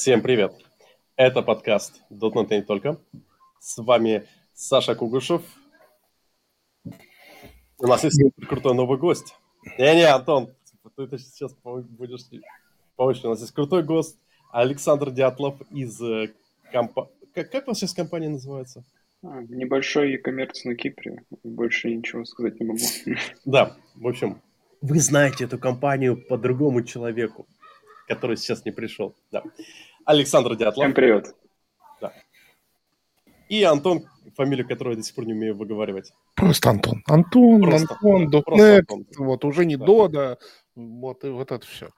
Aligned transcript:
Всем 0.00 0.22
привет! 0.22 0.54
Это 1.14 1.42
подкаст 1.42 2.00
.NET 2.08 2.48
не 2.48 2.62
только. 2.62 2.98
С 3.58 3.76
вами 3.76 4.26
Саша 4.54 4.94
Кугушев. 4.94 5.42
У 7.76 7.86
нас 7.86 8.02
есть 8.02 8.18
крутой 8.48 8.74
новый 8.74 8.98
гость. 8.98 9.34
Не-не, 9.76 10.08
Антон, 10.10 10.54
ты 10.96 11.18
сейчас 11.18 11.54
будешь 11.62 12.30
по 12.96 13.02
очереди. 13.02 13.26
У 13.26 13.28
нас 13.28 13.40
есть 13.40 13.52
крутой 13.52 13.82
гость 13.82 14.18
Александр 14.50 15.10
Дятлов 15.10 15.60
из 15.70 16.00
э, 16.00 16.32
компании... 16.72 17.10
Как, 17.34 17.50
как 17.50 17.64
у 17.66 17.70
вас 17.72 17.80
сейчас 17.80 17.92
компания 17.92 18.30
называется? 18.30 18.82
А, 19.22 19.42
небольшой 19.42 20.12
e-commerce 20.12 20.62
на 20.64 20.76
Кипре. 20.76 21.24
Больше 21.44 21.94
ничего 21.94 22.24
сказать 22.24 22.58
не 22.58 22.64
могу. 22.64 22.80
Да, 23.44 23.76
в 23.96 24.08
общем, 24.08 24.40
вы 24.80 24.98
знаете 24.98 25.44
эту 25.44 25.58
компанию 25.58 26.16
по 26.16 26.38
другому 26.38 26.84
человеку, 26.84 27.46
который 28.10 28.36
сейчас 28.36 28.64
не 28.64 28.72
пришел. 28.72 29.14
Да. 29.30 29.44
Александр 30.04 30.56
Дятлов. 30.56 30.74
Всем 30.84 30.94
привет. 30.94 31.32
Да. 32.00 32.12
И 33.48 33.62
Антон, 33.62 34.04
фамилию 34.36 34.66
которого 34.66 34.92
я 34.92 34.96
до 34.96 35.02
сих 35.04 35.14
пор 35.14 35.26
не 35.26 35.32
умею 35.32 35.56
выговаривать. 35.56 36.12
Просто 36.34 36.70
Антон. 36.70 37.02
Антон, 37.06 37.62
Просто, 37.62 37.94
Антон, 37.94 38.30
да, 38.30 38.42
просто 38.42 38.78
Антон. 38.78 39.06
вот 39.18 39.44
уже 39.44 39.64
не 39.64 39.76
Да. 39.76 39.86
Дода, 39.86 40.38
вот 40.74 41.24
и 41.24 41.28
вот 41.28 41.52
это 41.52 41.64
все. 41.64 41.90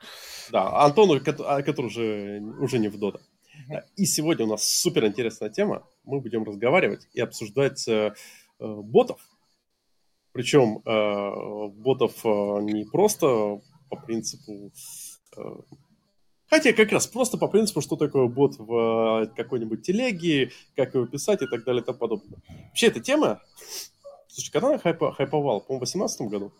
Да, 0.51 0.85
Антону, 0.85 1.19
кот- 1.21 1.41
а, 1.41 1.63
который 1.63 1.87
уже, 1.87 2.41
уже 2.61 2.79
не 2.79 2.89
в 2.89 2.99
Дота. 2.99 3.21
Да, 3.69 3.85
И 3.97 4.05
сегодня 4.05 4.45
у 4.45 4.49
нас 4.51 4.69
супер 4.69 5.07
интересная 5.07 5.49
тема. 5.49 5.87
Мы 6.05 6.21
будем 6.21 6.45
разговаривать 6.45 7.09
и 7.15 7.21
обсуждать 7.21 7.87
э, 7.89 8.13
э, 8.61 8.67
ботов. 8.67 9.19
Причем 10.33 10.83
э, 10.85 11.69
ботов 11.69 12.15
э, 12.25 12.29
не 12.63 12.85
просто 12.85 13.61
по 13.89 13.97
принципу... 13.97 14.73
э, 15.37 15.41
хотя 16.53 16.75
как 16.75 16.93
раз 16.93 17.07
просто 17.07 17.39
по 17.39 17.49
принципу, 17.49 17.81
что 17.81 17.97
такое 17.97 18.27
бот 18.27 18.57
в 18.59 19.23
э, 19.23 19.27
какой-нибудь 19.35 19.83
телеге, 19.83 20.51
как 20.77 20.95
его 20.95 21.07
писать 21.07 21.41
и 21.41 21.47
так 21.47 21.65
далее 21.65 21.81
и 21.81 21.85
тому 21.85 21.99
подобное. 21.99 22.39
Вообще 22.69 22.89
эта 22.89 23.01
тема... 23.01 23.41
Слушай, 24.29 24.53
когда 24.53 24.69
она 24.69 24.77
хайпа- 24.77 25.13
хайповала? 25.13 25.61
По-моему, 25.61 25.87
в 25.87 25.89
2018 25.89 26.21
году. 26.29 26.53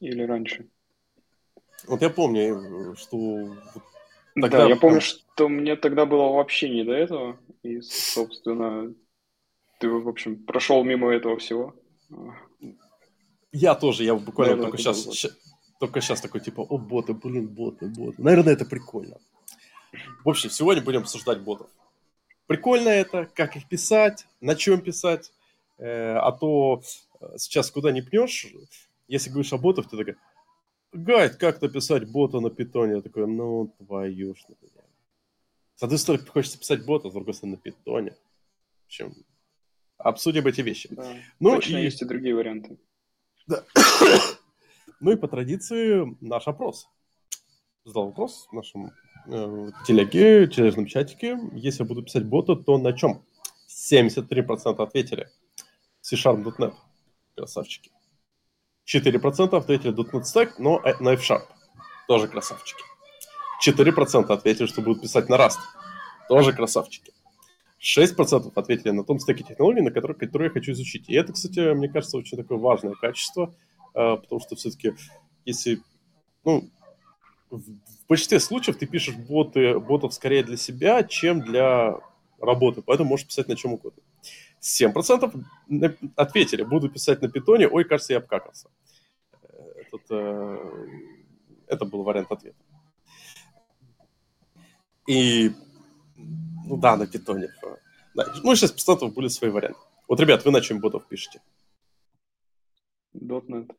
Или 0.00 0.22
раньше. 0.22 0.66
Вот 1.86 2.00
я 2.00 2.08
помню, 2.08 2.92
э, 2.92 2.96
что 2.96 3.16
вот 3.16 3.82
да, 4.34 4.48
Тогда 4.48 4.66
я 4.66 4.76
помню, 4.76 5.02
что 5.02 5.48
мне 5.50 5.76
тогда 5.76 6.06
было 6.06 6.32
вообще 6.32 6.70
не 6.70 6.84
до 6.84 6.92
этого. 6.92 7.38
И, 7.62 7.82
собственно, 7.82 8.94
ты, 9.78 9.90
в 9.90 10.08
общем, 10.08 10.42
прошел 10.42 10.82
мимо 10.84 11.12
этого 11.12 11.36
всего. 11.36 11.74
Я 13.52 13.74
тоже, 13.74 14.04
я 14.04 14.14
буквально 14.14 14.56
Да-да, 14.56 14.70
только 14.70 14.80
это 14.80 14.94
сейчас. 14.94 15.36
Только 15.80 16.02
сейчас 16.02 16.20
такой, 16.20 16.42
типа, 16.42 16.60
о, 16.60 16.76
боты, 16.76 17.14
блин, 17.14 17.48
боты, 17.48 17.86
боты. 17.86 18.22
Наверное, 18.22 18.52
это 18.52 18.66
прикольно. 18.66 19.16
В 20.22 20.28
общем, 20.28 20.50
сегодня 20.50 20.82
будем 20.84 21.00
обсуждать 21.00 21.40
ботов. 21.40 21.68
Прикольно 22.46 22.90
это, 22.90 23.24
как 23.34 23.56
их 23.56 23.66
писать, 23.66 24.26
на 24.42 24.54
чем 24.56 24.82
писать. 24.82 25.32
Э, 25.78 26.16
а 26.16 26.32
то 26.32 26.82
э, 27.20 27.38
сейчас 27.38 27.70
куда 27.70 27.92
не 27.92 28.02
пнешь, 28.02 28.48
если 29.08 29.30
говоришь 29.30 29.54
о 29.54 29.58
ботах, 29.58 29.88
ты 29.88 29.96
такой, 29.96 30.16
гайд, 30.92 31.36
как 31.36 31.62
написать 31.62 32.06
бота 32.10 32.40
на 32.40 32.50
питоне? 32.50 32.96
Я 32.96 33.00
такой, 33.00 33.26
ну, 33.26 33.74
твою 33.78 34.34
ж. 34.34 34.40
нахуй». 34.48 34.68
С 35.76 35.82
одной 35.82 35.98
стороны, 35.98 36.26
хочется 36.26 36.58
писать 36.58 36.84
бота, 36.84 37.08
с 37.08 37.14
другой 37.14 37.32
стороны, 37.32 37.56
на 37.56 37.62
питоне. 37.62 38.10
В 38.10 38.86
общем, 38.86 39.14
обсудим 39.96 40.46
эти 40.46 40.60
вещи. 40.60 40.94
да. 40.94 41.16
Ну 41.40 41.54
Точно 41.54 41.78
и- 41.78 41.84
есть 41.84 42.02
и 42.02 42.04
другие 42.04 42.34
варианты. 42.34 42.76
Ну 45.00 45.12
и 45.12 45.16
по 45.16 45.28
традиции 45.28 46.16
наш 46.20 46.46
опрос. 46.46 46.88
Задал 47.84 48.06
вопрос 48.06 48.46
в 48.50 48.54
нашем 48.54 48.92
э, 49.26 49.70
телеге, 49.86 50.46
тележном 50.46 50.86
чатике. 50.86 51.38
Если 51.54 51.82
я 51.82 51.88
буду 51.88 52.02
писать 52.02 52.26
бота, 52.26 52.54
то 52.54 52.76
на 52.76 52.92
чем? 52.92 53.22
73% 53.68 54.82
ответили. 54.82 55.28
C-Sharp.net. 56.02 56.74
Красавчики. 57.34 57.90
4% 58.86 59.56
ответили 59.56 59.94
.NET 59.94 60.22
Stack, 60.22 60.50
но 60.58 60.80
э, 60.84 60.94
на 61.00 61.14
F-Sharp. 61.14 61.46
Тоже 62.06 62.28
красавчики. 62.28 62.82
4% 63.66 64.30
ответили, 64.30 64.66
что 64.66 64.82
будут 64.82 65.02
писать 65.02 65.30
на 65.30 65.36
Rust. 65.36 65.58
Тоже 66.28 66.52
красавчики. 66.52 67.12
6% 67.80 68.52
ответили 68.54 68.90
на 68.90 69.04
том 69.04 69.18
стеке 69.18 69.44
технологий, 69.44 69.80
на 69.80 69.90
который, 69.90 70.14
который 70.14 70.44
я 70.44 70.50
хочу 70.50 70.72
изучить. 70.72 71.08
И 71.08 71.14
это, 71.14 71.32
кстати, 71.32 71.72
мне 71.72 71.88
кажется, 71.88 72.18
очень 72.18 72.36
такое 72.36 72.58
важное 72.58 72.94
качество, 72.94 73.54
потому 73.92 74.40
что 74.40 74.56
все-таки, 74.56 74.94
если, 75.44 75.82
ну, 76.44 76.70
в, 77.50 77.62
большинстве 78.08 78.40
случаев 78.40 78.76
ты 78.76 78.86
пишешь 78.86 79.16
боты, 79.16 79.78
ботов 79.78 80.14
скорее 80.14 80.42
для 80.42 80.56
себя, 80.56 81.02
чем 81.02 81.40
для 81.40 81.98
работы, 82.40 82.82
поэтому 82.82 83.10
можешь 83.10 83.26
писать 83.26 83.48
на 83.48 83.56
чем 83.56 83.74
угодно. 83.74 84.02
7% 84.60 85.34
на- 85.68 85.96
ответили, 86.16 86.62
буду 86.62 86.90
писать 86.90 87.22
на 87.22 87.28
питоне, 87.28 87.68
ой, 87.68 87.84
кажется, 87.84 88.12
я 88.12 88.18
обкакался. 88.18 88.68
Э, 89.42 89.46
Этот, 89.80 90.02
э, 90.10 90.86
это 91.66 91.84
был 91.84 92.02
вариант 92.02 92.30
ответа. 92.30 92.58
И, 95.06 95.52
ну 96.66 96.76
да, 96.76 96.96
на 96.96 97.06
питоне. 97.06 97.48
Да. 98.14 98.32
Ну, 98.42 98.54
6% 98.54 99.12
были 99.14 99.28
свои 99.28 99.50
варианты. 99.50 99.80
Вот, 100.08 100.20
ребят, 100.20 100.44
вы 100.44 100.50
на 100.50 100.60
чем 100.60 100.80
ботов 100.80 101.06
пишете? 101.08 101.40
.NET. 103.14 103.70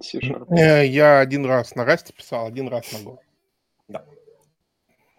C-Sharp. 0.00 0.46
Э, 0.50 0.86
Я 0.86 1.20
один 1.20 1.46
раз 1.46 1.74
на 1.74 1.84
Расте 1.84 2.12
писал, 2.12 2.46
один 2.46 2.68
раз 2.68 2.90
на 2.92 2.98
Go. 2.98 3.18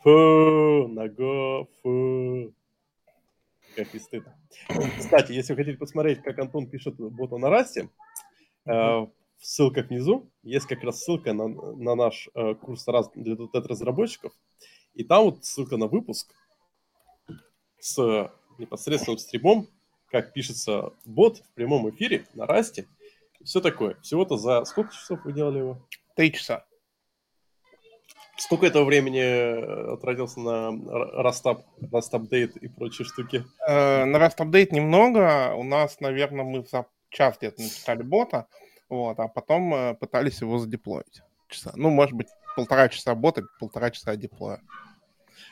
Фу, 0.04 0.88
нога, 0.88 1.66
фу. 1.82 2.54
Как 3.76 3.92
не 3.94 4.00
стыдно. 4.00 4.38
Кстати, 5.00 5.32
если 5.32 5.54
вы 5.54 5.58
хотите 5.58 5.78
посмотреть, 5.78 6.22
как 6.22 6.38
Антон 6.38 6.70
пишет 6.70 6.96
бота 6.98 7.38
на 7.38 7.50
расте, 7.50 7.90
э, 8.66 8.72
в 8.72 9.12
ссылках 9.42 9.90
внизу 9.90 10.30
есть 10.44 10.68
как 10.68 10.84
раз 10.84 11.02
ссылка 11.02 11.34
на, 11.34 11.48
на 11.48 11.96
наш 11.96 12.30
э, 12.36 12.54
курс 12.54 12.88
раз 12.88 13.10
для 13.16 13.36
разработчиков. 13.52 14.32
И 14.94 15.04
там 15.04 15.26
вот 15.26 15.44
ссылка 15.44 15.76
на 15.76 15.88
выпуск 15.88 16.34
с 17.80 18.32
непосредственным 18.60 19.18
стримом, 19.18 19.68
как 20.08 20.34
пишется 20.34 20.94
бот 21.04 21.40
в 21.40 21.54
прямом 21.54 21.90
эфире 21.90 22.26
на 22.34 22.46
расте. 22.46 22.88
Все 23.46 23.62
такое. 23.62 23.96
Всего-то 24.02 24.38
за 24.38 24.66
сколько 24.66 24.92
часов 24.94 25.24
вы 25.24 25.32
делали 25.32 25.60
его? 25.60 25.88
Три 26.16 26.34
часа. 26.34 26.66
Сколько 28.38 28.66
этого 28.66 28.84
времени 28.84 29.22
э, 29.22 29.98
тратился 30.02 30.42
на 30.42 30.72
Rustup, 31.22 31.62
rustup 31.92 32.25
update 32.25 32.58
и 32.58 32.68
прочие 32.68 33.06
штуки? 33.06 33.46
Э, 33.66 34.04
На 34.04 34.18
Update 34.18 34.74
немного. 34.74 35.54
У 35.56 35.64
нас, 35.64 36.02
наверное, 36.02 36.44
мы 36.44 36.66
за 36.66 36.86
час 37.10 37.38
где-то 37.38 37.62
написали 37.62 38.02
бота, 38.02 38.48
вот, 38.90 39.18
а 39.20 39.30
потом 39.30 39.74
э, 39.74 39.94
пытались 39.94 40.42
его 40.42 40.58
задеплоить. 40.58 41.22
Часа. 41.48 41.72
Ну, 41.76 41.92
может 41.92 42.16
быть, 42.16 42.28
полтора 42.58 42.90
часа 42.90 43.16
бота, 43.16 43.44
полтора 43.60 43.92
часа 43.92 44.16
деплоя. 44.18 44.60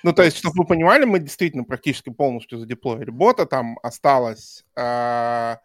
Ну, 0.01 0.11
то 0.11 0.23
есть, 0.23 0.37
чтобы 0.37 0.55
вы 0.57 0.65
понимали, 0.65 1.05
мы 1.05 1.19
действительно 1.19 1.63
практически 1.63 2.09
полностью 2.09 2.57
задеплоили 2.57 3.11
бота. 3.11 3.45
Там 3.45 3.79
осталось 3.81 4.65
э, 4.75 5.55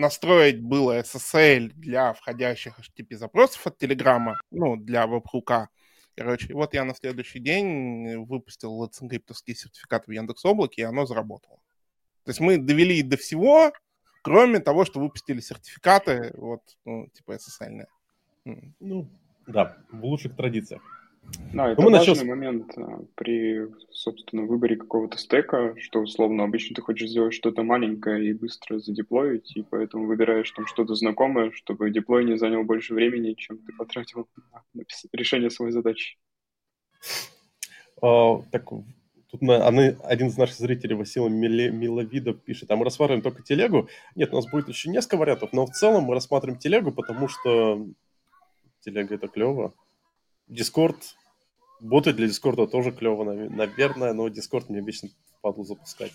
настроить 0.00 0.60
было 0.60 0.98
SSL 1.00 1.72
для 1.74 2.12
входящих 2.12 2.78
HTTP 2.78 3.16
запросов 3.16 3.66
от 3.66 3.78
Телеграма, 3.78 4.40
ну, 4.50 4.76
для 4.76 5.06
веб-хука. 5.06 5.68
Короче, 6.16 6.52
вот 6.54 6.74
я 6.74 6.84
на 6.84 6.94
следующий 6.94 7.38
день 7.38 8.24
выпустил 8.24 8.82
Let's 8.82 9.00
Encryptовский 9.00 9.54
сертификат 9.54 10.06
в 10.06 10.10
Яндекс.Облаке, 10.10 10.82
и 10.82 10.84
оно 10.84 11.06
заработало. 11.06 11.58
То 12.24 12.30
есть 12.30 12.40
мы 12.40 12.58
довели 12.58 13.02
до 13.02 13.16
всего, 13.16 13.72
кроме 14.22 14.60
того, 14.60 14.84
что 14.84 15.00
выпустили 15.00 15.40
сертификаты, 15.40 16.32
вот, 16.36 16.62
ну, 16.84 17.08
типа 17.08 17.36
SSL. 17.36 17.86
Ну, 18.80 19.08
да, 19.46 19.76
в 19.92 20.04
лучших 20.04 20.36
традициях. 20.36 20.82
Да, 21.52 21.70
это 21.72 21.82
мы 21.82 21.90
важный 21.90 22.14
с- 22.14 22.22
момент 22.24 22.72
а, 22.76 23.04
при, 23.16 23.66
собственно, 23.90 24.42
выборе 24.42 24.76
какого-то 24.76 25.18
стека, 25.18 25.74
что, 25.78 26.00
условно, 26.00 26.44
обычно 26.44 26.76
ты 26.76 26.82
хочешь 26.82 27.10
сделать 27.10 27.34
что-то 27.34 27.62
маленькое 27.62 28.30
и 28.30 28.32
быстро 28.32 28.78
задеплоить, 28.78 29.56
и 29.56 29.62
поэтому 29.62 30.06
выбираешь 30.06 30.50
там 30.52 30.66
что-то 30.66 30.94
знакомое, 30.94 31.50
чтобы 31.52 31.90
деплой 31.90 32.24
не 32.24 32.38
занял 32.38 32.62
больше 32.64 32.94
времени, 32.94 33.34
чем 33.34 33.58
ты 33.58 33.72
потратил 33.72 34.28
на 34.74 34.84
решение 35.12 35.50
своей 35.50 35.72
задачи. 35.72 36.18
А, 38.00 38.40
так, 38.52 38.68
тут 39.30 39.42
на- 39.42 39.66
она- 39.66 39.96
один 40.04 40.28
из 40.28 40.38
наших 40.38 40.56
зрителей, 40.56 40.94
Василий 40.94 41.28
Миловидов, 41.70 42.40
пишет, 42.42 42.70
а 42.70 42.76
мы 42.76 42.84
рассматриваем 42.84 43.22
только 43.22 43.42
телегу? 43.42 43.88
Нет, 44.14 44.32
у 44.32 44.36
нас 44.36 44.48
будет 44.50 44.68
еще 44.68 44.88
несколько 44.88 45.16
вариантов, 45.16 45.52
но 45.52 45.66
в 45.66 45.70
целом 45.70 46.04
мы 46.04 46.14
рассматриваем 46.14 46.58
телегу, 46.58 46.92
потому 46.92 47.28
что 47.28 47.86
телега 48.80 49.16
это 49.16 49.28
клево. 49.28 49.74
Дискорд, 50.50 50.96
боты 51.80 52.12
для 52.12 52.26
Дискорда 52.26 52.66
тоже 52.66 52.92
клево, 52.92 53.24
нав- 53.24 53.50
наверное, 53.50 54.12
но 54.12 54.28
Дискорд 54.28 54.68
мне 54.68 54.80
вечно 54.80 55.08
впадлу 55.38 55.64
запускать. 55.64 56.12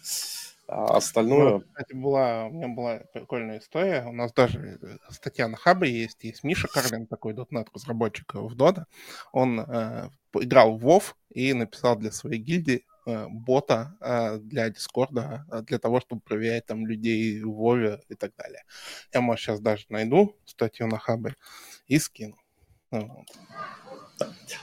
А 0.67 0.97
остальное... 0.97 1.49
Ну, 1.51 1.59
кстати, 1.61 1.93
была, 1.93 2.45
у 2.45 2.51
меня 2.51 2.67
была 2.67 2.97
прикольная 3.13 3.59
история. 3.59 4.03
У 4.05 4.11
нас 4.11 4.33
даже 4.33 4.79
э, 4.81 4.97
статья 5.11 5.47
на 5.47 5.57
Хабре 5.57 5.91
есть. 5.91 6.23
Есть 6.23 6.43
Миша 6.43 6.67
Карлин, 6.67 7.05
такой 7.07 7.33
.NET 7.33 7.67
разработчик 7.73 8.33
в 8.33 8.55
Dota. 8.55 8.85
Он 9.31 9.59
э, 9.59 10.09
играл 10.33 10.77
в 10.77 10.85
WoW 10.85 11.03
и 11.29 11.53
написал 11.53 11.95
для 11.95 12.11
своей 12.11 12.41
гильдии 12.41 12.83
э, 13.05 13.27
бота 13.29 13.95
э, 14.01 14.39
для 14.39 14.69
Дискорда, 14.69 15.45
для 15.67 15.77
того, 15.77 16.01
чтобы 16.01 16.21
проверять 16.21 16.65
там 16.65 16.87
людей 16.87 17.41
в 17.41 17.53
Вове 17.53 18.01
и 18.09 18.15
так 18.15 18.35
далее. 18.35 18.63
Я, 19.13 19.21
может, 19.21 19.45
сейчас 19.45 19.59
даже 19.59 19.85
найду 19.89 20.35
статью 20.45 20.87
на 20.87 20.97
Хабре 20.97 21.35
и 21.87 21.99
скину. 21.99 22.37
Вот. 22.89 23.27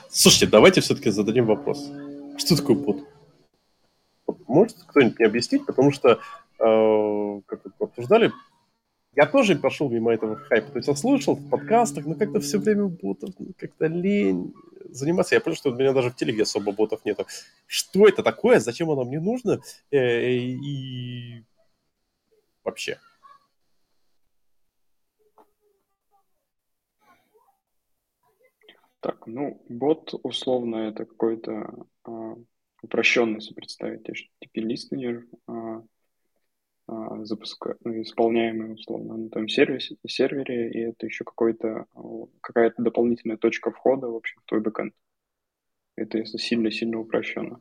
Слушайте, 0.09 0.47
давайте 0.47 0.81
все-таки 0.81 1.09
зададим 1.09 1.45
вопрос. 1.45 1.91
Что 2.37 2.55
такое 2.55 2.75
бот? 2.75 3.07
Может 4.47 4.77
кто-нибудь 4.87 5.17
мне 5.19 5.27
объяснить? 5.27 5.65
Потому 5.65 5.91
что, 5.91 6.19
э, 6.59 7.41
как 7.45 7.65
мы 7.65 7.71
обсуждали, 7.79 8.31
я 9.15 9.25
тоже 9.25 9.55
прошел 9.55 9.89
мимо 9.89 10.13
этого 10.13 10.35
хайпа. 10.35 10.71
То 10.71 10.77
есть 10.77 10.87
я 10.87 10.95
слушал 10.95 11.35
в 11.35 11.49
подкастах, 11.49 12.05
но 12.05 12.15
как-то 12.15 12.39
все 12.39 12.57
время 12.57 12.87
ботов, 12.87 13.29
ну, 13.37 13.53
как-то 13.57 13.87
лень 13.87 14.53
заниматься. 14.89 15.35
Я 15.35 15.41
понял, 15.41 15.55
что 15.55 15.71
у 15.71 15.75
меня 15.75 15.93
даже 15.93 16.09
в 16.09 16.15
телеге 16.15 16.43
особо 16.43 16.71
ботов 16.71 17.05
нету. 17.05 17.25
Что 17.67 18.07
это 18.07 18.23
такое? 18.23 18.59
Зачем 18.59 18.89
оно 18.89 19.05
мне 19.05 19.19
нужно? 19.19 19.61
Э, 19.91 20.29
и 20.29 21.43
вообще. 22.63 22.99
Так, 29.03 29.27
ну, 29.27 29.61
бот 29.67 30.13
условно 30.23 30.77
это 30.87 31.05
какой-то 31.05 31.85
а, 32.05 32.35
упрощенно 32.81 33.41
себе 33.41 33.55
представить, 33.55 34.07
HTTP-листенер, 34.07 35.27
а, 35.45 35.83
а, 36.87 37.25
запуска... 37.25 37.75
ну, 37.83 38.01
исполняемый 38.01 38.75
условно 38.75 39.17
на 39.17 39.29
том 39.29 39.49
сервисе, 39.49 39.97
сервере, 40.07 40.71
и 40.71 40.79
это 40.89 41.05
еще 41.05 41.25
какой-то, 41.25 41.85
какая-то 42.39 42.81
дополнительная 42.81 43.35
точка 43.35 43.71
входа 43.71 44.07
в 44.07 44.15
общем, 44.15 44.39
в 44.41 44.45
твой 44.45 44.61
бэкэнд. 44.61 44.93
Это 45.97 46.19
если 46.19 46.37
сильно-сильно 46.37 46.97
упрощенно. 46.97 47.59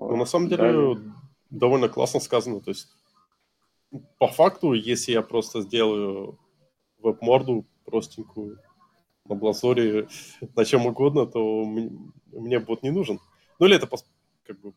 Ну, 0.00 0.16
на 0.16 0.24
самом 0.24 0.48
деле, 0.48 0.62
Далее... 0.62 1.14
довольно 1.50 1.90
классно 1.90 2.18
сказано. 2.18 2.62
То 2.62 2.70
есть, 2.70 2.88
по 4.18 4.28
факту, 4.28 4.72
если 4.72 5.12
я 5.12 5.20
просто 5.20 5.60
сделаю 5.60 6.38
веб-морду 6.96 7.66
простенькую, 7.84 8.58
на 9.32 9.38
Блазоре, 9.38 10.08
на 10.56 10.64
чем 10.64 10.86
угодно, 10.86 11.26
то 11.26 11.64
мне 11.64 12.58
бот 12.60 12.82
не 12.82 12.90
нужен. 12.90 13.18
Ну 13.58 13.66
или 13.66 13.76
это 13.76 13.88
как 14.44 14.60
бы... 14.60 14.72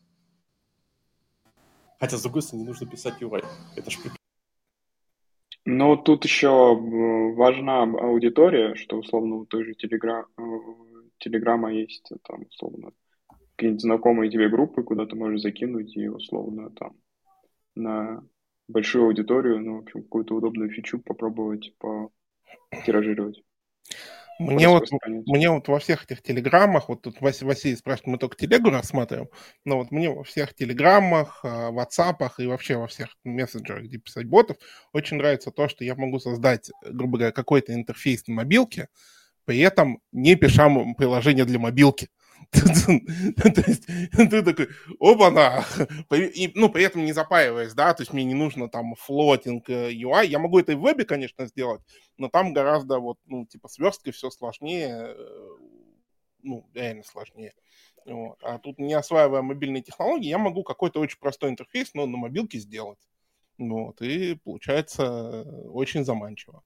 Хотя, 2.00 2.18
с 2.18 2.24
другой 2.24 2.42
стороны, 2.42 2.64
не 2.64 2.68
нужно 2.68 2.88
писать 2.88 3.22
UI. 3.22 3.44
Это 3.76 3.90
ж 3.90 3.98
но 5.68 5.96
тут 5.96 6.24
еще 6.26 6.76
важна 7.36 7.84
аудитория, 7.84 8.76
что 8.76 8.98
условно 8.98 9.38
у 9.38 9.46
той 9.46 9.66
же 9.66 9.74
телегра... 9.74 10.28
Э, 10.38 10.44
телеграмма 11.18 11.74
есть 11.74 12.08
там 12.24 12.44
условно 12.44 12.92
какие-нибудь 13.56 13.82
знакомые 13.82 14.30
тебе 14.30 14.50
группы, 14.50 14.84
куда 14.84 15.08
ты 15.08 15.16
можешь 15.16 15.42
закинуть 15.42 15.96
и 15.98 16.08
условно 16.08 16.70
там 16.70 16.94
на 17.74 18.24
большую 18.68 19.06
аудиторию, 19.06 19.60
ну, 19.60 19.78
в 19.78 19.84
общем, 19.84 20.04
какую-то 20.04 20.36
удобную 20.36 20.70
фичу 20.70 21.00
попробовать 21.00 21.74
потиражировать. 22.70 23.42
Мне 24.40 24.68
вот, 24.68 24.90
мне 25.26 25.50
вот 25.50 25.68
во 25.70 25.80
всех 25.80 26.04
этих 26.04 26.22
телеграммах, 26.22 26.90
вот 26.90 27.02
тут 27.04 27.22
Василий, 27.22 27.48
Василий 27.48 27.76
спрашивает, 27.78 28.08
мы 28.08 28.18
только 28.18 28.36
телегу 28.36 28.70
рассматриваем, 28.70 29.30
но 29.64 29.78
вот 29.78 29.92
мне 29.92 30.10
во 30.10 30.24
всех 30.26 30.54
телеграммах, 30.54 31.40
ватсапах 31.44 32.40
и 32.42 32.48
вообще 32.48 32.76
во 32.76 32.88
всех 32.88 33.08
мессенджерах, 33.24 33.86
где 33.86 33.98
писать 33.98 34.28
ботов, 34.28 34.58
очень 34.92 35.18
нравится 35.18 35.52
то, 35.52 35.70
что 35.70 35.86
я 35.86 35.96
могу 35.96 36.20
создать, 36.20 36.70
грубо 36.84 37.18
говоря, 37.18 37.32
какой-то 37.32 37.74
интерфейс 37.74 38.28
на 38.28 38.34
мобилке, 38.34 38.90
при 39.46 39.60
этом 39.60 40.02
не 40.12 40.36
пиша 40.36 40.70
приложение 40.98 41.46
для 41.46 41.60
мобилки. 41.60 42.10
То 42.52 43.64
есть 43.68 43.86
ты 44.30 44.44
такой, 44.44 44.70
оба-на, 45.00 45.66
ну, 46.56 46.70
при 46.70 46.84
этом 46.84 47.06
не 47.06 47.14
запаиваясь, 47.14 47.74
да, 47.74 47.94
то 47.94 48.02
есть 48.02 48.14
мне 48.14 48.24
не 48.24 48.34
нужно 48.34 48.70
там 48.70 48.96
флотинг 48.96 49.70
UI, 49.70 50.28
я 50.28 50.40
могу 50.40 50.60
это 50.60 50.74
и 50.74 50.76
в 50.76 50.82
вебе, 50.82 51.06
конечно, 51.06 51.46
сделать, 51.48 51.82
но 52.18 52.30
там 52.30 52.54
гораздо 52.54 53.00
вот, 53.00 53.18
ну, 53.26 53.46
типа, 53.46 53.68
сверсткой 53.68 54.14
все 54.14 54.30
сложнее, 54.30 55.16
э, 55.18 55.50
ну, 56.44 56.70
реально 56.74 57.04
сложнее. 57.04 57.54
Вот. 58.06 58.38
А 58.44 58.60
тут, 58.60 58.78
не 58.78 58.94
осваивая 58.94 59.42
мобильные 59.42 59.82
технологии, 59.82 60.28
я 60.28 60.38
могу 60.38 60.64
какой-то 60.64 61.00
очень 61.00 61.20
простой 61.20 61.50
интерфейс, 61.50 61.94
но 61.94 62.06
на 62.06 62.18
мобилке 62.18 62.60
сделать. 62.60 63.00
Вот, 63.58 64.02
и 64.02 64.36
получается 64.36 65.44
очень 65.70 66.04
заманчиво. 66.04 66.64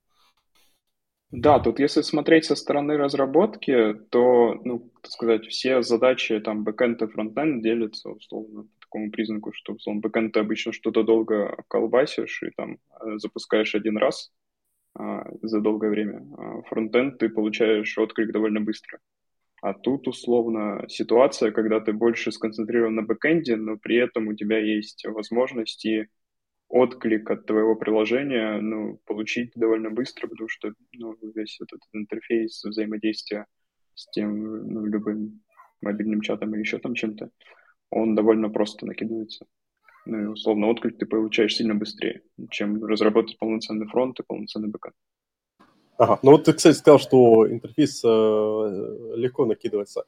Да, 1.31 1.60
тут 1.60 1.80
если 1.80 2.02
смотреть 2.02 2.46
со 2.46 2.56
стороны 2.56 2.98
разработки, 2.98 3.94
то, 4.10 4.56
ну, 4.64 4.90
так 5.04 5.12
сказать, 5.12 5.46
все 5.46 5.84
задачи 5.84 6.40
там 6.40 6.64
бэкэнд 6.64 7.04
и 7.04 7.08
фронтенд 7.08 7.62
делятся 7.62 8.10
условно 8.10 8.64
по 8.64 8.80
такому 8.81 9.12
признаку, 9.12 9.52
что 9.54 9.74
условно 9.74 10.02
бэкэнд 10.02 10.34
ты 10.34 10.40
обычно 10.40 10.74
что-то 10.74 11.04
долго 11.04 11.64
колбасишь 11.68 12.42
и 12.42 12.50
там 12.58 12.78
э, 13.02 13.20
запускаешь 13.20 13.76
один 13.76 13.98
раз 13.98 14.31
а, 14.96 15.26
за 15.44 15.62
долгое 15.62 15.90
время. 15.92 16.26
А 16.38 16.62
фронтенд 16.64 17.20
ты 17.20 17.30
получаешь 17.30 17.98
отклик 17.98 18.31
довольно 18.31 18.62
быстро. 18.62 19.00
А 19.62 19.74
тут 19.74 20.08
условно 20.08 20.86
ситуация, 20.90 21.52
когда 21.52 21.80
ты 21.81 21.94
больше 21.94 22.31
сконцентрирован 22.31 22.96
на 22.96 23.04
бэкэнде, 23.04 23.56
но 23.58 23.78
при 23.78 23.98
этом 23.98 24.28
у 24.30 24.36
тебя 24.36 24.60
есть 24.60 25.06
возможности 25.06 26.10
отклик 26.69 27.30
от 27.31 27.45
твоего 27.45 27.75
приложения 27.75 28.62
ну, 28.62 29.00
получить 29.06 29.51
довольно 29.56 29.89
быстро, 29.89 30.27
потому 30.27 30.48
что 30.48 30.74
ну, 30.94 31.16
весь 31.36 31.60
этот 31.60 31.81
интерфейс 31.94 32.63
взаимодействия 32.63 33.45
с 33.95 34.10
тем 34.12 34.68
ну, 34.68 34.86
любым 34.86 35.42
мобильным 35.81 36.21
чатом 36.21 36.54
или 36.54 36.62
еще 36.62 36.77
там 36.77 36.94
чем-то, 36.94 37.31
он 37.89 38.16
довольно 38.16 38.50
просто 38.50 38.86
накидывается. 38.86 39.45
Ну 40.06 40.21
и 40.21 40.25
условно 40.25 40.68
отклик 40.68 40.98
ты 40.98 41.06
получаешь 41.06 41.56
сильно 41.56 41.75
быстрее, 41.75 42.21
чем 42.50 42.83
разработать 42.86 43.38
полноценный 43.38 43.88
фронт 43.88 44.19
и 44.19 44.24
полноценный 44.24 44.69
бэкэнд. 44.69 44.95
Ага, 45.98 46.19
ну 46.24 46.31
вот 46.31 46.45
ты, 46.45 46.54
кстати, 46.54 46.77
сказал, 46.77 47.00
что 47.00 47.50
интерфейс 47.51 48.01
э, 48.06 48.07
легко 49.18 49.45
накидывается. 49.45 50.06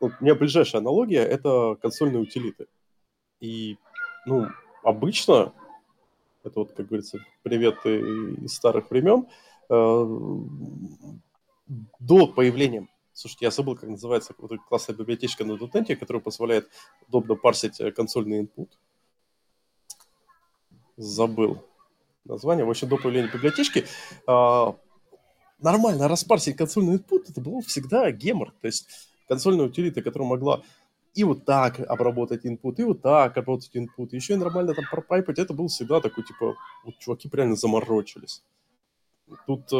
Ну, 0.00 0.10
у 0.18 0.24
меня 0.24 0.34
ближайшая 0.34 0.80
аналогия– 0.80 1.22
это 1.24 1.76
консольные 1.82 2.22
утилиты. 2.22 2.66
И, 3.40 3.76
ну, 4.24 4.46
обычно 4.82 5.52
это 6.46 6.60
вот, 6.60 6.72
как 6.72 6.86
говорится, 6.86 7.18
привет 7.42 7.84
из 7.84 8.54
старых 8.54 8.90
времен, 8.90 9.26
э, 9.68 10.06
до 11.98 12.26
появления 12.28 12.88
Слушайте, 13.16 13.46
я 13.46 13.50
забыл, 13.50 13.76
как 13.76 13.88
называется 13.88 14.34
вот 14.36 14.52
классная 14.68 14.94
библиотечка 14.94 15.42
на 15.42 15.52
.NET, 15.52 15.96
которая 15.96 16.22
позволяет 16.22 16.68
удобно 17.08 17.34
парсить 17.34 17.80
э, 17.80 17.90
консольный 17.90 18.42
input. 18.42 18.68
Забыл 20.98 21.64
название. 22.26 22.66
В 22.66 22.70
общем, 22.70 22.90
до 22.90 22.98
появления 22.98 23.30
библиотечки 23.32 23.86
а, 24.26 24.76
нормально 25.60 26.08
распарсить 26.08 26.58
консольный 26.58 26.96
input, 26.96 27.24
это 27.30 27.40
было 27.40 27.62
всегда 27.62 28.10
гемор. 28.10 28.52
То 28.60 28.66
есть 28.66 28.86
консольная 29.28 29.64
утилита, 29.64 30.02
которая 30.02 30.28
могла 30.28 30.62
и 31.16 31.24
вот 31.24 31.46
так 31.46 31.80
обработать 31.80 32.44
input, 32.44 32.74
и 32.76 32.84
вот 32.84 33.00
так 33.00 33.36
обработать 33.38 33.74
input, 33.74 34.08
еще 34.10 34.34
и 34.34 34.36
нормально 34.36 34.74
там 34.74 34.84
пропайпать, 34.90 35.38
это 35.38 35.54
был 35.54 35.68
всегда 35.68 36.00
такой, 36.00 36.24
типа, 36.24 36.54
вот 36.84 36.98
чуваки 36.98 37.30
реально 37.32 37.56
заморочились. 37.56 38.44
Тут, 39.46 39.72
э, 39.72 39.76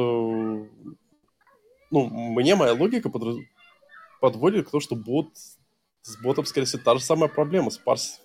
ну, 1.90 2.08
мне 2.08 2.56
моя 2.56 2.72
логика 2.72 3.10
под, 3.10 3.38
подводит 4.20 4.66
к 4.66 4.70
тому, 4.70 4.80
что 4.80 4.96
бот, 4.96 5.28
с 6.02 6.22
ботом, 6.22 6.46
скорее 6.46 6.66
всего, 6.66 6.82
та 6.82 6.94
же 6.96 7.02
самая 7.02 7.28
проблема. 7.28 7.70
С 7.70 7.78
парс... 7.78 8.22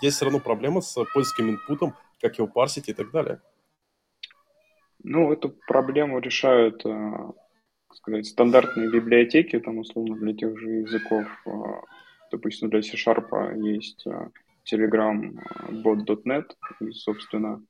Есть 0.00 0.16
все 0.16 0.24
равно 0.24 0.40
проблема 0.40 0.80
с 0.80 1.04
польским 1.12 1.50
инпутом, 1.50 1.94
как 2.20 2.38
его 2.38 2.48
парсить 2.48 2.88
и 2.88 2.94
так 2.94 3.10
далее. 3.10 3.40
Ну, 5.02 5.32
эту 5.32 5.50
проблему 5.50 6.18
решают, 6.18 6.84
э, 6.86 7.12
сказать, 7.92 8.26
стандартные 8.26 8.90
библиотеки, 8.90 9.60
там, 9.60 9.78
условно, 9.78 10.16
для 10.16 10.32
тех 10.34 10.58
же 10.58 10.70
языков 10.70 11.26
э, 11.46 11.50
Допустим, 12.34 12.68
для 12.68 12.82
C-Sharp 12.82 13.56
есть 13.64 14.04
э, 14.06 14.28
Telegram 14.70 15.38
э, 15.38 15.72
bot.net, 15.72 16.50
и, 16.80 16.90
собственно, 16.90 17.62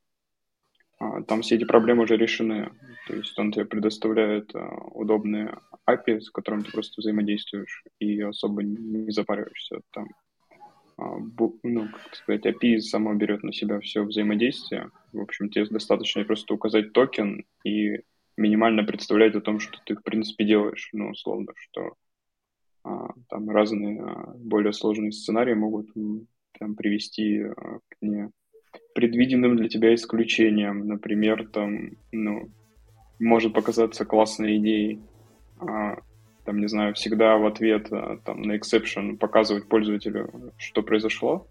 там 1.27 1.41
все 1.41 1.55
эти 1.55 1.65
проблемы 1.65 2.03
уже 2.03 2.15
решены. 2.15 2.71
То 3.07 3.15
есть 3.15 3.37
он 3.37 3.51
тебе 3.51 3.65
предоставляет 3.65 4.53
удобные 4.93 5.57
API, 5.87 6.21
с 6.21 6.31
которыми 6.31 6.63
ты 6.63 6.71
просто 6.71 7.01
взаимодействуешь 7.01 7.83
и 7.99 8.21
особо 8.21 8.63
не 8.63 9.11
запариваешься. 9.11 9.81
Там, 9.91 10.07
ну, 10.97 11.89
как 11.89 12.15
сказать, 12.15 12.45
API 12.45 12.79
само 12.79 13.13
берет 13.13 13.43
на 13.43 13.51
себя 13.51 13.81
все 13.81 14.03
взаимодействие. 14.03 14.89
В 15.11 15.19
общем, 15.19 15.49
тебе 15.49 15.65
достаточно 15.65 16.23
просто 16.23 16.53
указать 16.53 16.93
токен 16.93 17.45
и 17.65 17.99
минимально 18.37 18.83
представлять 18.83 19.35
о 19.35 19.41
том, 19.41 19.59
что 19.59 19.79
ты, 19.85 19.95
в 19.95 20.03
принципе, 20.03 20.45
делаешь. 20.45 20.89
Ну, 20.93 21.09
условно, 21.09 21.53
что 21.55 21.81
а, 21.81 21.91
там 23.29 23.49
разные 23.49 24.01
а, 24.01 24.33
более 24.37 24.73
сложные 24.73 25.11
сценарии 25.11 25.53
могут 25.53 25.87
прям 26.53 26.75
привести 26.75 27.41
а, 27.41 27.79
к 27.89 27.95
не, 28.01 28.29
непредвиденным 28.95 29.57
для 29.57 29.67
тебя 29.67 29.93
исключением. 29.93 30.87
Например, 30.87 31.47
там, 31.47 31.91
ну, 32.11 32.49
может 33.19 33.53
показаться 33.53 34.05
классной 34.05 34.57
идеей, 34.57 35.01
а, 35.59 35.97
там, 36.45 36.59
не 36.59 36.67
знаю, 36.67 36.93
всегда 36.93 37.37
в 37.37 37.45
ответ 37.45 37.87
а, 37.91 38.17
там, 38.23 38.41
на 38.41 38.57
exception 38.57 39.17
показывать 39.17 39.67
пользователю, 39.67 40.53
что 40.57 40.81
произошло, 40.81 41.47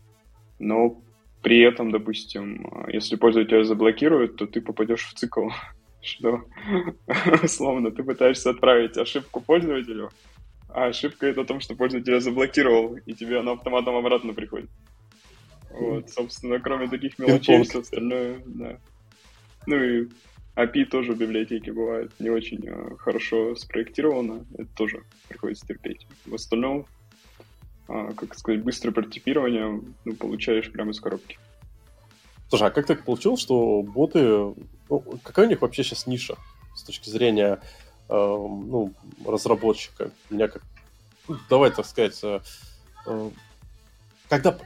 но 0.59 1.03
при 1.43 1.61
этом, 1.61 1.91
допустим, 1.91 2.67
а, 2.71 2.91
если 2.91 3.17
пользователя 3.17 3.65
заблокируют, 3.65 4.37
то 4.37 4.47
ты 4.47 4.61
попадешь 4.61 5.07
в 5.07 5.15
цикл, 5.15 5.49
что, 6.03 6.45
условно, 7.43 7.91
ты 7.91 8.03
пытаешься 8.03 8.51
отправить 8.51 8.97
ошибку 8.97 9.41
пользователю, 9.41 10.11
а 10.75 10.87
ошибка 10.87 11.27
это 11.27 11.43
о 11.43 11.45
том, 11.45 11.61
что 11.61 11.77
пользователя 11.77 12.19
заблокировал, 12.19 12.97
и 12.97 13.15
тебе 13.15 13.39
она 13.39 13.53
автоматом 13.53 13.95
обратно 13.95 14.35
приходит. 14.35 14.69
Вот, 15.71 16.11
собственно, 16.11 16.59
кроме 16.59 16.89
таких 16.89 17.19
мелочей, 17.19 17.63
все 17.63 17.81
остальное, 17.81 18.43
да. 18.45 18.79
Ну 19.67 19.77
и 19.77 20.09
API 20.57 20.85
тоже 20.87 21.13
в 21.13 21.19
библиотеке 21.19 21.73
бывает 21.73 22.13
не 22.19 22.29
очень 22.29 22.67
э, 22.67 22.97
хорошо 22.99 23.55
спроектировано, 23.55 24.47
это 24.59 24.69
тоже 24.75 25.05
приходится 25.29 25.67
терпеть. 25.67 26.07
В 26.27 26.35
остальном, 26.35 26.87
э, 27.89 28.13
как 28.17 28.37
сказать, 28.37 28.63
быстрое 28.63 28.93
прототипирование 28.93 29.81
ну, 30.05 30.15
получаешь 30.15 30.71
прямо 30.71 30.91
из 30.91 31.01
коробки. 31.01 31.39
Слушай, 32.49 32.69
а 32.69 32.71
как 32.71 32.87
так 32.87 33.05
получилось, 33.05 33.41
что 33.41 33.83
боты... 33.83 34.21
Ну, 34.91 35.01
какая 35.23 35.47
у 35.47 35.49
них 35.49 35.63
вообще 35.63 35.85
сейчас 35.85 36.07
ниша 36.09 36.37
с 36.75 36.83
точки 36.83 37.09
зрения 37.09 37.61
ну, 38.09 38.93
разработчика? 39.27 40.11
Меня 40.31 40.49
как... 40.49 40.63
Ну, 41.29 41.37
давай, 41.49 41.71
так 41.71 41.87
сказать, 41.87 42.19
э, 42.23 42.41
э, 43.07 43.31
когда... 44.29 44.59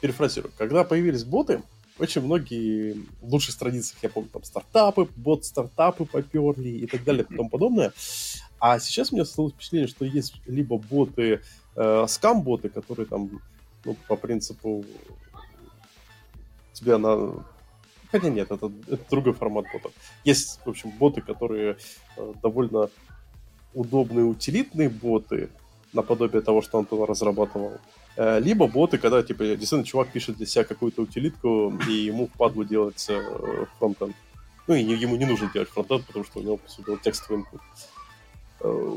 Перефразирую. 0.00 0.52
Когда 0.58 0.84
появились 0.84 1.24
боты, 1.24 1.62
очень 1.98 2.20
многие 2.20 2.92
в 3.22 3.32
лучших 3.32 3.54
страницах, 3.54 3.96
я 4.02 4.10
помню, 4.10 4.28
там 4.30 4.44
стартапы, 4.44 5.08
бот-стартапы 5.16 6.04
поперли 6.04 6.68
и 6.68 6.86
так 6.86 7.02
далее 7.04 7.26
и 7.28 7.34
тому 7.34 7.48
подобное. 7.48 7.92
А 8.58 8.78
сейчас 8.78 9.10
у 9.10 9.14
меня 9.14 9.22
осталось 9.22 9.52
впечатление, 9.54 9.88
что 9.88 10.04
есть 10.04 10.34
либо 10.46 10.76
боты, 10.78 11.40
э, 11.74 12.04
скам-боты, 12.08 12.68
которые 12.68 13.06
там, 13.06 13.40
ну, 13.84 13.96
по 14.08 14.16
принципу 14.16 14.84
тебя 16.72 16.98
на... 16.98 17.44
Хотя 18.12 18.28
нет, 18.28 18.50
это, 18.50 18.70
это 18.88 19.04
другой 19.10 19.32
формат 19.32 19.66
ботов. 19.72 19.92
Есть, 20.24 20.60
в 20.64 20.70
общем, 20.70 20.90
боты, 20.90 21.20
которые 21.20 21.76
э, 22.16 22.32
довольно 22.42 22.90
удобные, 23.74 24.24
утилитные 24.24 24.88
боты, 24.88 25.50
наподобие 25.92 26.42
того, 26.42 26.62
что 26.62 26.78
Антон 26.78 27.04
разрабатывал. 27.04 27.78
Э, 28.16 28.40
либо 28.40 28.66
боты, 28.66 28.98
когда, 28.98 29.22
типа, 29.22 29.44
действительно 29.44 29.84
чувак 29.84 30.08
пишет 30.08 30.36
для 30.36 30.46
себя 30.46 30.64
какую-то 30.64 31.02
утилитку, 31.02 31.74
и 31.88 31.92
ему 31.92 32.28
впадло 32.28 32.64
делать 32.64 33.04
э, 33.08 33.66
фронтенд. 33.78 34.16
Ну, 34.66 34.74
и 34.74 34.82
ему 34.82 35.16
не 35.16 35.26
нужно 35.26 35.50
делать 35.52 35.68
фронтенд, 35.68 36.06
потому 36.06 36.24
что 36.24 36.40
у 36.40 36.42
него, 36.42 36.56
по 36.56 36.68
сути, 36.68 36.98
текстовый 37.02 37.42
input. 37.42 37.60
Э, 38.60 38.96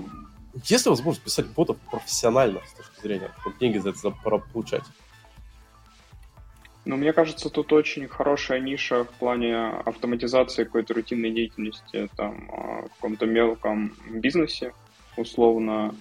есть 0.66 0.86
ли 0.86 0.90
возможность 0.90 1.24
писать 1.24 1.48
ботов 1.48 1.78
профессионально 1.92 2.60
с 2.68 2.74
точки 2.74 3.02
зрения, 3.02 3.32
чтобы 3.42 3.58
деньги 3.60 3.78
за 3.78 3.90
это 3.90 4.12
получать? 4.54 4.84
Ну, 6.86 6.96
мне 6.98 7.14
кажется, 7.14 7.50
тут 7.50 7.74
очень 7.74 8.08
хорошая 8.08 8.60
ниша 8.60 9.04
в 9.04 9.12
плане 9.12 9.56
автоматизации 9.86 10.64
какой-то 10.64 10.94
рутинной 10.94 11.32
деятельности 11.32 12.08
там, 12.16 12.50
а, 12.52 12.88
в 12.88 12.96
каком-то 12.96 13.26
мелком 13.26 13.96
бизнесе, 14.10 14.74
условно 15.18 15.94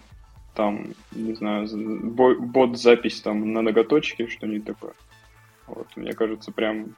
там, 0.55 0.95
не 1.13 1.35
знаю, 1.35 1.69
бот-запись 1.71 3.21
там 3.21 3.53
на 3.53 3.63
ноготочке, 3.63 4.27
что-нибудь 4.29 4.67
такое. 4.67 4.93
Вот, 5.67 5.87
мне 5.97 6.13
кажется, 6.13 6.53
прям 6.53 6.95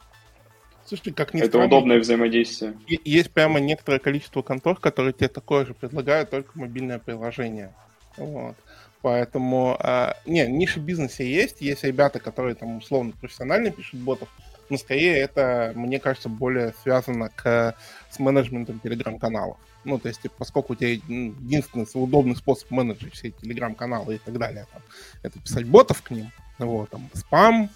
Слушай, 0.85 1.13
как 1.13 1.35
ни 1.35 1.41
Это 1.41 1.51
странно, 1.51 1.67
удобное 1.67 1.99
взаимодействие. 1.99 2.77
Есть 2.87 3.31
прямо 3.31 3.61
некоторое 3.61 3.99
количество 3.99 4.43
контор, 4.43 4.77
которые 4.77 5.13
тебе 5.13 5.29
такое 5.29 5.67
же 5.67 5.75
предлагают, 5.75 6.31
только 6.31 6.59
мобильное 6.59 6.99
приложение. 6.99 7.75
Вот. 8.17 8.57
Поэтому, 9.02 9.78
э, 9.83 10.12
не, 10.26 10.47
ниша 10.47 10.78
бизнеса 10.78 11.23
есть, 11.23 11.61
есть 11.61 11.85
ребята, 11.85 12.19
которые 12.21 12.54
там 12.54 12.78
условно 12.78 13.12
профессионально 13.19 13.71
пишут 13.71 14.00
ботов, 14.00 14.28
но 14.69 14.76
скорее 14.76 15.16
это, 15.19 15.73
мне 15.75 15.99
кажется, 15.99 16.28
более 16.28 16.75
связано 16.83 17.30
к, 17.30 17.75
с 18.11 18.19
менеджментом 18.19 18.78
телеграм-каналов. 18.78 19.57
Ну, 19.85 19.99
то 19.99 20.09
есть, 20.09 20.21
типа, 20.21 20.35
поскольку 20.38 20.75
у 20.75 20.76
тебя 20.76 20.90
единственный 20.90 21.87
удобный 21.95 22.37
способ 22.37 22.71
менеджить 22.71 23.14
все 23.14 23.30
телеграм-каналы 23.30 24.16
и 24.16 24.19
так 24.19 24.38
далее, 24.38 24.66
там, 24.73 24.83
это 25.23 25.38
писать 25.38 25.66
ботов 25.66 26.02
к 26.02 26.11
ним, 26.11 26.30
вот, 26.59 26.90
там, 26.90 27.09
спам 27.14 27.71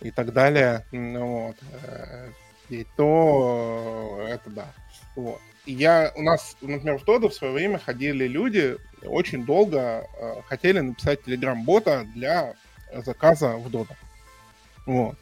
и 0.00 0.10
так 0.10 0.32
далее, 0.32 0.86
ну, 0.92 1.48
вот, 1.48 1.56
э, 1.82 2.30
и 2.70 2.86
то 2.96 4.24
это 4.26 4.48
да, 4.50 4.66
вот. 5.14 5.40
Я, 5.66 6.12
у 6.14 6.22
нас, 6.22 6.56
например, 6.60 6.98
в 6.98 7.04
Тодо 7.04 7.28
в 7.28 7.34
свое 7.34 7.52
время 7.52 7.78
ходили 7.78 8.26
люди, 8.26 8.76
очень 9.02 9.44
долго 9.44 10.06
э, 10.18 10.34
хотели 10.46 10.80
написать 10.80 11.24
телеграм-бота 11.24 12.06
для 12.14 12.54
заказа 13.04 13.56
в 13.56 13.70
Додо. 13.70 13.94
Вот. 14.86 15.16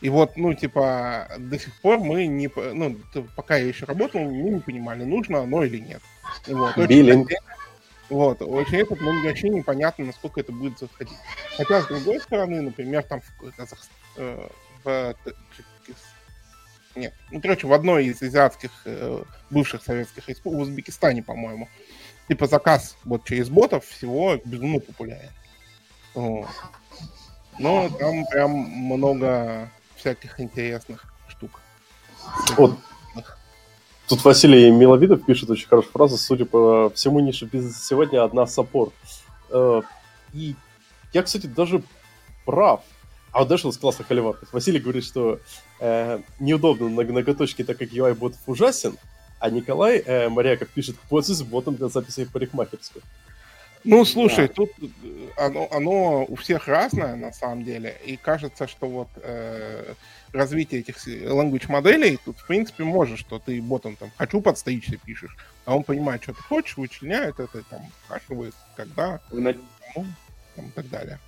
И 0.00 0.08
вот, 0.08 0.36
ну, 0.36 0.54
типа, 0.54 1.28
до 1.38 1.58
сих 1.58 1.74
пор 1.80 1.98
мы 1.98 2.26
не... 2.26 2.48
Ну, 2.54 2.96
пока 3.36 3.56
я 3.56 3.66
еще 3.66 3.84
работал, 3.84 4.20
мы 4.20 4.50
не 4.50 4.60
понимали, 4.60 5.04
нужно 5.04 5.40
оно 5.40 5.64
или 5.64 5.78
нет. 5.78 6.00
Вот, 6.46 6.76
Биллинг. 6.76 7.28
Вот, 8.08 8.42
очень 8.42 8.78
этот, 8.78 9.00
ну, 9.00 9.22
вообще 9.22 9.50
непонятно, 9.50 10.06
насколько 10.06 10.40
это 10.40 10.52
будет 10.52 10.78
заходить. 10.78 11.16
Хотя, 11.56 11.82
с 11.82 11.86
другой 11.86 12.20
стороны, 12.20 12.60
например, 12.60 13.04
там 13.04 13.20
в. 13.20 13.52
Э, 14.16 14.48
в 14.82 15.14
нет, 16.94 17.14
ну, 17.30 17.40
короче, 17.40 17.66
в 17.66 17.72
одной 17.72 18.06
из 18.06 18.22
азиатских 18.22 18.70
э, 18.84 19.22
бывших 19.50 19.82
советских 19.82 20.28
республик, 20.28 20.58
в 20.58 20.62
Узбекистане, 20.62 21.22
по-моему, 21.22 21.68
типа 22.28 22.46
заказ 22.46 22.96
вот 23.04 23.24
через 23.24 23.48
ботов 23.48 23.84
всего 23.84 24.36
безумно 24.44 24.80
популярен. 24.80 25.30
Но 26.14 27.88
там 27.98 28.24
прям 28.26 28.50
много 28.50 29.70
всяких 29.96 30.40
интересных 30.40 31.12
штук. 31.28 31.60
Вот. 32.56 32.76
Тут 34.08 34.24
Василий 34.24 34.70
Миловидов 34.70 35.24
пишет 35.24 35.50
очень 35.50 35.68
хорошую 35.68 35.92
фразу, 35.92 36.16
судя 36.16 36.44
по 36.44 36.90
всему 36.90 37.20
нише 37.20 37.44
бизнеса 37.44 37.84
сегодня 37.84 38.24
одна 38.24 38.46
саппорт. 38.46 38.92
Э, 39.50 39.82
и 40.32 40.56
я, 41.12 41.22
кстати, 41.22 41.46
даже 41.46 41.82
прав. 42.44 42.82
А 43.32 43.40
вот 43.40 43.48
дальше 43.48 43.66
у 43.66 43.70
нас 43.70 43.78
классно 43.78 44.04
холивар. 44.04 44.36
Василий 44.52 44.80
говорит, 44.80 45.04
что 45.04 45.38
э, 45.78 46.20
неудобно 46.40 46.88
на 46.88 47.04
ноготочке, 47.04 47.64
так 47.64 47.78
как 47.78 47.88
UI 47.90 48.14
бот 48.14 48.34
ужасен, 48.46 48.96
а 49.38 49.50
Николай 49.50 49.98
э, 49.98 50.28
Моряков 50.28 50.68
пишет, 50.68 50.96
пользуюсь 51.08 51.42
ботом 51.42 51.76
для 51.76 51.88
записи 51.88 52.24
в 52.24 52.32
парикмахерскую. 52.32 53.02
Ну, 53.84 54.04
слушай, 54.04 54.48
да. 54.48 54.52
тут 54.52 54.70
э, 54.80 55.28
оно, 55.36 55.68
оно 55.70 56.24
у 56.28 56.34
всех 56.36 56.68
разное 56.68 57.16
на 57.16 57.32
самом 57.32 57.64
деле, 57.64 57.96
и 58.04 58.16
кажется, 58.16 58.68
что 58.68 58.86
вот 58.86 59.08
э, 59.16 59.94
развитие 60.32 60.80
этих 60.80 60.96
language 61.06 61.70
моделей 61.70 62.18
тут, 62.22 62.38
в 62.38 62.46
принципе, 62.46 62.84
может, 62.84 63.18
что 63.18 63.38
ты 63.38 63.60
ботом 63.62 63.96
там 63.96 64.10
«хочу 64.18 64.40
подстричься» 64.42 64.98
пишешь, 64.98 65.34
а 65.64 65.76
он 65.76 65.84
понимает, 65.84 66.22
что 66.22 66.34
ты 66.34 66.42
хочешь, 66.42 66.76
вычленяет 66.76 67.40
это, 67.40 67.62
там, 67.70 67.80
спрашивает, 68.04 68.54
когда, 68.76 69.20
ну, 69.30 69.54
там, 70.56 70.66
и 70.66 70.70
так 70.72 70.90
далее. 70.90 71.18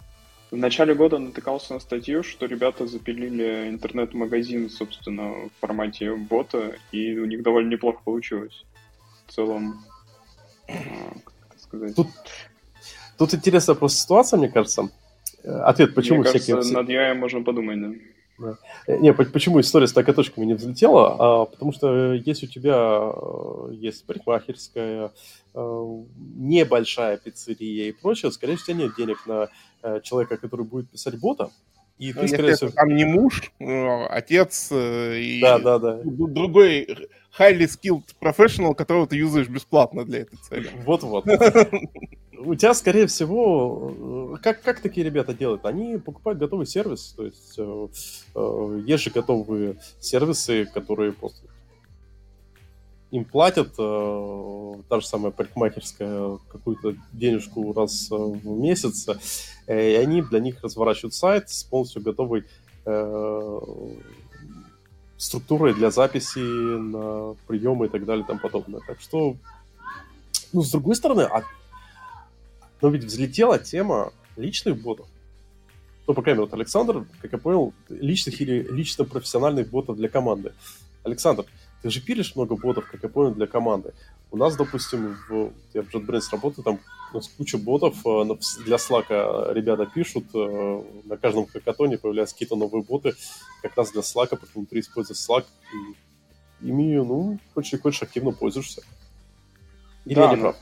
В 0.53 0.57
начале 0.59 0.95
года 0.95 1.19
натыкался 1.19 1.73
на 1.73 1.81
статью, 1.81 2.23
что 2.23 2.45
ребята 2.45 2.87
запилили 2.87 3.71
интернет-магазин, 3.71 4.69
собственно, 4.69 5.31
в 5.31 5.51
формате 5.63 6.15
бота, 6.15 6.75
и 6.93 7.17
у 7.17 7.25
них 7.25 7.43
довольно 7.43 7.71
неплохо 7.71 8.03
получилось. 8.05 8.67
В 9.27 9.33
целом, 9.33 9.83
а, 10.69 10.75
сказать. 11.57 11.97
Тут, 11.97 12.09
тут 13.17 13.33
интересная 13.33 13.77
просто 13.77 14.01
ситуация, 14.01 14.37
мне 14.37 14.51
кажется. 14.51 14.91
Э, 15.43 15.61
ответ, 15.61 15.95
почему 15.95 16.19
мне 16.19 16.29
всякие... 16.29 16.57
Кажется, 16.57 16.75
над 16.75 16.87
UI 16.87 17.15
можно 17.15 17.43
подумать, 17.43 17.81
да. 17.81 17.89
Да. 18.39 18.59
Э, 18.87 18.99
не, 18.99 19.15
почему 19.15 19.59
история 19.59 19.87
с 19.87 19.95
ноготочками 19.95 20.45
не 20.45 20.53
взлетела? 20.53 21.17
А, 21.19 21.45
потому 21.47 21.73
что 21.73 22.13
есть 22.13 22.45
у 22.45 22.47
тебя 22.47 23.11
э, 23.11 23.73
есть 23.73 24.05
парикмахерская, 24.05 25.13
небольшая 25.55 27.17
пиццерия 27.17 27.89
и 27.89 27.93
прочее, 27.93 28.33
скорее 28.33 28.57
всего, 28.57 28.75
у 28.75 28.79
тебя 28.79 28.87
нет 28.87 28.97
денег 28.97 29.27
на 29.27 29.49
человека, 30.03 30.37
который 30.37 30.65
будет 30.65 30.91
писать 30.91 31.19
бота, 31.19 31.51
и 31.99 32.13
ну, 32.13 32.23
ты, 32.23 32.29
скорее 32.29 32.55
всего... 32.55 32.71
там 32.71 32.89
не 32.89 33.05
муж, 33.05 33.53
отец 34.11 34.73
и 34.73 35.39
да, 35.41 35.59
да, 35.59 35.79
да. 35.79 36.01
другой 36.05 36.87
highly 37.39 37.67
skilled 37.67 38.05
professional, 38.21 38.75
которого 38.75 39.07
ты 39.07 39.17
юзаешь 39.17 39.49
бесплатно 39.49 40.05
для 40.05 40.21
этой 40.21 40.37
цели. 40.37 40.71
Вот-вот. 40.85 41.27
У 42.45 42.55
тебя, 42.57 42.75
скорее 42.75 43.07
всего, 43.07 44.37
как, 44.43 44.63
как 44.63 44.81
такие 44.81 45.07
ребята 45.07 45.33
делают? 45.33 45.65
Они 45.65 45.97
покупают 45.99 46.41
готовый 46.41 46.67
сервис, 46.67 47.15
то 47.17 47.25
есть 47.25 47.55
э, 47.57 47.89
э, 48.35 48.81
есть 48.85 49.05
же 49.05 49.11
готовые 49.11 49.77
сервисы, 50.01 50.67
которые 50.67 51.13
просто 51.13 51.47
им 53.13 53.25
платят, 53.25 53.75
э, 53.79 54.75
та 54.89 55.01
же 55.01 55.07
самая 55.07 55.31
парикмахерская, 55.31 56.39
какую-то 56.49 56.97
денежку 57.13 57.73
раз 57.73 58.09
в 58.11 58.45
месяц, 58.47 59.07
и 59.69 59.73
они 59.73 60.23
для 60.23 60.41
них 60.41 60.61
разворачивают 60.63 61.15
сайт 61.15 61.49
с 61.49 61.63
полностью 61.63 62.03
готовой 62.03 62.45
структурой 65.23 65.73
для 65.73 65.93
записи 65.93 66.41
на 66.41 67.37
приемы 67.47 67.87
и 67.87 67.89
так 67.89 68.05
далее 68.05 68.25
и 68.25 68.27
тому 68.27 68.41
подобное. 68.41 68.81
Так 68.85 69.01
что, 69.01 69.37
ну, 70.53 70.63
с 70.63 70.71
другой 70.73 70.97
стороны, 70.97 71.23
а... 71.23 71.45
но 72.81 72.89
ведь 72.89 73.05
взлетела 73.05 73.59
тема 73.59 74.13
личных 74.37 74.83
ботов. 74.83 75.07
Ну, 76.09 76.15
по 76.15 76.23
крайней 76.23 76.41
мере, 76.41 76.51
вот 76.51 76.55
Александр, 76.55 77.07
как 77.21 77.31
я 77.31 77.39
понял, 77.39 77.73
личных 77.89 78.41
или 78.41 78.67
лично-профессиональных 78.69 79.71
ботов 79.71 79.97
для 79.97 80.09
команды. 80.09 80.53
Александр, 81.05 81.45
ты 81.83 81.91
же 81.91 82.01
пилишь 82.01 82.37
много 82.37 82.57
ботов, 82.57 82.89
как 82.91 83.03
я 83.03 83.09
понял, 83.09 83.35
для 83.35 83.47
команды. 83.47 83.93
У 84.31 84.37
нас, 84.37 84.57
допустим, 84.57 85.17
в, 85.29 85.53
я 85.75 85.83
в 85.83 85.93
JetBrains 85.93 86.29
работаю, 86.31 86.65
там 86.65 86.79
у 87.13 87.17
нас 87.17 87.29
куча 87.29 87.59
ботов 87.59 87.97
э, 88.07 88.25
для 88.65 88.77
Slack 88.77 89.53
ребята 89.53 89.87
пишут, 89.87 90.25
э, 90.35 90.83
на 91.05 91.17
каждом 91.17 91.47
хакатоне 91.47 91.99
появляются 91.99 92.35
какие-то 92.35 92.57
новые 92.57 92.83
боты, 92.83 93.15
как 93.61 93.77
раз 93.77 93.91
для 93.93 94.01
Slack, 94.01 94.31
потому 94.31 94.51
внутри 94.55 94.81
используется 94.81 95.33
Slack, 95.33 95.45
и 96.63 96.69
ими, 96.69 96.97
ну, 96.97 97.39
хочешь 97.55 97.73
не 97.73 97.79
хочешь, 97.79 98.03
активно 98.03 98.33
пользуешься. 98.33 98.83
Или 100.07 100.15
да, 100.15 100.31
я 100.31 100.37
не 100.37 100.41
прав? 100.41 100.57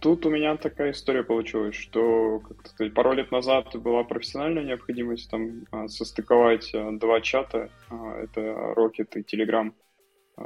Тут 0.00 0.24
у 0.24 0.30
меня 0.30 0.56
такая 0.56 0.92
история 0.92 1.22
получилась, 1.22 1.74
что 1.74 2.38
как 2.38 2.68
сказать, 2.68 2.94
пару 2.94 3.12
лет 3.12 3.30
назад 3.30 3.76
была 3.76 4.02
профессиональная 4.02 4.64
необходимость 4.64 5.28
там 5.28 5.66
состыковать 5.88 6.72
два 6.72 7.20
чата, 7.20 7.68
это 7.90 8.40
Rocket 8.76 9.10
и 9.16 9.20
Telegram, 9.20 9.74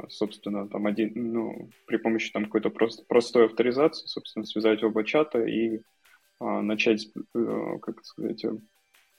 собственно, 0.09 0.67
там 0.67 0.85
один, 0.87 1.11
ну, 1.15 1.69
при 1.87 1.97
помощи 1.97 2.31
там 2.31 2.45
какой-то 2.45 2.69
прост, 2.69 3.07
простой 3.07 3.45
авторизации, 3.45 4.07
собственно, 4.07 4.45
связать 4.45 4.83
оба 4.83 5.03
чата 5.03 5.43
и 5.43 5.81
а, 6.39 6.61
начать, 6.61 7.07
а, 7.35 7.77
как 7.79 8.03
сказать, 8.03 8.45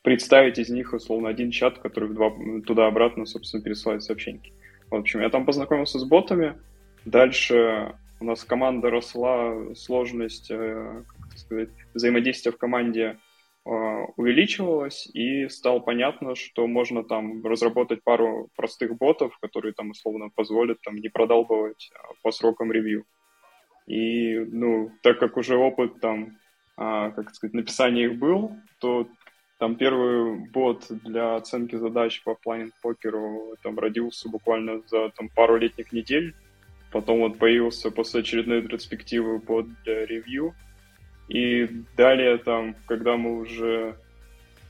представить 0.02 0.58
из 0.58 0.70
них, 0.70 0.92
условно, 0.92 1.28
один 1.28 1.50
чат, 1.50 1.78
который 1.78 2.10
два, 2.10 2.32
туда-обратно, 2.66 3.26
собственно, 3.26 3.62
пересылает 3.62 4.02
сообщения. 4.02 4.52
В 4.90 4.94
общем, 4.94 5.20
я 5.20 5.30
там 5.30 5.44
познакомился 5.44 5.98
с 5.98 6.04
ботами, 6.04 6.56
дальше 7.04 7.94
у 8.20 8.24
нас 8.24 8.44
команда 8.44 8.90
росла, 8.90 9.74
сложность, 9.74 10.50
э, 10.50 11.02
как 11.28 11.38
сказать, 11.38 11.68
взаимодействия 11.92 12.52
в 12.52 12.56
команде 12.56 13.18
э, 13.66 14.06
увеличивалась, 14.16 15.08
и 15.12 15.48
стало 15.48 15.80
понятно, 15.80 16.34
что 16.34 16.66
можно 16.66 17.04
там 17.04 17.44
разработать 17.44 18.02
пару 18.02 18.48
простых 18.56 18.96
ботов, 18.96 19.36
которые 19.40 19.72
там 19.72 19.90
условно 19.90 20.28
позволят 20.34 20.80
там 20.82 20.96
не 20.96 21.08
продалбывать 21.08 21.90
э, 21.92 21.96
по 22.22 22.30
срокам 22.30 22.72
ревью. 22.72 23.04
И, 23.86 24.38
ну, 24.38 24.90
так 25.02 25.18
как 25.18 25.36
уже 25.36 25.56
опыт 25.56 26.00
там, 26.00 26.38
а, 26.76 27.10
как 27.10 27.34
сказать, 27.34 27.54
написания 27.54 28.06
их 28.06 28.18
был, 28.18 28.52
то 28.80 29.06
там 29.58 29.76
первый 29.76 30.36
бот 30.50 30.86
для 30.88 31.36
оценки 31.36 31.76
задач 31.76 32.22
по 32.24 32.32
офлайн 32.32 32.72
покеру 32.82 33.54
там 33.62 33.78
родился 33.78 34.28
буквально 34.28 34.82
за 34.88 35.10
там 35.10 35.28
пару 35.28 35.56
летних 35.56 35.92
недель, 35.92 36.34
Потом 36.92 37.18
вот 37.18 37.38
появился 37.38 37.90
после 37.90 38.20
очередной 38.20 38.62
ретроспективы 38.62 39.42
для 39.84 40.06
ревью. 40.06 40.54
И 41.28 41.68
далее 41.96 42.38
там, 42.38 42.76
когда 42.86 43.16
мы 43.16 43.40
уже 43.40 43.96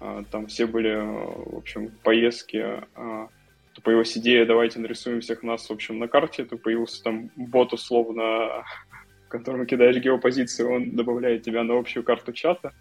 а, 0.01 0.25
там 0.31 0.47
все 0.47 0.67
были, 0.67 0.95
в 0.95 1.57
общем, 1.57 1.89
в 1.89 1.99
поездке, 2.01 2.85
а, 2.95 3.29
то 3.75 3.83
появилась 3.83 4.17
идея, 4.17 4.47
давайте 4.47 4.79
нарисуем 4.79 5.21
всех 5.21 5.43
нас, 5.43 5.69
в 5.69 5.73
общем, 5.73 5.99
на 5.99 6.09
карте, 6.09 6.45
то 6.45 6.57
появился 6.57 7.03
там 7.03 7.31
бот 7.37 7.73
условно, 7.73 8.65
которому 9.29 9.67
кидаешь 9.67 9.97
геопозиции, 9.97 10.65
он 10.65 10.93
добавляет 10.93 11.43
тебя 11.43 11.63
на 11.63 11.79
общую 11.79 12.03
карту 12.03 12.33
чата. 12.33 12.73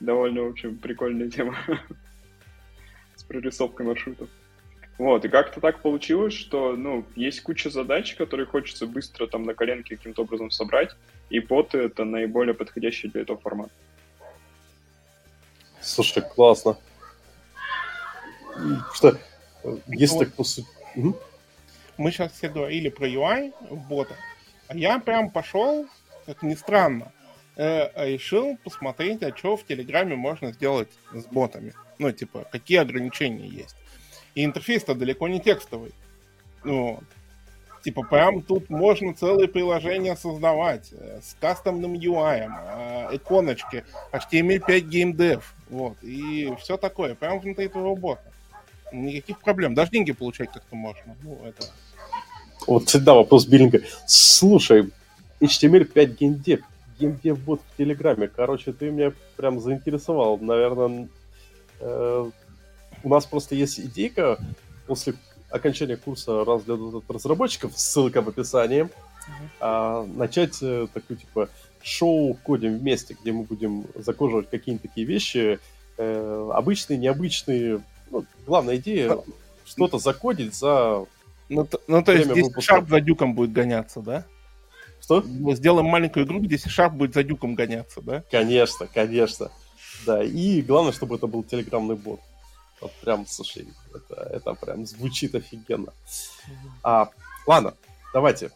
Довольно, 0.00 0.42
в 0.44 0.48
общем, 0.48 0.78
прикольная 0.78 1.28
тема 1.28 1.56
с 3.16 3.22
прорисовкой 3.22 3.84
маршрутов. 3.84 4.30
Вот, 4.96 5.24
и 5.24 5.28
как-то 5.28 5.60
так 5.60 5.80
получилось, 5.80 6.34
что, 6.34 6.76
ну, 6.76 7.06
есть 7.16 7.42
куча 7.42 7.70
задач, 7.70 8.14
которые 8.16 8.46
хочется 8.46 8.86
быстро 8.86 9.26
там 9.26 9.44
на 9.44 9.54
коленке 9.54 9.96
каким-то 9.96 10.22
образом 10.22 10.50
собрать, 10.50 10.94
и 11.30 11.40
боты— 11.40 11.78
это 11.86 12.04
наиболее 12.04 12.54
подходящий 12.54 13.08
для 13.08 13.22
этого 13.22 13.38
формат. 13.38 13.70
Слушай, 15.80 16.22
классно. 16.22 16.76
Что, 18.92 19.16
есть 19.86 20.18
так 20.18 20.32
по 20.34 20.44
сути... 20.44 20.68
Мы 21.96 22.10
сейчас 22.10 22.32
все 22.32 22.48
говорили 22.48 22.88
про 22.88 23.06
UI 23.06 23.52
в 23.68 23.88
ботах, 23.88 24.16
а 24.68 24.76
я 24.76 24.98
прям 24.98 25.30
пошел, 25.30 25.86
как 26.24 26.42
ни 26.42 26.54
странно, 26.54 27.12
э, 27.56 28.12
решил 28.12 28.56
посмотреть, 28.64 29.22
а 29.22 29.36
что 29.36 29.56
в 29.56 29.66
Телеграме 29.66 30.16
можно 30.16 30.52
сделать 30.52 30.88
с 31.12 31.26
ботами. 31.26 31.74
Ну, 31.98 32.10
типа, 32.10 32.46
какие 32.50 32.78
ограничения 32.78 33.46
есть. 33.46 33.76
И 34.34 34.44
интерфейс-то 34.44 34.94
далеко 34.94 35.28
не 35.28 35.40
текстовый. 35.40 35.92
Ну, 36.64 37.00
типа, 37.82 38.02
прям 38.02 38.42
тут 38.42 38.68
можно 38.70 39.14
целые 39.14 39.48
приложения 39.48 40.16
создавать 40.16 40.88
э, 40.92 41.20
с 41.22 41.36
кастомным 41.40 41.94
UI, 41.94 42.48
э, 42.48 43.16
иконочки, 43.16 43.84
HTML5 44.12 44.88
GameDev, 44.88 45.42
вот, 45.68 45.96
и 46.02 46.52
все 46.60 46.76
такое, 46.76 47.14
прям 47.14 47.40
внутри 47.40 47.68
твоего 47.68 47.96
бота. 47.96 48.22
Никаких 48.92 49.40
проблем, 49.40 49.74
даже 49.74 49.92
деньги 49.92 50.12
получать 50.12 50.52
как-то 50.52 50.76
можно. 50.76 51.16
Ну, 51.22 51.38
это... 51.44 51.66
Вот 52.66 52.88
всегда 52.88 53.14
вопрос 53.14 53.46
биллинга. 53.46 53.80
Слушай, 54.06 54.90
HTML5 55.40 56.18
GameDev, 56.18 56.60
GameDev 56.98 57.36
бот 57.36 57.60
в 57.60 57.76
Телеграме, 57.76 58.28
короче, 58.28 58.72
ты 58.72 58.90
меня 58.90 59.12
прям 59.36 59.60
заинтересовал, 59.60 60.38
наверное, 60.38 61.08
э, 61.80 62.30
у 63.02 63.08
нас 63.08 63.24
просто 63.24 63.54
есть 63.54 63.80
идейка 63.80 64.38
после 64.86 65.14
окончания 65.50 65.96
курса 65.96 66.44
раз 66.44 66.62
для 66.62 66.76
разработчиков, 67.08 67.72
ссылка 67.78 68.22
в 68.22 68.28
описании, 68.28 68.88
а, 69.60 70.04
начать 70.06 70.58
э, 70.62 70.86
такой 70.92 71.16
типа 71.16 71.48
шоу 71.82 72.34
кодим 72.34 72.78
вместе, 72.78 73.16
где 73.20 73.32
мы 73.32 73.44
будем 73.44 73.86
закоживать 73.94 74.50
какие-нибудь 74.50 74.88
такие 74.88 75.06
вещи, 75.06 75.58
э, 75.96 76.50
обычные, 76.52 76.98
необычные. 76.98 77.82
Ну, 78.10 78.24
главная 78.46 78.76
идея 78.76 79.08
ну, 79.08 79.24
что-то 79.64 79.98
закодить 79.98 80.54
за 80.54 81.06
ну, 81.50 81.66
то, 81.66 81.80
ну, 81.88 82.02
то 82.02 82.12
есть 82.12 82.30
здесь 82.30 82.48
Sharp 82.56 82.88
за 82.88 83.00
дюком 83.00 83.34
будет 83.34 83.52
гоняться, 83.52 84.00
да? 84.00 84.24
Что? 85.02 85.22
Мы 85.26 85.56
сделаем 85.56 85.86
маленькую 85.86 86.24
игру, 86.24 86.38
где 86.40 86.56
C-Sharp 86.56 86.90
будет 86.90 87.14
за 87.14 87.24
дюком 87.24 87.56
гоняться, 87.56 88.00
да? 88.00 88.22
Конечно, 88.30 88.86
конечно. 88.86 89.50
Да, 90.06 90.22
и 90.22 90.62
главное, 90.62 90.92
чтобы 90.92 91.16
это 91.16 91.26
был 91.26 91.42
телеграммный 91.42 91.96
бот. 91.96 92.20
Вот 92.80 92.92
прям, 93.02 93.26
слушай, 93.26 93.68
это, 93.94 94.14
это 94.14 94.54
прям 94.54 94.86
звучит 94.86 95.34
офигенно. 95.34 95.92
А, 96.82 97.10
ладно, 97.46 97.74
давайте. 98.14 98.50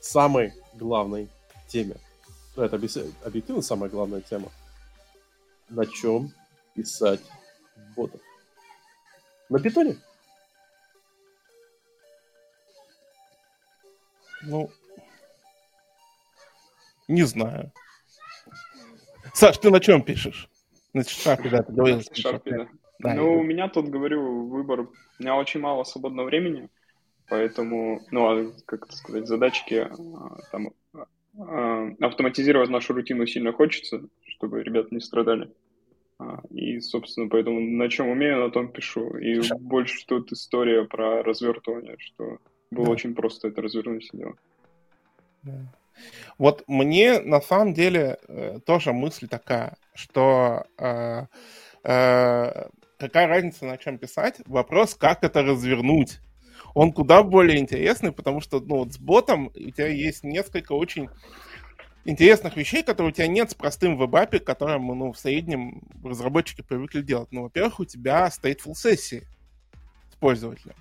Самой 0.00 0.52
главной 0.74 1.28
теме. 1.66 1.96
Ну, 2.54 2.62
это 2.62 2.76
объективно 3.24 3.62
самая 3.62 3.90
главная 3.90 4.20
тема. 4.20 4.50
На 5.68 5.86
чем 5.86 6.32
писать 6.74 7.20
ботов? 7.96 8.20
На 9.48 9.58
питоне? 9.58 9.96
Ну, 14.42 14.70
не 17.08 17.24
знаю. 17.24 17.72
Саш, 19.34 19.58
ты 19.58 19.70
на 19.70 19.80
чем 19.80 20.02
пишешь? 20.02 20.48
На 20.92 21.04
шарпе, 21.04 21.50
да, 21.50 21.62
ты 21.62 21.72
говорил. 21.72 22.02
Шарпе, 22.12 22.50
да. 22.50 22.68
Да, 22.98 23.14
ну, 23.14 23.38
у 23.38 23.42
меня 23.42 23.68
тут, 23.68 23.88
говорю, 23.88 24.48
выбор... 24.48 24.80
У 24.80 25.22
меня 25.22 25.36
очень 25.36 25.60
мало 25.60 25.84
свободного 25.84 26.26
времени, 26.26 26.68
поэтому, 27.28 28.00
ну, 28.10 28.26
а, 28.26 28.52
как 28.66 28.86
это 28.86 28.96
сказать, 28.96 29.28
задачки 29.28 29.88
а, 29.90 30.38
там 30.50 30.72
а, 31.38 31.90
автоматизировать 32.00 32.70
нашу 32.70 32.94
рутину 32.94 33.26
сильно 33.26 33.52
хочется, 33.52 34.02
чтобы 34.26 34.62
ребята 34.62 34.88
не 34.90 35.00
страдали. 35.00 35.50
И, 36.50 36.80
собственно, 36.80 37.28
поэтому 37.28 37.60
на 37.60 37.88
чем 37.88 38.08
умею, 38.08 38.40
на 38.40 38.50
том 38.50 38.72
пишу. 38.72 39.16
И 39.18 39.40
больше 39.60 40.04
тут 40.04 40.32
история 40.32 40.84
про 40.84 41.22
развертывание, 41.22 41.94
что 41.98 42.38
было 42.72 42.86
да. 42.86 42.90
очень 42.92 43.14
просто 43.14 43.48
это 43.48 43.62
развернуть 43.62 44.02
все 44.02 44.16
дело. 44.16 44.34
Да. 45.44 45.52
Вот 46.38 46.64
мне 46.66 47.20
на 47.20 47.40
самом 47.40 47.74
деле 47.74 48.18
э, 48.28 48.58
тоже 48.64 48.92
мысль 48.92 49.28
такая, 49.28 49.76
что 49.94 50.64
э, 50.78 51.26
э, 51.84 52.68
какая 52.98 53.26
разница, 53.26 53.64
на 53.64 53.78
чем 53.78 53.98
писать? 53.98 54.36
Вопрос, 54.46 54.94
как 54.94 55.24
это 55.24 55.42
развернуть. 55.42 56.20
Он 56.74 56.92
куда 56.92 57.22
более 57.22 57.58
интересный, 57.58 58.12
потому 58.12 58.40
что 58.40 58.60
ну, 58.60 58.78
вот 58.78 58.92
с 58.92 58.98
ботом 58.98 59.48
у 59.48 59.70
тебя 59.70 59.88
есть 59.88 60.24
несколько 60.24 60.72
очень 60.72 61.08
интересных 62.04 62.56
вещей, 62.56 62.82
которые 62.82 63.12
у 63.12 63.14
тебя 63.14 63.26
нет 63.26 63.50
с 63.50 63.54
простым 63.54 63.96
веб-апи, 63.96 64.38
которым 64.38 64.86
ну, 64.86 65.12
в 65.12 65.18
среднем 65.18 65.82
разработчики 66.04 66.62
привыкли 66.62 67.02
делать. 67.02 67.28
Ну, 67.30 67.44
во-первых, 67.44 67.80
у 67.80 67.84
тебя 67.84 68.28
stateful 68.28 68.74
сессии 68.74 69.26
с 70.12 70.16
пользователем. 70.16 70.74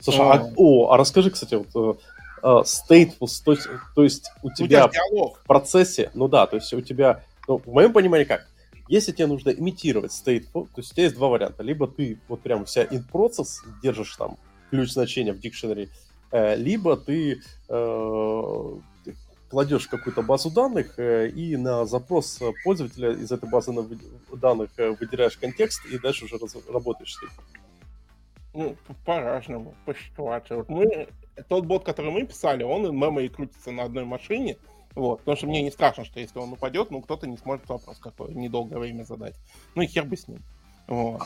Слушай, 0.00 0.20
а, 0.20 0.32
а, 0.32 0.52
о, 0.56 0.90
а 0.90 0.96
расскажи, 0.96 1.30
кстати, 1.30 1.54
вот 1.54 2.00
uh, 2.42 2.64
stateful, 2.64 3.28
то 3.44 3.52
есть, 3.52 3.68
то 3.94 4.02
есть 4.02 4.30
у 4.42 4.50
тебя, 4.50 4.86
у 4.86 4.90
тебя 4.90 5.02
в 5.12 5.46
процессе, 5.46 6.10
ну 6.14 6.28
да, 6.28 6.46
то 6.46 6.56
есть 6.56 6.72
у 6.72 6.80
тебя, 6.80 7.22
ну, 7.46 7.58
в 7.58 7.68
моем 7.68 7.92
понимании 7.92 8.24
как, 8.24 8.48
если 8.92 9.12
тебе 9.12 9.26
нужно 9.26 9.48
имитировать 9.50 10.12
stateful, 10.12 10.66
то 10.66 10.78
есть 10.78 10.92
у 10.92 10.94
тебя 10.94 11.04
есть 11.04 11.16
два 11.16 11.28
варианта. 11.28 11.62
Либо 11.62 11.88
ты 11.88 12.20
вот 12.28 12.42
прям 12.42 12.66
вся 12.66 12.84
in 12.84 13.02
process 13.10 13.60
держишь 13.82 14.14
там 14.16 14.36
ключ 14.70 14.90
значения 14.90 15.32
в 15.32 15.40
дикшенере, 15.40 15.88
э, 16.30 16.56
либо 16.56 16.98
ты 16.98 17.40
э, 17.70 18.76
кладешь 19.48 19.86
какую-то 19.86 20.20
базу 20.20 20.50
данных 20.50 20.98
э, 20.98 21.30
и 21.30 21.56
на 21.56 21.86
запрос 21.86 22.38
пользователя 22.64 23.12
из 23.12 23.32
этой 23.32 23.48
базы 23.48 23.72
данных 24.34 24.70
э, 24.76 24.90
выделяешь 24.90 25.38
контекст 25.38 25.86
и 25.86 25.98
дальше 25.98 26.26
уже 26.26 26.36
раз, 26.36 26.54
работаешь 26.68 27.14
с 27.14 27.22
ним. 27.22 27.30
Ну, 28.52 28.76
по-разному, 29.06 29.74
по 29.86 29.94
ситуации. 29.94 30.56
Вот 30.56 30.68
мы, 30.68 31.08
тот 31.48 31.64
бот, 31.64 31.84
который 31.84 32.10
мы 32.10 32.26
писали, 32.26 32.62
он 32.62 32.84
in 32.84 32.92
memory 32.92 33.30
крутится 33.30 33.70
на 33.70 33.84
одной 33.84 34.04
машине, 34.04 34.58
вот, 34.94 35.20
потому 35.20 35.36
что 35.36 35.46
мне 35.46 35.62
не 35.62 35.70
страшно, 35.70 36.04
что 36.04 36.20
если 36.20 36.38
он 36.38 36.52
упадет, 36.52 36.90
ну, 36.90 37.00
кто-то 37.00 37.26
не 37.26 37.36
сможет 37.38 37.68
вопрос 37.68 37.98
какой 37.98 38.34
недолгое 38.34 38.78
время 38.78 39.04
задать. 39.04 39.34
Ну 39.74 39.82
и 39.82 39.86
хер 39.86 40.04
бы 40.04 40.16
с 40.16 40.28
ним. 40.28 40.42
Вот. 40.86 41.22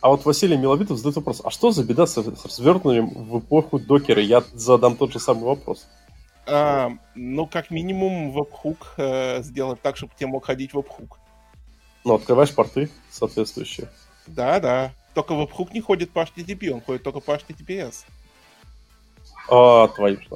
А 0.00 0.08
вот 0.08 0.24
Василий 0.24 0.56
Миловитов 0.56 0.96
задает 0.96 1.16
вопрос, 1.16 1.42
а 1.44 1.50
что 1.50 1.70
за 1.72 1.84
беда 1.84 2.06
с, 2.06 2.12
с 2.12 2.44
развернутым 2.44 3.08
в 3.08 3.38
эпоху 3.38 3.78
докера? 3.78 4.22
Я 4.22 4.42
задам 4.52 4.96
тот 4.96 5.12
же 5.12 5.20
самый 5.20 5.44
вопрос. 5.44 5.86
А, 6.46 6.90
ну, 7.14 7.46
как 7.46 7.70
минимум, 7.70 8.32
веб-хук 8.32 8.94
э, 8.96 9.42
сделать 9.42 9.80
так, 9.82 9.96
чтобы 9.96 10.12
тебе 10.16 10.28
мог 10.28 10.46
ходить 10.46 10.72
веб-хук. 10.72 11.18
Ну, 12.04 12.14
открываешь 12.14 12.54
порты 12.54 12.90
соответствующие. 13.10 13.88
Да, 14.26 14.58
да. 14.58 14.92
Только 15.14 15.34
веб-хук 15.34 15.72
не 15.74 15.80
ходит 15.80 16.10
по 16.10 16.20
HTTP, 16.20 16.70
он 16.70 16.80
ходит 16.80 17.02
только 17.02 17.20
по 17.20 17.32
HTTPS. 17.32 18.04
А, 19.50 19.88
твою 19.88 20.20
ж 20.20 20.26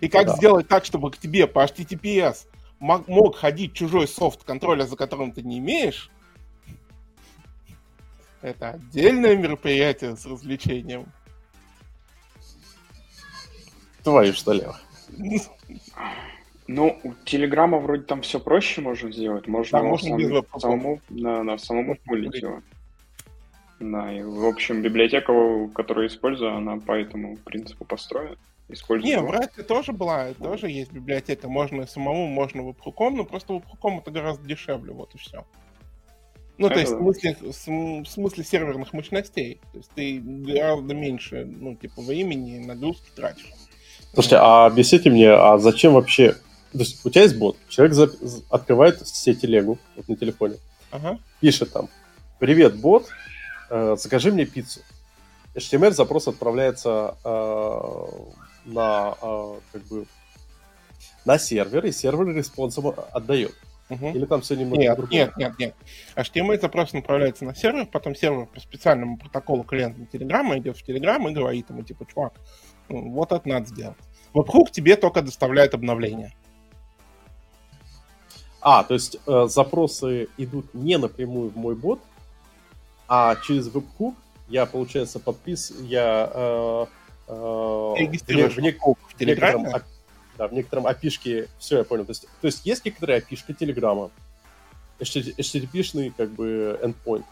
И 0.00 0.08
как 0.08 0.26
да. 0.26 0.36
сделать 0.36 0.68
так, 0.68 0.84
чтобы 0.84 1.10
к 1.10 1.18
тебе 1.18 1.46
по 1.46 1.64
HTTPS 1.64 2.46
мог, 2.78 3.08
мог 3.08 3.36
ходить 3.36 3.74
чужой 3.74 4.08
софт, 4.08 4.44
контроля 4.44 4.84
за 4.84 4.96
которым 4.96 5.32
ты 5.32 5.42
не 5.42 5.58
имеешь? 5.58 6.10
Это 8.40 8.70
отдельное 8.70 9.36
мероприятие 9.36 10.16
с 10.16 10.26
развлечением. 10.26 11.06
Твою 14.02 14.32
что 14.32 14.52
ли? 14.52 14.64
Ну, 16.66 16.98
у 17.04 17.12
Телеграма 17.24 17.78
вроде 17.78 18.02
там 18.04 18.22
все 18.22 18.40
проще 18.40 18.80
можно 18.80 19.12
сделать. 19.12 19.46
Можно, 19.46 19.78
да, 19.78 19.84
можно 19.84 20.18
сам, 20.18 20.60
самому, 20.60 21.00
на, 21.08 21.42
на 21.42 21.58
самому 21.58 21.96
пулить 22.04 22.34
его. 22.34 22.62
Да, 23.78 24.12
и, 24.12 24.22
в 24.22 24.46
общем, 24.46 24.80
библиотека, 24.80 25.32
которую 25.74 26.06
использую, 26.06 26.56
она 26.56 26.78
по 26.78 26.92
этому 26.92 27.36
принципу 27.36 27.84
построена. 27.84 28.36
Использую 28.72 29.10
Не, 29.10 29.20
в 29.20 29.30
Rust 29.30 29.62
тоже 29.64 29.92
была, 29.92 30.32
тоже 30.34 30.70
есть 30.70 30.92
библиотека. 30.92 31.48
Можно 31.48 31.86
самому, 31.86 32.26
можно 32.26 32.62
веб-хуком, 32.62 33.16
но 33.16 33.24
просто 33.24 33.54
веб-хуком 33.54 33.98
это 33.98 34.10
гораздо 34.10 34.46
дешевле, 34.46 34.92
вот 34.92 35.14
и 35.14 35.18
все. 35.18 35.44
Ну, 36.58 36.68
это 36.68 36.74
то 36.74 36.80
есть, 36.80 36.92
в 36.92 37.52
смысле, 37.52 38.02
в 38.02 38.08
смысле 38.08 38.44
серверных 38.44 38.92
мощностей. 38.92 39.60
То 39.72 39.78
есть 39.78 39.90
ты 39.94 40.20
гораздо 40.20 40.94
меньше, 40.94 41.44
ну, 41.44 41.74
типа, 41.74 42.02
времени 42.02 42.56
и 42.56 42.66
нагрузки 42.66 43.10
тратишь. 43.14 43.52
Слушайте, 44.12 44.36
а 44.36 44.66
объясните 44.66 45.10
мне, 45.10 45.30
а 45.30 45.58
зачем 45.58 45.94
вообще... 45.94 46.34
То 46.72 46.78
есть 46.78 47.04
у 47.04 47.10
тебя 47.10 47.22
есть 47.22 47.36
бот, 47.36 47.56
человек 47.68 47.94
за... 47.94 48.10
открывает 48.48 49.00
все 49.02 49.34
телегу 49.34 49.78
вот 49.96 50.08
на 50.08 50.16
телефоне, 50.16 50.56
ага. 50.90 51.18
пишет 51.40 51.70
там, 51.72 51.88
привет, 52.38 52.76
бот, 52.76 53.08
э, 53.68 53.96
закажи 53.98 54.32
мне 54.32 54.46
пиццу. 54.46 54.80
HTML 55.54 55.92
запрос 55.92 56.28
отправляется 56.28 57.16
э, 57.24 58.02
на, 58.64 59.14
э, 59.20 59.54
как 59.72 59.82
бы, 59.84 60.06
на 61.24 61.38
сервер, 61.38 61.84
и 61.86 61.92
сервер 61.92 62.34
респонсом 62.34 62.94
отдает. 63.12 63.54
Угу. 63.90 64.08
Или 64.08 64.24
там 64.24 64.40
все 64.40 64.56
немного 64.56 64.80
нет, 64.80 64.96
другое? 64.96 65.18
Нет, 65.18 65.36
нет, 65.36 65.58
нет. 65.58 65.74
HTML 66.16 66.60
запрос 66.60 66.92
направляется 66.92 67.44
на 67.44 67.54
сервер, 67.54 67.86
потом 67.86 68.14
сервер 68.14 68.46
по 68.46 68.60
специальному 68.60 69.18
протоколу 69.18 69.64
клиента 69.64 70.06
Телеграма 70.06 70.58
идет 70.58 70.78
в 70.78 70.82
Телеграм 70.82 71.28
и 71.28 71.32
говорит 71.32 71.68
ему, 71.68 71.82
типа, 71.82 72.06
чувак, 72.06 72.32
вот 72.88 73.32
это 73.32 73.46
надо 73.48 73.66
сделать. 73.66 73.96
Webhook 74.34 74.70
тебе 74.70 74.96
только 74.96 75.20
доставляет 75.20 75.74
обновления. 75.74 76.32
А, 78.60 78.84
то 78.84 78.94
есть 78.94 79.18
э, 79.26 79.46
запросы 79.48 80.28
идут 80.38 80.72
не 80.72 80.96
напрямую 80.96 81.50
в 81.50 81.56
мой 81.56 81.74
бот, 81.74 82.00
а 83.08 83.36
через 83.36 83.68
Webhook 83.68 84.14
я, 84.48 84.66
получается, 84.66 85.18
подпис... 85.18 85.72
Я 85.80 86.30
э, 86.32 86.86
регистрируешь 87.28 88.54
в? 88.54 88.60
Некотором, 88.60 89.66
да, 90.38 90.48
в 90.48 90.52
некотором 90.52 90.86
опишке... 90.86 91.48
Все, 91.58 91.78
я 91.78 91.84
понял. 91.84 92.04
То 92.04 92.10
есть, 92.10 92.26
то 92.40 92.46
есть 92.46 92.64
есть 92.64 92.84
некоторая 92.84 93.18
опишка 93.18 93.52
Телеграма, 93.52 94.10
HTTP-шный 94.98 96.12
как 96.16 96.30
бы 96.30 96.78
endpoint, 96.82 97.24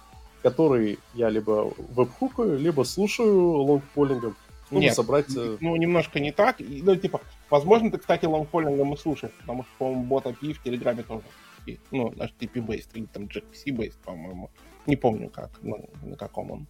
который 0.43 0.99
я 1.15 1.29
либо 1.29 1.73
веб-хукаю, 1.79 2.59
либо 2.59 2.83
слушаю 2.83 3.63
лонгполингом, 3.63 4.37
чтобы 4.67 4.83
Нет, 4.83 4.95
собрать... 4.95 5.37
Э, 5.37 5.57
ну, 5.61 5.77
немножко 5.77 6.21
не 6.21 6.33
так. 6.33 6.57
Ну, 6.61 6.97
типа, 6.97 7.21
возможно, 7.49 7.91
ты, 7.91 7.99
кстати, 7.99 8.25
long 8.27 8.48
polling 8.48 8.84
ом 8.84 8.95
и 8.95 8.97
слушаешь, 8.97 9.35
потому 9.41 9.65
что, 9.65 9.73
по-моему, 9.79 10.05
bot 10.05 10.27
API 10.27 10.55
в 10.55 10.63
Телеграме 10.63 11.03
тоже. 11.03 11.25
Ну, 11.91 12.13
он 12.17 12.33
HTTP-based, 12.39 12.89
или 12.95 13.07
там 13.07 13.25
gRPC-based, 13.25 13.99
по-моему. 14.05 14.51
Не 14.87 14.97
помню, 14.97 15.29
как, 15.31 15.51
ну, 15.63 15.89
на 16.03 16.17
каком 16.17 16.51
он. 16.51 16.67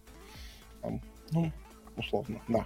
Там, 0.81 1.01
ну, 1.31 1.51
условно, 1.95 2.41
да. 2.47 2.65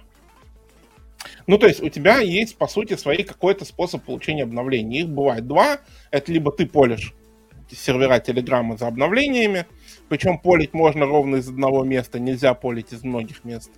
Ну, 1.46 1.58
то 1.58 1.66
есть 1.66 1.82
у 1.82 1.88
тебя 1.88 2.20
есть, 2.20 2.56
по 2.56 2.66
сути, 2.66 2.96
свои 2.96 3.22
какой-то 3.22 3.64
способ 3.64 4.04
получения 4.04 4.44
обновлений. 4.44 5.00
Их 5.00 5.08
бывает 5.08 5.46
два. 5.46 5.78
Это 6.10 6.32
либо 6.32 6.52
ты 6.52 6.66
полишь 6.66 7.14
сервера 7.74 8.20
Телеграма 8.20 8.76
за 8.76 8.86
обновлениями, 8.86 9.66
причем 10.08 10.38
полить 10.38 10.72
можно 10.72 11.06
ровно 11.06 11.36
из 11.36 11.48
одного 11.48 11.84
места, 11.84 12.18
нельзя 12.18 12.54
полить 12.54 12.92
из 12.92 13.02
многих 13.02 13.44
мест. 13.44 13.70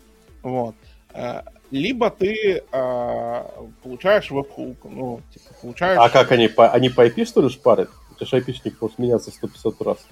Вот. 0.43 0.75
Э, 1.15 1.43
либо 1.71 2.11
ты 2.11 2.63
э, 2.71 3.45
получаешь 3.83 4.31
веб-хук, 4.31 4.85
ну, 4.85 5.21
типа, 5.33 5.55
получаешь... 5.63 5.99
А 6.01 6.09
как 6.11 6.33
они, 6.33 6.49
по, 6.49 6.69
они 6.71 6.91
по 6.91 7.07
IP, 7.07 7.25
что 7.25 7.43
ли, 7.43 7.49
шпарят? 7.49 7.91
Это 8.15 8.27
же 8.27 8.37
IP-шник 8.37 8.75
может 8.81 8.99
меняться 8.99 9.31
150 9.31 9.81
раз. 9.83 10.07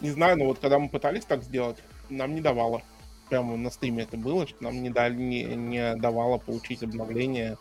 Не 0.00 0.10
знаю, 0.10 0.38
но 0.38 0.44
вот 0.44 0.58
когда 0.60 0.78
мы 0.78 0.88
пытались 0.88 1.24
так 1.24 1.42
сделать, 1.42 1.78
нам 2.08 2.34
не 2.34 2.40
давало. 2.40 2.82
Прямо 3.28 3.56
на 3.56 3.70
стриме 3.70 4.04
это 4.04 4.16
было, 4.16 4.46
что 4.46 4.64
нам 4.64 4.82
не, 4.82 4.90
дали, 4.90 5.14
не, 5.14 5.44
не 5.44 5.96
давало 5.96 6.38
получить 6.38 6.82
обновление 6.82 7.58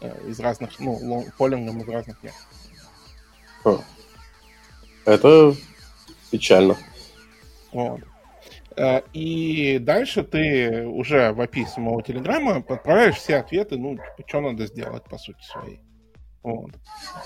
э, 0.00 0.28
из 0.28 0.38
разных, 0.40 0.78
ну, 0.78 1.24
полингом 1.38 1.80
из 1.80 1.88
разных 1.88 2.22
мест. 2.22 2.36
Это 5.04 5.54
печально. 6.30 6.76
Вот. 7.72 8.00
Э, 8.76 9.00
и 9.12 9.78
дальше 9.78 10.22
ты 10.22 10.86
уже 10.86 11.32
в 11.32 11.40
API 11.40 11.66
самого 11.66 12.02
Телеграма 12.02 12.56
отправляешь 12.56 13.16
все 13.16 13.36
ответы, 13.36 13.78
ну, 13.78 13.96
типа, 13.96 14.28
что 14.28 14.40
надо 14.40 14.66
сделать, 14.66 15.04
по 15.04 15.16
сути 15.16 15.42
своей. 15.42 15.80
Вот. 16.46 16.70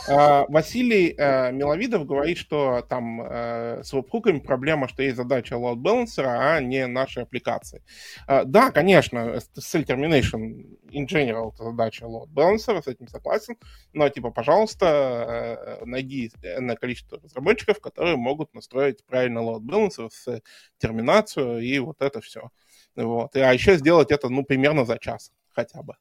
А, 0.09 0.47
Василий 0.49 1.15
а, 1.19 1.51
Миловидов 1.51 2.07
говорит, 2.07 2.39
что 2.39 2.81
там 2.89 3.21
а, 3.21 3.81
с 3.83 3.93
веб-хуками 3.93 4.39
проблема, 4.39 4.89
что 4.89 5.03
есть 5.03 5.17
задача 5.17 5.57
load 5.57 5.77
balancer, 5.77 6.25
а 6.25 6.59
не 6.61 6.87
наши 6.87 7.21
аппликации. 7.21 7.83
А, 8.27 8.45
да, 8.45 8.71
конечно, 8.71 9.39
SSL 9.59 9.85
termination 9.85 10.79
in 10.91 11.07
general 11.07 11.53
это 11.53 11.65
задача 11.65 12.07
load 12.07 12.29
balancer, 12.29 12.83
с 12.83 12.87
этим 12.87 13.09
согласен, 13.09 13.57
но 13.93 14.09
типа, 14.09 14.31
пожалуйста, 14.31 15.81
найди 15.85 16.33
энное 16.43 16.77
количество 16.77 17.21
разработчиков, 17.23 17.79
которые 17.79 18.17
могут 18.17 18.55
настроить 18.55 19.05
правильно 19.05 19.41
load 19.41 19.61
balancer 19.61 20.09
с 20.11 20.41
терминацию 20.79 21.59
и 21.59 21.79
вот 21.79 22.01
это 22.01 22.23
все. 22.23 22.51
Вот. 22.97 23.37
А 23.37 23.53
еще 23.53 23.77
сделать 23.77 24.13
это, 24.13 24.31
ну, 24.31 24.45
примерно 24.45 24.87
за 24.87 24.99
час 24.99 25.31
хотя 25.51 25.83
бы, 25.83 25.97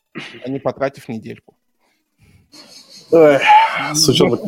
а 0.46 0.50
не 0.50 0.60
потратив 0.60 1.10
недельку. 1.10 1.58
С 3.10 4.08
учетом 4.10 4.40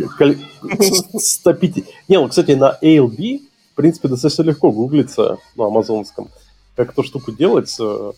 150... 1.18 1.86
Не, 2.08 2.20
ну, 2.20 2.28
кстати, 2.28 2.52
на 2.52 2.78
ALB, 2.82 3.42
в 3.72 3.76
принципе, 3.76 4.08
достаточно 4.08 4.44
легко 4.44 4.72
гуглиться 4.72 5.38
на 5.56 5.66
амазонском. 5.66 6.30
Как 6.76 6.92
эту 6.92 7.04
штуку 7.04 7.32
делать. 7.32 7.76
Э, 7.80 8.12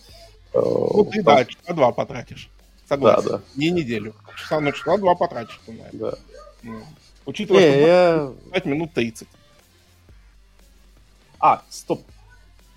э, 0.53 0.59
ну, 0.59 1.05
ты, 1.11 1.23
да, 1.23 1.45
часа 1.45 1.73
два 1.73 1.91
потратишь. 1.91 2.49
Согласен. 2.87 3.23
Да, 3.23 3.37
да. 3.37 3.43
Не 3.55 3.71
неделю. 3.71 4.13
Часа, 4.37 4.59
ну, 4.59 4.71
часа 4.71 4.97
два 4.97 5.15
потратишь, 5.15 5.59
ты. 5.65 5.77
Да. 5.93 6.13
Ну, 6.61 6.81
учитывая, 7.25 7.61
не, 7.61 7.71
что 7.71 7.87
я... 7.87 8.31
5 8.53 8.65
минут 8.65 8.93
30. 8.93 9.27
А, 11.39 11.61
стоп. 11.69 12.01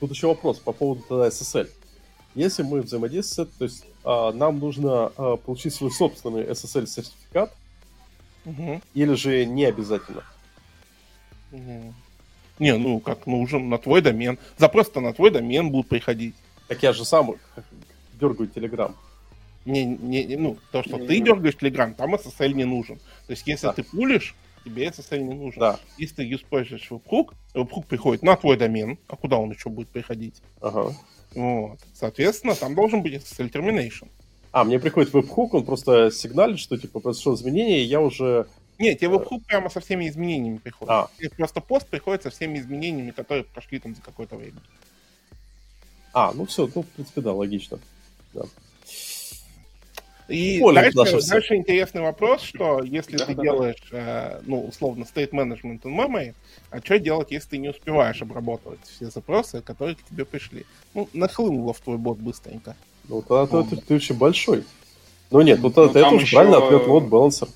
Тут 0.01 0.11
еще 0.11 0.29
вопрос 0.29 0.59
по 0.59 0.73
поводу 0.73 1.03
тогда 1.09 1.29
SSL. 1.29 1.69
Если 2.37 2.63
мы 2.63 2.83
взаимодействуем, 2.83 3.49
то 3.59 3.65
есть 3.65 3.85
а, 4.05 4.31
нам 4.31 4.59
нужно 4.59 5.11
а, 5.17 5.37
получить 5.37 5.75
свой 5.75 5.91
собственный 5.91 6.45
SSL-сертификат, 6.45 7.51
угу. 8.45 8.83
или 8.93 9.15
же 9.15 9.47
не 9.47 9.65
обязательно? 9.65 10.23
Угу. 11.51 11.95
Не, 12.59 12.77
ну 12.77 13.01
как 13.01 13.27
нужен, 13.27 13.71
на 13.71 13.79
твой 13.79 14.03
домен. 14.03 14.39
Запрос-то 14.59 15.01
на 15.01 15.15
твой 15.15 15.31
домен 15.31 15.71
будут 15.71 15.89
приходить. 15.89 16.35
Так 16.69 16.83
я 16.83 16.93
же 16.93 17.07
сам 17.07 17.35
дергаю 18.21 18.51
Telegram. 18.51 18.95
Не, 19.65 19.87
не, 19.87 20.37
ну, 20.37 20.59
то, 20.71 20.83
что 20.83 20.99
не, 20.99 21.07
ты 21.07 21.19
не. 21.19 21.25
дергаешь 21.25 21.55
Telegram, 21.55 21.95
там 21.95 22.15
SSL 22.15 22.53
не 22.53 22.65
нужен. 22.65 22.99
То 23.27 23.31
есть, 23.31 23.47
если 23.47 23.67
да. 23.67 23.73
ты 23.73 23.83
пулишь, 23.83 24.37
тебе 24.63 24.89
SSL 24.89 25.21
не 25.21 25.35
нужен. 25.35 25.59
Да. 25.59 25.81
Если 25.97 26.17
ты 26.17 26.35
используешь 26.35 26.87
webhook, 26.91 27.33
webhook 27.55 27.87
приходит 27.87 28.23
на 28.23 28.37
твой 28.37 28.59
домен, 28.59 28.99
а 29.09 29.17
куда 29.17 29.39
он 29.39 29.51
еще 29.51 29.71
будет 29.71 29.89
приходить? 29.89 30.43
Ага. 30.61 30.95
Вот. 31.37 31.79
Соответственно, 31.95 32.55
там 32.55 32.75
должен 32.75 33.03
быть 33.03 33.15
SSL 33.15 33.53
termination. 33.53 34.09
А, 34.53 34.65
мне 34.65 34.81
приходит 34.81 35.13
веб-хук, 35.13 35.53
он 35.53 35.65
просто 35.67 36.11
сигналит, 36.11 36.59
что 36.59 36.79
типа 36.79 36.99
произошло 36.99 37.35
изменение, 37.35 37.83
и 37.83 37.87
я 37.87 38.01
уже... 38.01 38.47
Нет, 38.79 38.99
тебе 38.99 39.11
webhook 39.11 39.45
прямо 39.47 39.69
со 39.69 39.81
всеми 39.81 40.09
изменениями 40.09 40.57
приходит. 40.57 40.91
А. 40.91 41.11
Тебе 41.19 41.31
просто 41.31 41.61
пост 41.61 41.87
приходит 41.87 42.23
со 42.23 42.31
всеми 42.31 42.59
изменениями, 42.59 43.11
которые 43.11 43.45
прошли 43.45 43.79
там 43.79 43.95
за 43.95 44.03
какое-то 44.03 44.37
время. 44.37 44.61
А, 46.15 46.33
ну 46.33 46.47
все, 46.47 46.69
ну, 46.75 46.83
в 46.83 46.87
принципе, 46.87 47.21
да, 47.21 47.33
логично. 47.33 47.79
Да. 48.33 48.45
И 50.29 50.59
Поле 50.59 50.91
дальше, 50.91 51.25
дальше 51.29 51.55
интересный 51.55 52.03
вопрос, 52.03 52.43
что 52.43 52.83
если 52.83 53.17
Да, 53.17 53.27
ты 53.27 53.35
да, 53.35 53.37
да. 53.37 53.43
делаешь, 53.43 53.89
э, 53.93 54.41
ну, 54.45 54.65
условно, 54.67 55.05
state 55.05 55.31
management 55.31 55.83
in 55.83 55.95
memory, 55.95 56.35
а 56.71 56.79
что 56.81 56.99
делать, 56.99 57.31
если 57.31 57.51
ты 57.51 57.59
не 57.59 57.69
успеваешь 57.69 58.21
обрабатывать 58.23 58.81
все 58.85 59.09
запросы, 59.09 59.61
которые 59.63 59.95
к 59.95 60.03
тебе 60.03 60.25
пришли? 60.25 60.67
Ну, 60.95 61.09
нахлынуло 61.13 61.73
в 61.73 61.81
твой 61.81 61.97
бот 61.97 62.19
быстренько. 62.19 62.75
Ну, 63.09 63.23
тогда 63.23 63.63
ты, 63.63 63.77
ты 63.77 63.95
очень 63.95 64.17
большой. 64.19 64.65
Ну 65.31 65.41
нет, 65.43 65.61
ну, 65.63 65.73
Ну, 65.75 65.91
это, 65.91 66.09
уже 66.09 66.35
правильно 66.35 66.59
ответ 66.59 66.83
load 66.83 67.09
balancer. 67.09 67.49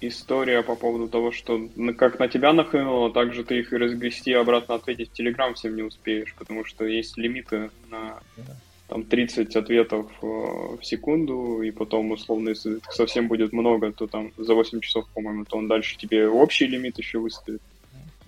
История 0.00 0.62
по 0.62 0.76
поводу 0.76 1.08
того, 1.08 1.30
что 1.30 1.68
на- 1.76 1.92
как 1.92 2.18
на 2.18 2.28
тебя 2.28 2.52
нахлынуло, 2.52 3.12
так 3.12 3.34
же 3.34 3.44
ты 3.44 3.58
их 3.58 3.72
и 3.72 3.76
разгрести 3.76 4.30
и 4.30 4.34
обратно 4.34 4.76
ответить 4.76 5.10
в 5.10 5.12
Телеграм 5.12 5.54
всем 5.54 5.76
не 5.76 5.82
успеешь, 5.82 6.34
потому 6.38 6.64
что 6.64 6.86
есть 6.86 7.18
лимиты 7.18 7.70
на 7.90 8.20
Да. 8.36 8.56
Там 8.90 9.04
30 9.04 9.54
ответов 9.54 10.10
э, 10.20 10.26
в 10.26 10.80
секунду, 10.82 11.62
и 11.62 11.70
потом, 11.70 12.10
условно, 12.10 12.48
если 12.48 12.78
их 12.78 12.92
совсем 12.92 13.28
будет 13.28 13.52
много, 13.52 13.92
то 13.92 14.08
там 14.08 14.32
за 14.36 14.54
8 14.54 14.80
часов, 14.80 15.08
по-моему, 15.14 15.44
то 15.44 15.56
он 15.58 15.68
дальше 15.68 15.96
тебе 15.96 16.28
общий 16.28 16.66
лимит 16.66 16.98
еще 16.98 17.20
выставит. 17.20 17.62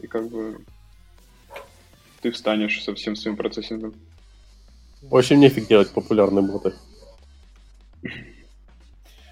И 0.01 0.07
как 0.07 0.29
бы 0.29 0.61
ты 2.21 2.31
встанешь 2.31 2.81
со 2.85 2.95
всем 2.95 3.17
своим 3.17 3.37
процессингом. 3.37 3.93
Очень 5.11 5.41
нефиг 5.41 5.67
делать 5.67 5.91
популярные 5.91 6.45
боты. 6.45 6.75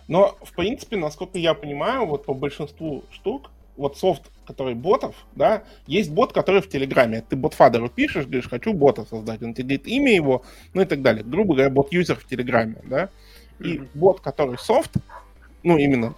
Но, 0.09 0.37
в 0.43 0.53
принципе, 0.57 0.97
насколько 0.97 1.39
я 1.39 1.55
понимаю, 1.55 2.07
вот 2.07 2.25
по 2.25 2.35
большинству 2.35 3.05
штук, 3.13 3.53
вот 3.77 3.97
софт, 3.97 4.31
который 4.47 4.75
ботов, 4.75 5.15
да, 5.35 5.63
есть 5.87 6.11
бот, 6.11 6.33
который 6.33 6.61
в 6.61 6.69
Телеграме. 6.69 7.25
Ты 7.29 7.37
ботфадеру 7.37 7.89
пишешь, 7.89 8.27
говоришь, 8.27 8.49
хочу 8.49 8.73
бота 8.73 9.05
создать, 9.05 9.43
он 9.43 9.55
тебе 9.55 9.65
говорит 9.65 9.87
имя 9.87 10.15
его, 10.15 10.43
ну 10.75 10.83
и 10.83 10.85
так 10.85 11.03
далее. 11.03 11.25
Грубо 11.25 11.55
говоря, 11.55 11.71
бот-юзер 11.71 12.17
в 12.17 12.27
Телеграме, 12.27 12.77
да. 12.85 13.09
И 13.59 13.79
Мгм. 13.79 13.89
бот, 13.95 14.21
который 14.21 14.59
софт, 14.59 14.93
ну 15.63 15.77
именно 15.79 16.15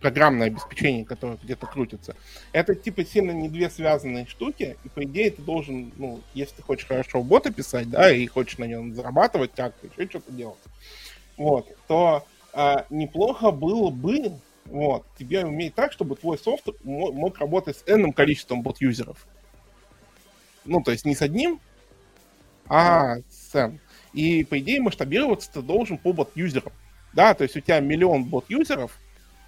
программное 0.00 0.48
обеспечение, 0.48 1.04
которое 1.04 1.38
где-то 1.42 1.66
крутится, 1.66 2.16
это 2.52 2.74
типа 2.74 3.04
сильно 3.04 3.32
не 3.32 3.48
две 3.48 3.70
связанные 3.70 4.26
штуки, 4.26 4.76
и 4.82 4.88
по 4.88 5.04
идее 5.04 5.30
ты 5.30 5.42
должен, 5.42 5.92
ну, 5.96 6.20
если 6.34 6.56
ты 6.56 6.62
хочешь 6.62 6.86
хорошо 6.86 7.22
бота 7.22 7.52
писать, 7.52 7.90
да, 7.90 8.10
и 8.10 8.26
хочешь 8.26 8.58
на 8.58 8.64
нем 8.64 8.94
зарабатывать 8.94 9.52
как-то, 9.54 9.86
еще 9.86 10.08
что-то 10.08 10.32
делать, 10.32 10.58
вот, 11.36 11.66
то 11.86 12.26
а, 12.52 12.86
неплохо 12.90 13.50
было 13.50 13.90
бы, 13.90 14.32
вот, 14.70 15.04
тебе 15.18 15.44
уметь 15.44 15.74
так, 15.74 15.92
чтобы 15.92 16.16
твой 16.16 16.38
софт 16.38 16.68
мо- 16.84 17.12
мог 17.12 17.38
работать 17.38 17.76
с 17.76 17.82
n 17.86 18.12
количеством 18.12 18.62
бот-юзеров. 18.62 19.26
Ну, 20.64 20.82
то 20.82 20.92
есть 20.92 21.04
не 21.04 21.14
с 21.14 21.22
одним, 21.22 21.60
а 22.68 23.16
с 23.28 23.54
n. 23.54 23.80
И, 24.12 24.44
по 24.44 24.58
идее, 24.58 24.80
масштабироваться 24.80 25.52
ты 25.52 25.62
должен 25.62 25.98
по 25.98 26.12
бот-юзерам. 26.12 26.72
Да, 27.12 27.34
то 27.34 27.42
есть 27.44 27.56
у 27.56 27.60
тебя 27.60 27.80
миллион 27.80 28.24
бот-юзеров, 28.24 28.96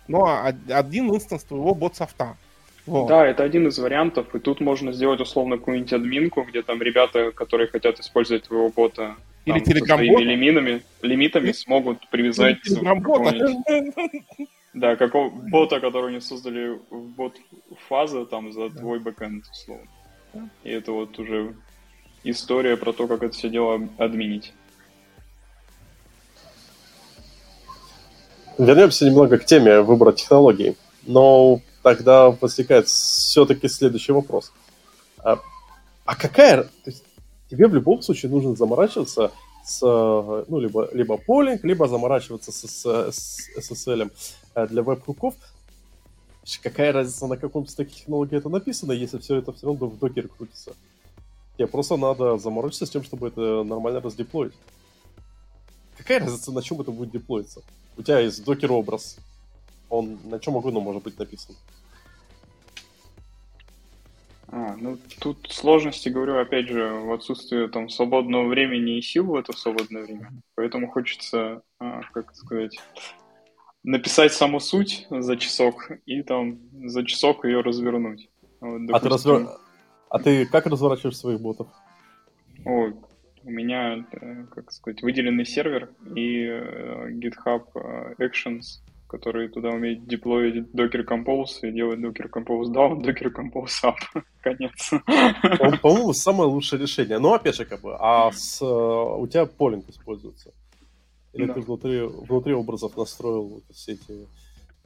но 0.08 0.22
од- 0.24 0.70
один 0.70 1.08
инстанс 1.14 1.44
твоего 1.44 1.74
бот-софта. 1.74 2.37
Вот. 2.85 3.06
Да, 3.06 3.24
это 3.24 3.44
один 3.44 3.68
из 3.68 3.78
вариантов, 3.78 4.35
и 4.35 4.40
тут 4.40 4.61
можно 4.61 4.92
сделать 4.92 5.20
условно 5.20 5.56
какую-нибудь 5.56 5.92
админку, 5.92 6.42
где 6.42 6.62
там 6.62 6.82
ребята, 6.82 7.30
которые 7.30 7.68
хотят 7.68 8.00
использовать 8.00 8.42
твоего 8.48 8.70
бота 8.70 9.14
Или 9.44 9.61
там, 9.61 9.64
со 9.64 9.64
своими 9.70 9.78
телеграм-бота. 9.80 10.22
лимитами, 10.24 10.82
лимитами 11.02 11.44
Или- 11.44 11.52
смогут 11.52 12.08
привязать 12.11 12.56
Или 12.64 12.74
телеграм-бота. 12.74 13.37
Да, 14.74 14.96
какого 14.96 15.28
бота, 15.28 15.80
который 15.80 16.11
они 16.11 16.20
создали 16.20 16.80
в 16.90 17.02
бот 17.11 17.37
фазы 17.88 18.24
там 18.24 18.52
за 18.52 18.70
Да. 18.70 18.80
твой 18.80 19.00
бэкэнд, 19.00 19.44
условно. 19.50 19.87
Да. 20.32 20.48
И 20.64 20.70
это 20.70 20.92
вот 20.92 21.18
уже 21.18 21.54
история 22.24 22.76
про 22.76 22.92
то, 22.92 23.06
как 23.06 23.22
это 23.22 23.35
все 23.35 23.50
дело 23.50 23.87
админить. 23.98 24.52
Вернемся 28.58 29.04
немного 29.06 29.38
к 29.38 29.44
теме 29.44 29.80
выбора 29.80 30.12
технологий. 30.12 30.76
Но 31.06 31.61
тогда 31.82 32.30
возникает 32.30 32.87
все-таки 32.87 33.68
следующий 33.68 34.12
вопрос. 34.12 34.52
А, 35.18 35.38
а 36.04 36.14
какая... 36.14 36.64
То 36.64 36.70
есть 36.87 37.04
тебе 37.50 37.66
в 37.66 37.74
любом 37.74 38.02
случае 38.02 38.30
нужно 38.30 38.54
заморачиваться 38.54 39.32
с, 39.64 39.80
ну, 39.82 40.58
либо, 40.58 40.88
либо 40.92 41.16
полинг, 41.16 41.64
либо 41.64 41.88
заморачиваться 41.88 42.52
с, 42.52 42.66
с, 42.66 43.11
с 43.12 43.72
SSL 43.72 44.11
для 44.54 44.82
веб-хуков. 44.82 45.34
Какая 46.62 46.92
разница, 46.92 47.26
на 47.26 47.36
каком 47.36 47.66
стеке 47.66 47.94
технологии 47.94 48.36
это 48.36 48.48
написано, 48.48 48.92
если 48.92 49.18
все 49.18 49.36
это 49.36 49.52
все 49.52 49.66
равно 49.66 49.86
в 49.86 49.98
докере 49.98 50.28
крутится? 50.28 50.74
Тебе 51.56 51.66
просто 51.66 51.96
надо 51.96 52.38
заморочиться 52.38 52.86
с 52.86 52.90
тем, 52.90 53.04
чтобы 53.04 53.28
это 53.28 53.62
нормально 53.62 54.00
раздеплоить. 54.00 54.54
Какая 55.96 56.20
разница, 56.20 56.50
на 56.50 56.62
чем 56.62 56.80
это 56.80 56.90
будет 56.90 57.12
деплоиться? 57.12 57.62
У 57.96 58.02
тебя 58.02 58.18
есть 58.20 58.44
докер-образ. 58.44 59.18
Он 59.88 60.18
на 60.24 60.40
чем 60.40 60.56
угодно 60.56 60.80
может 60.80 61.02
быть 61.02 61.18
написан. 61.18 61.54
А, 64.48 64.76
ну 64.76 64.98
тут 65.18 65.48
сложности, 65.50 66.08
говорю, 66.08 66.38
опять 66.38 66.68
же, 66.68 66.90
в 66.90 67.12
отсутствии 67.12 67.68
там 67.68 67.88
свободного 67.88 68.48
времени 68.48 68.98
и 68.98 69.02
сил 69.02 69.26
в 69.26 69.34
это 69.34 69.56
свободное 69.56 70.02
время. 70.02 70.30
Поэтому 70.56 70.90
хочется, 70.90 71.62
а, 71.78 72.02
как 72.12 72.34
сказать, 72.36 72.78
написать 73.84 74.32
саму 74.32 74.60
суть 74.60 75.06
за 75.10 75.36
часок 75.36 75.90
и 76.06 76.22
там 76.22 76.58
за 76.84 77.04
часок 77.04 77.44
ее 77.44 77.60
развернуть. 77.60 78.28
Вот, 78.60 78.80
А 78.92 79.00
ты, 79.00 79.08
развер- 79.08 79.48
а 80.08 80.18
ты 80.18 80.46
как 80.46 80.66
разворачиваешь 80.66 81.16
своих 81.16 81.40
ботов? 81.40 81.66
ой, 82.64 82.94
у 83.44 83.50
меня, 83.50 84.04
э, 84.12 84.44
как 84.54 84.70
сказать, 84.70 85.02
выделенный 85.02 85.44
сервер 85.44 85.90
и 86.14 86.44
э, 86.46 87.10
GitHub 87.10 87.64
э, 87.74 88.14
Actions, 88.24 88.80
который 89.08 89.48
туда 89.48 89.70
умеет 89.70 90.06
деплоить 90.06 90.66
Docker 90.72 91.04
Compose 91.04 91.62
и 91.68 91.72
делать 91.72 91.98
Docker 91.98 92.30
Compose 92.30 92.70
down, 92.72 93.00
Docker 93.02 93.32
Compose 93.34 93.82
up. 93.82 93.96
Конец. 94.42 94.90
По- 95.58 95.76
По-моему, 95.78 96.12
самое 96.12 96.48
лучшее 96.48 96.80
решение. 96.80 97.18
Но 97.18 97.34
опять 97.34 97.56
же, 97.56 97.64
как 97.64 97.80
бы, 97.80 97.96
а 97.98 98.30
с, 98.30 98.62
у 98.62 99.26
тебя 99.26 99.46
полинг 99.46 99.88
используется? 99.88 100.52
Или 101.32 101.46
Да. 101.46 101.54
ты 101.54 101.60
внутри, 101.60 102.00
внутри 102.02 102.52
образов 102.52 102.96
настроил 102.96 103.44
вот 103.44 103.64
все 103.72 103.92
эти 103.92 104.28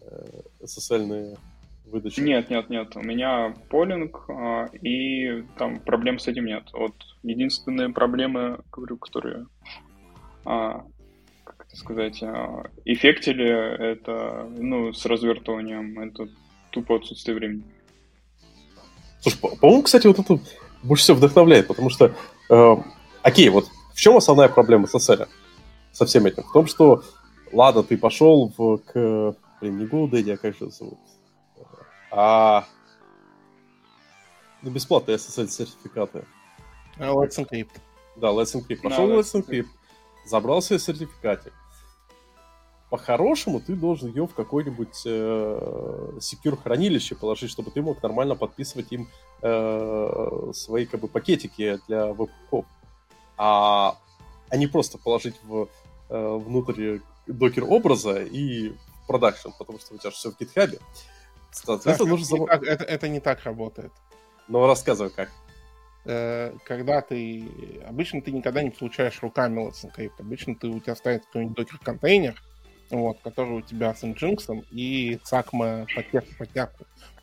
э, 0.02 0.40
SSL-ные 0.62 1.36
выдачи? 1.86 2.20
Нет, 2.20 2.50
нет, 2.50 2.70
нет. 2.70 2.94
У 2.96 3.00
меня 3.00 3.54
полинг, 3.68 4.24
а, 4.28 4.66
и 4.82 5.42
там 5.58 5.80
проблем 5.80 6.18
с 6.18 6.28
этим 6.28 6.46
нет. 6.46 6.64
Вот 6.72 6.94
единственные 7.22 7.88
проблемы, 7.90 8.60
говорю, 8.70 8.96
которые, 8.96 9.46
а, 10.44 10.84
как 11.44 11.66
это 11.66 11.76
сказать, 11.76 12.22
а, 12.22 12.70
эффектили, 12.84 13.48
это, 13.92 14.48
ну, 14.56 14.92
с 14.92 15.04
развертыванием, 15.06 15.98
это 15.98 16.28
тупо 16.70 16.96
отсутствие 16.96 17.36
времени. 17.36 17.64
Слушай, 19.20 19.40
по- 19.40 19.56
по-моему, 19.56 19.82
кстати, 19.82 20.06
вот 20.06 20.18
это 20.20 20.38
больше 20.84 21.02
всего 21.02 21.16
вдохновляет, 21.16 21.66
потому 21.66 21.90
что, 21.90 22.14
э, 22.50 22.76
окей, 23.22 23.48
вот 23.48 23.66
в 23.94 23.98
чем 23.98 24.16
основная 24.16 24.48
проблема 24.48 24.86
SSL 24.86 25.26
со 25.96 26.04
всем 26.04 26.26
этим? 26.26 26.42
В 26.42 26.52
том, 26.52 26.66
что, 26.66 27.02
ладно, 27.52 27.82
ты 27.82 27.96
пошел 27.96 28.52
в, 28.56 28.78
к, 28.78 29.36
блин, 29.60 29.78
не 29.78 29.86
GoDaddy, 29.86 30.34
а 30.34 30.36
как 30.36 30.54
же 30.54 30.70
зовут? 30.70 30.98
А, 32.10 32.66
ну, 34.60 34.70
бесплатные 34.70 35.16
SSL-сертификаты. 35.16 36.26
А, 36.98 37.12
Let's 37.14 37.38
Encrypt. 37.38 37.70
Да, 38.16 38.28
Let's 38.28 38.54
Encrypt. 38.54 38.82
Пошел 38.82 39.06
в 39.06 39.10
Let's 39.12 39.34
Let's 39.34 39.42
Encrypt, 39.42 39.68
забрал 40.26 40.60
себе 40.60 40.78
сертификатик. 40.78 41.54
По-хорошему, 42.90 43.60
ты 43.60 43.74
должен 43.74 44.10
ее 44.10 44.26
в 44.26 44.34
какое-нибудь 44.34 45.02
э, 45.06 46.10
secure 46.18 46.56
хранилище 46.62 47.16
положить, 47.16 47.50
чтобы 47.50 47.70
ты 47.70 47.82
мог 47.82 48.02
нормально 48.02 48.36
подписывать 48.36 48.92
им 48.92 49.08
э, 49.42 50.50
свои 50.52 50.84
как 50.86 51.00
бы 51.00 51.08
пакетики 51.08 51.80
для 51.88 52.12
веб-хуков. 52.12 52.66
А, 53.38 53.96
а 54.50 54.56
не 54.56 54.66
просто 54.66 54.98
положить 54.98 55.34
в, 55.42 55.68
э, 56.08 56.36
внутрь 56.36 56.98
докер 57.26 57.64
образа 57.64 58.22
и 58.22 58.70
в 58.70 59.06
продакшн, 59.06 59.50
потому 59.58 59.78
что 59.78 59.94
у 59.94 59.98
тебя 59.98 60.10
же 60.10 60.16
все 60.16 60.30
в 60.30 60.38
гитхабе. 60.38 60.78
Соответственно, 61.50 62.10
Так, 62.10 62.18
нужно... 62.18 62.36
это, 62.36 62.40
не 62.42 62.46
так, 62.46 62.62
это, 62.62 62.84
это 62.84 63.08
не 63.08 63.20
так 63.20 63.42
работает. 63.44 63.92
Ну, 64.48 64.66
рассказывай 64.66 65.10
как. 65.10 65.30
Э, 66.04 66.52
Когда 66.64 67.00
ты... 67.00 67.48
Обычно 67.86 68.20
ты 68.22 68.30
никогда 68.30 68.62
не 68.62 68.70
получаешь 68.70 69.20
руками 69.22 69.60
Let's 69.60 69.84
Encrypt. 69.84 70.20
Обычно 70.20 70.54
ты, 70.54 70.68
у 70.68 70.80
тебя 70.80 70.94
стоит 70.94 71.24
какой-нибудь 71.26 71.56
докер-контейнер, 71.56 72.40
вот, 72.90 73.18
который 73.20 73.58
у 73.58 73.60
тебя 73.62 73.94
с 73.94 74.04
Nginx 74.04 74.64
и 74.70 75.18
SACMA 75.24 75.86
подтяж, 75.94 76.24
подтяж, 76.38 76.68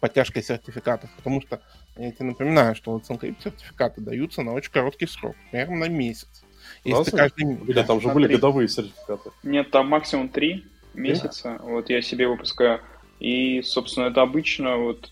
подтяжкой 0.02 0.44
сертификатов, 0.44 1.10
потому 1.16 1.42
что 1.42 1.62
я 1.96 2.12
тебе 2.12 2.26
напоминаю, 2.26 2.76
что 2.76 2.98
Let's 2.98 3.08
Encrypt 3.08 3.42
сертификаты 3.42 4.02
даются 4.02 4.42
на 4.42 4.52
очень 4.54 4.72
короткий 4.72 5.08
срок, 5.08 5.36
примерно 5.52 5.78
на 5.78 5.90
месяц. 5.90 6.44
Если 6.84 7.16
каждый... 7.16 7.74
Да, 7.74 7.84
там 7.84 8.02
же 8.02 8.10
были 8.10 8.28
3. 8.28 8.36
годовые 8.36 8.68
сертификаты. 8.68 9.32
Нет, 9.44 9.72
там 9.72 9.88
максимум 9.88 10.30
три 10.30 10.66
месяца. 10.94 11.60
Вот 11.64 11.90
я 11.90 12.02
себе 12.02 12.28
выпускаю. 12.28 12.82
И, 13.20 13.62
собственно, 13.62 14.06
это 14.06 14.22
обычно, 14.22 14.78
вот 14.78 15.10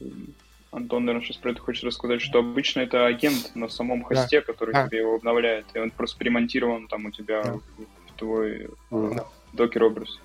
Антон, 0.72 1.06
наверное, 1.06 1.26
сейчас 1.26 1.38
про 1.38 1.52
это 1.52 1.62
хочет 1.62 1.84
рассказать, 1.84 2.22
что 2.22 2.40
обычно 2.40 2.82
это 2.82 3.06
агент 3.06 3.52
на 3.56 3.70
самом 3.70 4.04
хосте, 4.04 4.40
да. 4.42 4.46
который 4.46 4.74
да. 4.74 4.88
тебе 4.88 5.00
его 5.00 5.16
обновляет. 5.16 5.66
И 5.74 5.80
он 5.80 5.92
просто 5.92 6.18
перемонтирован 6.18 6.88
там 6.88 7.06
у 7.06 7.12
тебя 7.12 7.44
да. 7.44 7.54
в 7.54 8.18
твой 8.18 8.70
да. 8.90 9.26
докер-образ. 9.54 10.20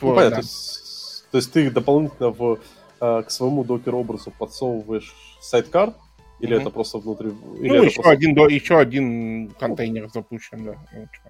Ну, 0.00 0.14
понятно. 0.14 0.30
Да. 0.30 0.36
То, 0.36 0.42
есть, 0.42 1.24
то 1.30 1.38
есть 1.38 1.52
ты 1.52 1.70
дополнительно 1.70 2.30
в, 2.30 2.58
э, 3.00 3.22
к 3.26 3.30
своему 3.30 3.64
докер-образу 3.64 4.32
подсовываешь 4.38 5.14
сайткар, 5.40 5.94
или 6.40 6.56
mm-hmm. 6.56 6.60
это 6.60 6.70
просто 6.70 6.98
внутри... 6.98 7.28
Или 7.60 7.76
ну, 7.76 7.82
еще, 7.84 8.02
просто... 8.02 8.12
один, 8.12 8.48
еще 8.48 8.78
один 8.78 9.50
контейнер 9.58 10.08
запущен, 10.08 10.64
да. 10.64 10.74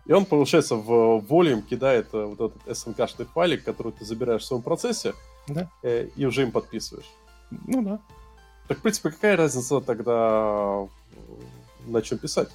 И 0.06 0.12
он, 0.12 0.24
получается, 0.24 0.76
в 0.76 1.18
volume 1.18 1.62
кидает 1.62 2.08
э, 2.12 2.24
вот 2.24 2.52
этот 2.52 2.66
SNK-шный 2.66 3.26
файлик, 3.26 3.64
который 3.64 3.92
ты 3.92 4.04
забираешь 4.04 4.42
в 4.42 4.44
своем 4.44 4.62
процессе, 4.62 5.14
да. 5.48 5.68
Э, 5.82 6.08
и 6.14 6.24
уже 6.24 6.42
им 6.42 6.52
подписываешь. 6.52 7.10
Ну 7.50 7.82
да. 7.82 7.98
Так, 8.68 8.78
в 8.78 8.82
принципе, 8.82 9.10
какая 9.10 9.36
разница 9.36 9.80
тогда 9.80 10.86
на 11.86 12.02
чем 12.02 12.18
писать? 12.18 12.50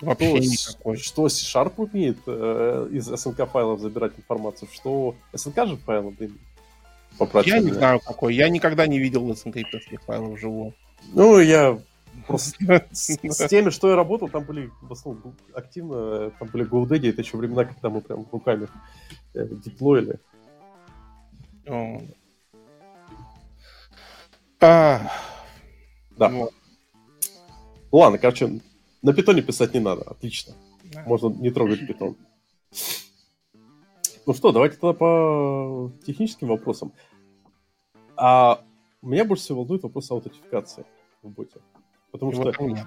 Вообще 0.00 0.28
что, 0.28 0.38
никакой. 0.38 0.96
Что 0.96 1.28
C-Sharp 1.28 1.74
умеет 1.76 2.18
э, 2.26 2.88
из 2.90 3.08
SNK 3.08 3.46
файлов 3.46 3.80
забирать 3.80 4.12
информацию, 4.16 4.68
что 4.72 5.14
SNK 5.32 5.66
же 5.66 5.76
файлы, 5.76 6.10
блин, 6.10 6.38
Я 7.44 7.60
не 7.60 7.70
знаю 7.70 8.00
какой. 8.00 8.34
Я 8.34 8.48
никогда 8.48 8.86
не 8.86 8.98
видел 8.98 9.30
SNK 9.30 9.64
файлов 10.04 10.32
вживую. 10.32 10.74
Ну, 11.12 11.38
я 11.38 11.78
просто 12.26 12.56
с, 12.92 13.48
теми, 13.48 13.70
что 13.70 13.88
я 13.88 13.96
работал, 13.96 14.28
там 14.28 14.44
были 14.44 14.70
в 14.82 14.92
основном 14.92 15.34
активно, 15.54 16.30
там 16.30 16.48
были 16.48 16.68
GoDaddy, 16.68 17.10
это 17.10 17.22
еще 17.22 17.36
времена, 17.36 17.64
когда 17.64 17.88
мы 17.88 18.00
прям 18.00 18.26
руками 18.30 18.68
э, 19.34 19.46
деплоили. 19.46 20.18
А, 24.60 25.10
да. 26.16 26.32
Ладно, 27.92 28.18
короче, 28.18 28.60
на 29.02 29.12
питоне 29.12 29.42
писать 29.42 29.74
не 29.74 29.80
надо. 29.80 30.02
Отлично. 30.02 30.54
Да. 30.84 31.02
Можно 31.06 31.28
не 31.28 31.50
трогать 31.50 31.86
питон. 31.86 32.16
Ну 34.26 34.34
что, 34.34 34.50
давайте 34.52 34.76
тогда 34.76 34.92
по 34.92 35.92
техническим 36.04 36.48
вопросам. 36.48 36.92
А 38.16 38.62
меня 39.02 39.24
больше 39.24 39.44
всего 39.44 39.60
волнует 39.60 39.82
вопрос 39.82 40.10
аутентификации 40.10 40.84
в 41.26 41.30
боте. 41.32 41.60
Потому 42.10 42.32
И 42.32 42.34
что... 42.34 42.52
Нет. 42.66 42.86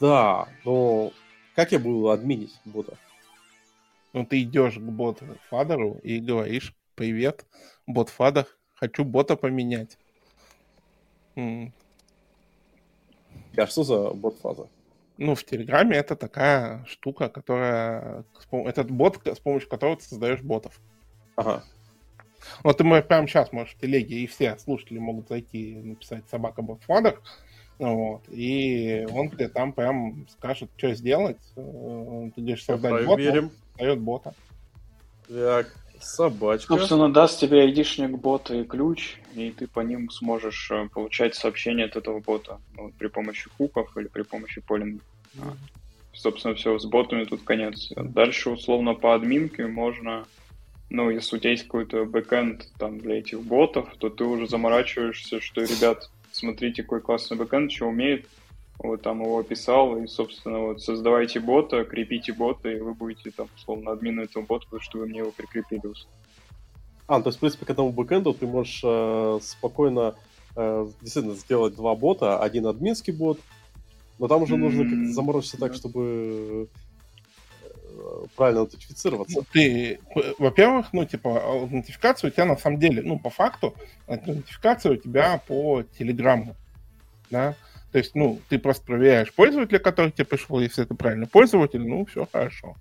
Да, 0.00 0.48
но 0.64 1.12
как 1.54 1.72
я 1.72 1.78
буду 1.78 2.10
админить 2.10 2.58
бота? 2.64 2.96
Ну, 4.12 4.24
ты 4.24 4.42
идешь 4.42 4.76
к 4.76 4.82
боту 4.82 5.26
Фадеру 5.50 5.98
и 6.02 6.20
говоришь, 6.20 6.74
привет, 6.94 7.46
бот 7.86 8.08
Фадер, 8.08 8.46
хочу 8.74 9.04
бота 9.04 9.36
поменять. 9.36 9.98
А 13.56 13.66
что 13.66 13.84
за 13.84 14.10
бот-фаза? 14.10 14.68
Ну, 15.16 15.34
в 15.34 15.44
Телеграме 15.44 15.96
это 15.96 16.16
такая 16.16 16.84
штука, 16.86 17.28
которая... 17.28 18.24
Этот 18.50 18.90
бот, 18.90 19.20
с 19.24 19.38
помощью 19.38 19.68
которого 19.68 19.96
ты 19.96 20.04
создаешь 20.04 20.42
ботов. 20.42 20.80
Ага. 21.36 21.62
Вот 22.62 22.78
ты 22.78 22.84
прямо 22.84 23.26
сейчас 23.26 23.52
можешь 23.52 23.74
в 23.74 23.80
телеге, 23.80 24.16
и 24.20 24.26
все 24.26 24.56
слушатели 24.58 24.98
могут 24.98 25.28
зайти 25.28 25.72
и 25.72 25.82
написать 25.82 26.24
собака 26.30 26.62
бот 26.62 26.82
фадер, 26.82 27.20
вот, 27.78 28.22
и 28.30 29.06
он 29.12 29.30
тебе 29.30 29.48
там 29.48 29.72
прям 29.72 30.26
скажет, 30.28 30.70
что 30.76 30.94
сделать. 30.94 31.40
Э, 31.56 32.30
ты 32.34 32.40
говоришь 32.40 32.64
создать 32.64 33.04
бот, 33.04 33.18
он 33.18 33.50
создает 33.76 34.00
бота. 34.00 34.34
Так, 35.28 35.74
Собачка. 36.04 36.76
Собственно, 36.76 37.10
даст 37.10 37.40
тебе 37.40 37.62
айдишник 37.62 38.10
бота 38.10 38.54
и 38.54 38.64
ключ, 38.64 39.16
и 39.34 39.50
ты 39.50 39.66
по 39.66 39.80
ним 39.80 40.10
сможешь 40.10 40.70
э, 40.70 40.88
получать 40.92 41.34
сообщения 41.34 41.84
от 41.84 41.96
этого 41.96 42.20
бота 42.20 42.60
ну, 42.76 42.92
при 42.98 43.06
помощи 43.06 43.48
хуков 43.56 43.96
или 43.96 44.08
при 44.08 44.22
помощи 44.22 44.60
полинга. 44.60 45.02
Собственно, 46.12 46.54
все, 46.54 46.78
с 46.78 46.84
ботами 46.84 47.24
тут 47.24 47.42
конец. 47.42 47.90
Дальше, 47.96 48.50
условно, 48.50 48.94
по 48.94 49.14
админке 49.14 49.66
можно, 49.66 50.26
ну, 50.90 51.10
если 51.10 51.36
у 51.36 51.38
тебя 51.38 51.50
есть 51.50 51.64
какой-то 51.64 52.04
бэкэнд 52.04 52.68
там 52.78 52.98
для 52.98 53.18
этих 53.18 53.40
ботов, 53.42 53.88
то 53.98 54.10
ты 54.10 54.24
уже 54.24 54.46
заморачиваешься, 54.46 55.40
что, 55.40 55.62
ребят, 55.62 56.10
смотрите, 56.32 56.82
какой 56.82 57.00
классный 57.00 57.36
бэкэнд, 57.36 57.72
что 57.72 57.86
умеет, 57.86 58.26
вот 58.78 59.02
там 59.02 59.22
его 59.22 59.38
описал, 59.38 59.96
и, 59.98 60.06
собственно, 60.06 60.58
вот 60.58 60.82
создавайте 60.82 61.40
бота, 61.40 61.84
крепите 61.84 62.32
бота, 62.32 62.70
и 62.70 62.80
вы 62.80 62.94
будете 62.94 63.30
там, 63.30 63.48
условно, 63.56 63.92
админом 63.92 64.24
этого 64.24 64.44
бота, 64.44 64.66
потому 64.66 64.82
что 64.82 64.98
вы 64.98 65.06
мне 65.06 65.20
его 65.20 65.30
прикрепили. 65.30 65.82
А, 67.06 67.20
то 67.20 67.28
есть, 67.28 67.38
в 67.38 67.40
принципе, 67.40 67.66
к 67.66 67.70
этому 67.70 67.90
бэкэнду 67.92 68.34
ты 68.34 68.46
можешь 68.46 68.80
э, 68.82 69.38
спокойно 69.42 70.14
э, 70.56 70.86
действительно 71.02 71.34
сделать 71.34 71.74
два 71.74 71.94
бота, 71.94 72.38
один 72.38 72.66
админский 72.66 73.12
бот, 73.12 73.38
но 74.18 74.28
там 74.28 74.42
уже 74.42 74.54
mm-hmm. 74.54 74.58
нужно 74.58 74.84
как-то 74.84 75.12
заморочиться 75.12 75.58
так, 75.58 75.74
чтобы 75.74 76.68
правильно 78.36 78.62
аутентифицироваться. 78.62 79.38
Ну, 79.38 79.44
ты, 79.52 80.00
во-первых, 80.38 80.92
ну, 80.92 81.04
типа, 81.04 81.40
аутентификация 81.40 82.28
у 82.28 82.32
тебя 82.32 82.44
на 82.44 82.56
самом 82.56 82.78
деле, 82.78 83.02
ну, 83.02 83.18
по 83.18 83.30
факту, 83.30 83.74
аутентификация 84.06 84.92
у 84.92 84.96
тебя 84.96 85.40
по 85.46 85.82
Телеграмму, 85.98 86.56
да, 87.30 87.54
то 87.94 87.98
есть, 87.98 88.16
ну, 88.16 88.40
ты 88.48 88.58
просто 88.58 88.84
проверяешь 88.84 89.32
пользователя, 89.32 89.78
который 89.78 90.10
тебе 90.10 90.24
пришел, 90.24 90.58
если 90.58 90.82
это 90.82 90.96
правильный 90.96 91.28
пользователь, 91.28 91.80
ну, 91.80 92.04
все 92.06 92.26
хорошо. 92.30 92.74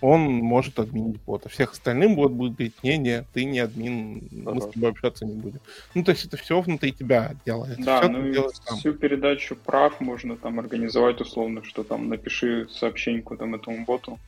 Он 0.00 0.20
может 0.22 0.80
админить 0.80 1.20
бота. 1.22 1.48
Всех 1.48 1.70
остальным 1.70 2.16
бот 2.16 2.32
будет 2.32 2.56
говорить, 2.56 2.74
не-не, 2.82 3.24
ты 3.32 3.44
не 3.44 3.60
админ, 3.60 4.28
мы 4.32 4.60
с 4.60 4.66
тобой 4.66 4.90
общаться 4.90 5.24
не 5.24 5.34
будем. 5.34 5.60
Ну, 5.94 6.02
то 6.02 6.10
есть 6.10 6.26
это 6.26 6.36
все 6.36 6.60
внутри 6.60 6.92
тебя 6.92 7.36
делает. 7.46 7.78
Да, 7.78 8.00
все 8.00 8.10
ну 8.10 8.26
и 8.26 8.36
всю 8.76 8.92
передачу 8.92 9.54
прав 9.54 10.00
можно 10.00 10.36
там 10.36 10.58
организовать 10.58 11.20
условно, 11.20 11.62
что 11.62 11.84
там 11.84 12.08
напиши 12.08 12.66
сообщеньку 12.70 13.36
там 13.36 13.54
этому 13.54 13.84
боту, 13.84 14.18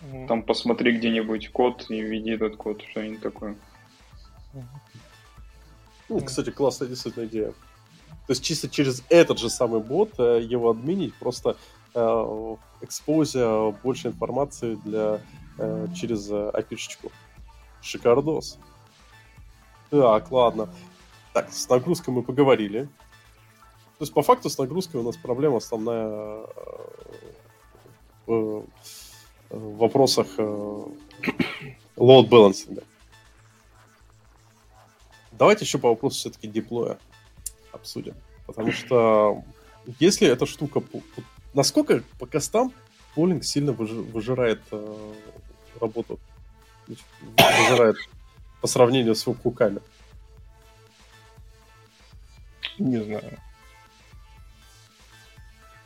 угу. 0.00 0.26
там 0.26 0.42
посмотри 0.42 0.96
где-нибудь 0.96 1.50
код 1.52 1.86
и 1.90 2.00
введи 2.00 2.30
этот 2.30 2.56
код, 2.56 2.82
что-нибудь 2.90 3.20
такое. 3.20 3.56
Ну, 6.08 6.20
кстати, 6.20 6.50
классная 6.50 6.88
действительно 6.88 7.26
идея. 7.26 7.52
То 8.26 8.32
есть 8.32 8.42
чисто 8.42 8.68
через 8.68 9.02
этот 9.08 9.38
же 9.38 9.48
самый 9.48 9.80
бот 9.80 10.18
э, 10.18 10.40
его 10.42 10.70
админить, 10.70 11.14
просто 11.14 11.56
э, 11.94 12.56
экспозия 12.80 13.70
больше 13.82 14.08
информации 14.08 14.76
для, 14.84 15.20
э, 15.58 15.86
через 15.94 16.30
API-шечку. 16.30 17.12
Шикардос. 17.82 18.58
Так, 19.90 20.30
ладно. 20.32 20.68
Так, 21.32 21.52
с 21.52 21.68
нагрузкой 21.68 22.14
мы 22.14 22.22
поговорили. 22.22 22.84
То 23.98 24.02
есть, 24.02 24.12
по 24.12 24.22
факту, 24.22 24.50
с 24.50 24.58
нагрузкой 24.58 25.00
у 25.00 25.04
нас 25.04 25.16
проблема 25.16 25.58
основная 25.58 26.46
в, 28.26 28.64
в 29.50 29.76
вопросах 29.76 30.26
load 30.38 32.28
балансинга. 32.28 32.82
Давайте 35.32 35.64
еще 35.64 35.78
по 35.78 35.90
вопросу 35.90 36.16
все-таки 36.18 36.48
диплоя 36.48 36.98
обсудим. 37.72 38.14
Потому 38.46 38.72
что 38.72 39.42
если 40.00 40.28
эта 40.28 40.46
штука... 40.46 40.82
Насколько 41.52 42.02
по 42.18 42.26
костам 42.26 42.72
полинг 43.14 43.44
сильно 43.44 43.72
выжирает 43.72 44.60
э, 44.70 45.12
работу? 45.80 46.18
Выжирает 46.86 47.96
по 48.60 48.66
сравнению 48.66 49.14
с 49.14 49.26
веб-хуками? 49.26 49.80
Не 52.78 53.02
знаю. 53.02 53.38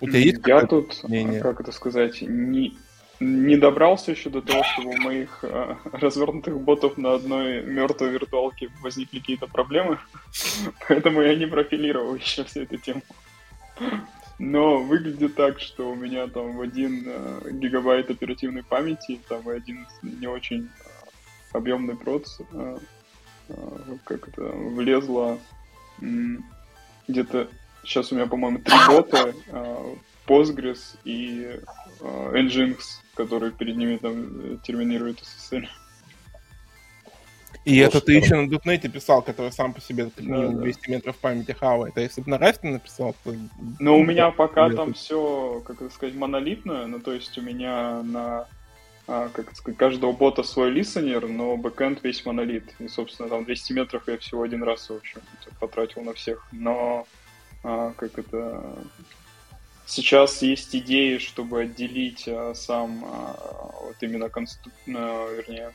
У 0.01 0.09
тебя 0.09 0.19
есть 0.19 0.47
Я 0.47 0.67
тут, 0.67 1.05
мнение? 1.05 1.41
как 1.41 1.61
это 1.61 1.73
сказать, 1.73 2.23
не, 2.23 2.77
не 3.21 3.57
добрался 3.57 4.13
еще 4.13 4.31
до 4.31 4.41
того, 4.41 4.65
чтобы 4.65 4.91
у 4.91 4.97
моих 4.97 5.41
э, 5.43 5.77
развернутых 5.93 6.59
ботов 6.59 6.97
на 6.97 7.15
одной 7.15 7.63
мертвой 7.63 8.09
виртуалке 8.11 8.71
возникли 8.81 9.19
какие-то 9.19 9.47
проблемы, 9.47 9.99
поэтому 10.89 11.21
я 11.21 11.35
не 11.35 11.47
профилировал 11.47 12.15
еще 12.15 12.45
всю 12.45 12.63
эту 12.63 12.79
тему. 12.79 13.03
Но 14.39 14.79
выглядит 14.79 15.35
так, 15.35 15.61
что 15.61 15.91
у 15.91 15.95
меня 15.95 16.27
там 16.29 16.57
в 16.57 16.63
один 16.63 17.05
э, 17.07 17.51
гигабайт 17.51 18.11
оперативной 18.11 18.63
памяти, 18.63 19.21
там 19.29 19.49
и 19.51 19.55
один 19.55 19.87
не 20.01 20.27
очень 20.27 20.65
э, 20.65 20.91
объемный 21.53 21.97
проц, 21.97 22.41
э, 22.53 22.79
э, 23.51 23.55
как 24.05 24.29
это, 24.29 24.43
влезло 24.43 25.39
где-то, 27.07 27.49
сейчас 27.85 28.13
у 28.13 28.15
меня, 28.15 28.27
по-моему, 28.27 28.61
три 28.61 28.75
бота, 28.89 29.35
э, 29.49 29.95
Postgres 30.31 30.97
и 31.05 31.59
э, 32.01 32.33
Nginx, 32.35 32.79
который 33.15 33.51
перед 33.51 33.77
ними 33.77 33.97
там 33.97 34.59
терминирует 34.61 35.19
SSL. 35.19 35.67
И 37.65 37.77
это 37.79 38.01
ты 38.01 38.15
еще 38.15 38.37
на 38.37 38.49
дотнете 38.49 38.89
писал, 38.89 39.23
который 39.23 39.53
сам 39.53 39.75
по 39.75 39.81
себе 39.81 40.11
минимум 40.17 40.57
да, 40.57 40.63
200 40.63 40.91
метров 40.91 41.17
памяти 41.17 41.53
хавает. 41.53 41.97
А 41.97 42.01
если 42.01 42.23
бы 42.23 42.31
на 42.31 42.37
Rust 42.37 42.61
написал, 42.63 43.15
то... 43.25 43.35
Ну, 43.79 43.99
у 43.99 44.05
меня 44.05 44.31
пока 44.31 44.71
там 44.71 44.95
все, 44.95 45.63
как 45.67 45.93
сказать, 45.93 46.15
монолитно. 46.15 46.87
Ну, 46.87 47.01
то 47.01 47.13
есть 47.13 47.37
у 47.37 47.43
меня 47.43 48.03
на 48.03 48.47
а, 49.13 49.29
как 49.29 49.57
сказать, 49.57 49.77
каждого 49.77 50.13
бота 50.13 50.45
свой 50.45 50.71
листенер, 50.71 51.27
но 51.29 51.57
бэкэнд 51.57 52.05
весь 52.05 52.25
монолит. 52.25 52.65
И, 52.79 52.87
собственно, 52.87 53.29
там 53.29 53.45
200 53.45 53.73
метров 53.73 54.05
я 54.07 54.17
всего 54.19 54.43
один 54.43 54.63
раз, 54.63 54.89
в 54.89 54.95
общем, 54.95 55.21
потратил 55.59 56.03
на 56.03 56.15
всех. 56.15 56.47
Но, 56.53 57.07
а, 57.65 57.93
как 57.97 58.19
это... 58.21 58.63
Сейчас 59.91 60.41
есть 60.41 60.73
идеи, 60.77 61.19
чтобы 61.19 61.63
отделить 61.63 62.29
а, 62.29 62.55
сам 62.55 63.05
а, 63.05 63.75
вот 63.83 63.97
именно 64.03 64.29
конструк... 64.29 64.73
а, 64.87 65.35
вернее, 65.35 65.73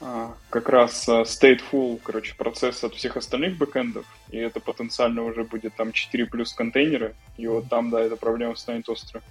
а, 0.00 0.34
как 0.50 0.68
раз 0.68 1.08
а, 1.08 1.22
stateful, 1.22 2.00
короче, 2.02 2.34
процесс 2.34 2.82
от 2.82 2.96
всех 2.96 3.16
остальных 3.16 3.56
бэкэндов, 3.56 4.04
и 4.30 4.38
это 4.38 4.58
потенциально 4.58 5.22
уже 5.22 5.44
будет 5.44 5.76
там 5.76 5.92
4 5.92 6.26
плюс 6.26 6.52
контейнеры, 6.54 7.14
и 7.36 7.46
вот 7.46 7.68
там, 7.68 7.90
да, 7.90 8.00
эта 8.00 8.16
проблема 8.16 8.56
станет 8.56 8.88
острой. 8.88 9.22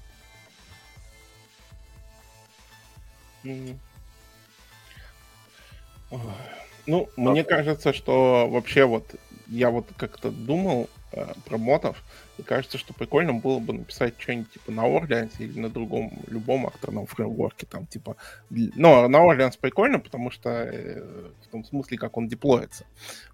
Ну, 6.88 7.10
мне 7.18 7.44
кажется, 7.44 7.92
что 7.92 8.48
вообще 8.50 8.86
вот 8.86 9.14
я 9.48 9.72
вот 9.72 9.88
как-то 9.98 10.32
думал 10.32 10.90
э, 11.12 11.34
про 11.44 11.58
ботов, 11.58 12.02
и 12.38 12.44
кажется, 12.44 12.78
что 12.78 12.94
прикольно 12.94 13.34
было 13.34 13.60
бы 13.60 13.74
написать 13.74 14.16
что-нибудь 14.18 14.52
типа 14.52 14.72
на 14.72 14.82
Orleans 14.82 15.34
или 15.40 15.60
на 15.60 15.70
другом, 15.70 16.12
любом 16.28 16.68
акторном 16.68 17.06
фреймворке, 17.06 17.66
там 17.66 17.86
типа... 17.86 18.18
Но 18.50 19.08
на 19.08 19.18
Orleans 19.18 19.58
прикольно, 19.60 20.00
потому 20.00 20.32
что 20.32 20.50
э, 20.50 21.30
в 21.44 21.48
том 21.48 21.64
смысле, 21.64 21.98
как 21.98 22.18
он 22.18 22.28
деплоится. 22.28 22.86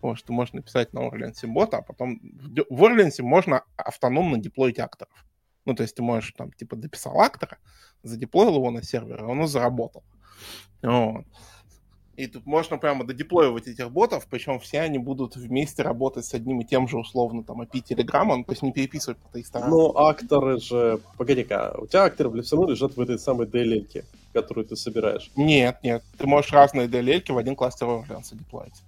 Вот, 0.02 0.18
что 0.18 0.34
можно 0.34 0.58
написать 0.58 0.94
на 0.94 1.00
Orleans 1.00 1.46
бота, 1.48 1.78
а 1.78 1.82
потом 1.82 2.20
в 2.22 2.84
Orleans 2.84 3.22
можно 3.22 3.64
автономно 3.78 4.38
деплоить 4.38 4.80
акторов. 4.80 5.26
Ну, 5.66 5.74
то 5.74 5.84
есть 5.84 5.96
ты 5.96 6.02
можешь 6.02 6.34
там 6.34 6.52
типа 6.52 6.76
дописал 6.76 7.20
актора, 7.20 7.58
задеплоил 8.04 8.56
его 8.56 8.72
на 8.72 8.84
сервер, 8.84 9.22
и 9.22 9.26
он 9.26 9.48
заработал. 9.48 10.04
Вот. 10.82 11.26
И 12.22 12.28
тут 12.28 12.46
можно 12.46 12.78
прямо 12.78 13.04
додеплоивать 13.04 13.68
этих 13.68 13.90
ботов, 13.90 14.28
причем 14.30 14.60
все 14.60 14.82
они 14.82 15.00
будут 15.00 15.36
вместе 15.36 15.82
работать 15.82 16.24
с 16.24 16.36
одним 16.36 16.62
и 16.62 16.64
тем 16.64 16.88
же, 16.88 17.00
условно, 17.00 17.44
там, 17.44 17.64
API 17.64 17.84
Telegram, 17.84 18.26
ну, 18.26 18.44
то 18.44 18.52
есть 18.52 18.62
не 18.62 18.72
переписывать 18.72 19.18
по 19.18 19.28
той 19.30 19.44
стороне. 19.44 19.72
Ну, 19.72 19.98
акторы 19.98 20.60
же... 20.60 21.00
Погоди-ка, 21.18 21.74
у 21.80 21.88
тебя 21.88 22.04
акторы 22.04 22.44
все 22.44 22.56
равно 22.56 22.70
лежат 22.70 22.96
в 22.96 23.02
этой 23.02 23.18
самой 23.18 23.48
DLL, 23.48 24.06
которую 24.34 24.68
ты 24.68 24.76
собираешь. 24.76 25.32
Нет, 25.36 25.80
нет, 25.82 26.04
ты 26.20 26.28
можешь 26.28 26.52
разные 26.52 26.88
DLL 26.88 27.34
в 27.34 27.38
один 27.40 27.56
кластер 27.56 27.88
Orleans 27.88 28.36
деплоить. 28.36 28.84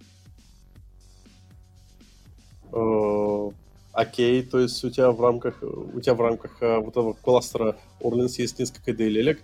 Э, 2.71 3.49
окей, 3.93 4.43
то 4.43 4.59
есть 4.59 4.83
у 4.83 4.91
тебя 4.91 5.11
в 5.11 5.19
рамках, 5.19 5.63
у 5.63 5.99
тебя 5.99 6.13
в 6.13 6.21
рамках 6.21 6.61
э, 6.61 6.77
вот 6.77 6.89
этого 6.89 7.13
кластера 7.13 7.77
Orleans 7.99 8.35
есть 8.37 8.59
несколько 8.59 8.91
DLL, 8.91 9.39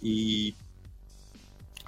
и 0.00 0.54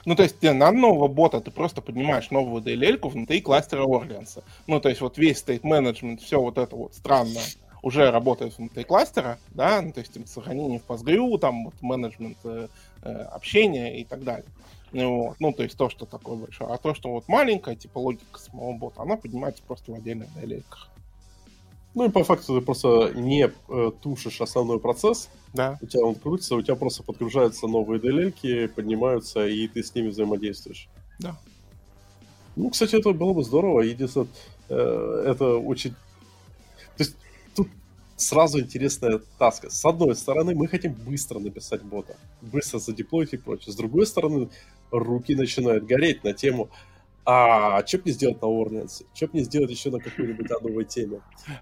ну, 0.05 0.16
то 0.16 0.22
есть 0.22 0.38
тебе 0.38 0.52
на 0.52 0.70
нового 0.70 1.09
бота 1.09 1.40
ты 1.40 1.50
просто 1.50 1.80
поднимаешь 1.80 2.30
новую 2.30 2.62
DLL 2.62 2.98
внутри 3.09 3.40
кластера 3.40 3.84
Orleans. 3.84 4.42
Ну, 4.66 4.80
то 4.80 4.88
есть 4.88 5.00
вот 5.00 5.18
весь 5.18 5.42
management, 5.44 6.18
все 6.18 6.40
вот 6.40 6.59
это 6.59 6.76
вот 6.76 6.94
странное 6.94 7.42
уже 7.84 8.11
работает 8.11 8.57
внутри 8.57 8.82
кластера, 8.84 9.38
да, 9.50 9.82
ну, 9.82 9.92
то 9.92 10.00
есть 10.00 10.12
сохранение 10.28 10.80
в 10.80 10.90
Postgre, 10.90 11.38
там 11.38 11.66
вот 11.66 11.74
менеджмент 11.82 12.38
э, 12.44 12.68
э, 13.02 13.12
общения 13.24 14.00
и 14.00 14.05
так 14.05 14.24
далее. 14.24 14.46
Ну, 14.92 15.26
вот. 15.26 15.36
ну, 15.38 15.52
то 15.52 15.64
есть 15.64 15.76
то, 15.76 15.90
что 15.90 16.07
такое 16.07 16.36
большое. 16.36 16.70
А 16.72 16.78
то, 16.78 16.94
что 16.94 17.11
вот 17.11 17.28
маленькая, 17.28 17.74
типа 17.76 17.98
логика 17.98 18.38
самого 18.38 18.72
бота, 18.72 19.02
она 19.02 19.16
поднимается 19.16 19.62
просто 19.66 19.92
в 19.92 19.94
отдельных 19.96 20.28
DLL. 20.36 20.62
Ну 21.95 22.07
и 22.07 22.11
по 22.11 22.24
факту 22.24 22.59
ты 22.59 22.64
просто 22.64 23.12
не 23.14 23.51
э, 23.68 23.90
тушишь 24.03 24.40
основной 24.40 24.80
процесс, 24.80 25.30
да. 25.53 25.78
у 25.80 25.86
тебя 25.86 26.05
он 26.05 26.16
крутится, 26.16 26.57
у 26.57 26.62
тебя 26.62 26.74
просто 26.74 27.05
подгружаются 27.05 27.68
новые 27.68 28.01
DLL, 28.01 28.68
поднимаются, 28.68 29.47
и 29.47 29.68
ты 29.68 29.82
с 29.82 29.95
ними 29.95 30.09
взаимодействуешь. 30.09 30.88
Да. 31.20 31.38
Ну, 32.57 32.70
кстати, 32.70 32.97
это 32.97 33.12
было 33.12 33.32
бы 33.32 33.45
здорово. 33.45 33.82
Единственное, 33.82 34.28
э, 34.68 35.24
это 35.28 35.57
очень... 35.57 35.90
То 35.90 37.05
есть 37.05 37.16
тут 37.55 37.68
сразу 38.16 38.61
интересная 38.61 39.20
таска. 39.38 39.70
С 39.70 39.84
одной 39.84 40.16
стороны, 40.16 40.55
мы 40.55 40.66
хотим 40.66 40.95
быстро 40.95 41.38
написать 41.38 41.82
бота, 41.82 42.16
быстро 42.42 42.78
задеплоить 42.78 43.32
и 43.34 43.36
прочее. 43.36 43.72
С 43.72 43.76
другой 43.76 44.07
стороны, 44.07 44.49
руки 44.90 45.34
начинают 45.34 45.84
гореть 45.84 46.24
на 46.24 46.32
тему, 46.32 46.70
а 47.27 47.85
что 47.87 47.99
бы 47.99 48.05
не 48.07 48.12
сделать 48.12 48.43
на 48.43 48.49
Орленсе? 48.49 49.07
Что 49.14 49.27
бы 49.29 49.39
не 49.39 49.45
сделать 49.45 49.70
еще 49.70 49.91
на 49.91 49.99
какой-нибудь 49.99 50.51
новой 50.51 50.85
теме? 50.85 51.20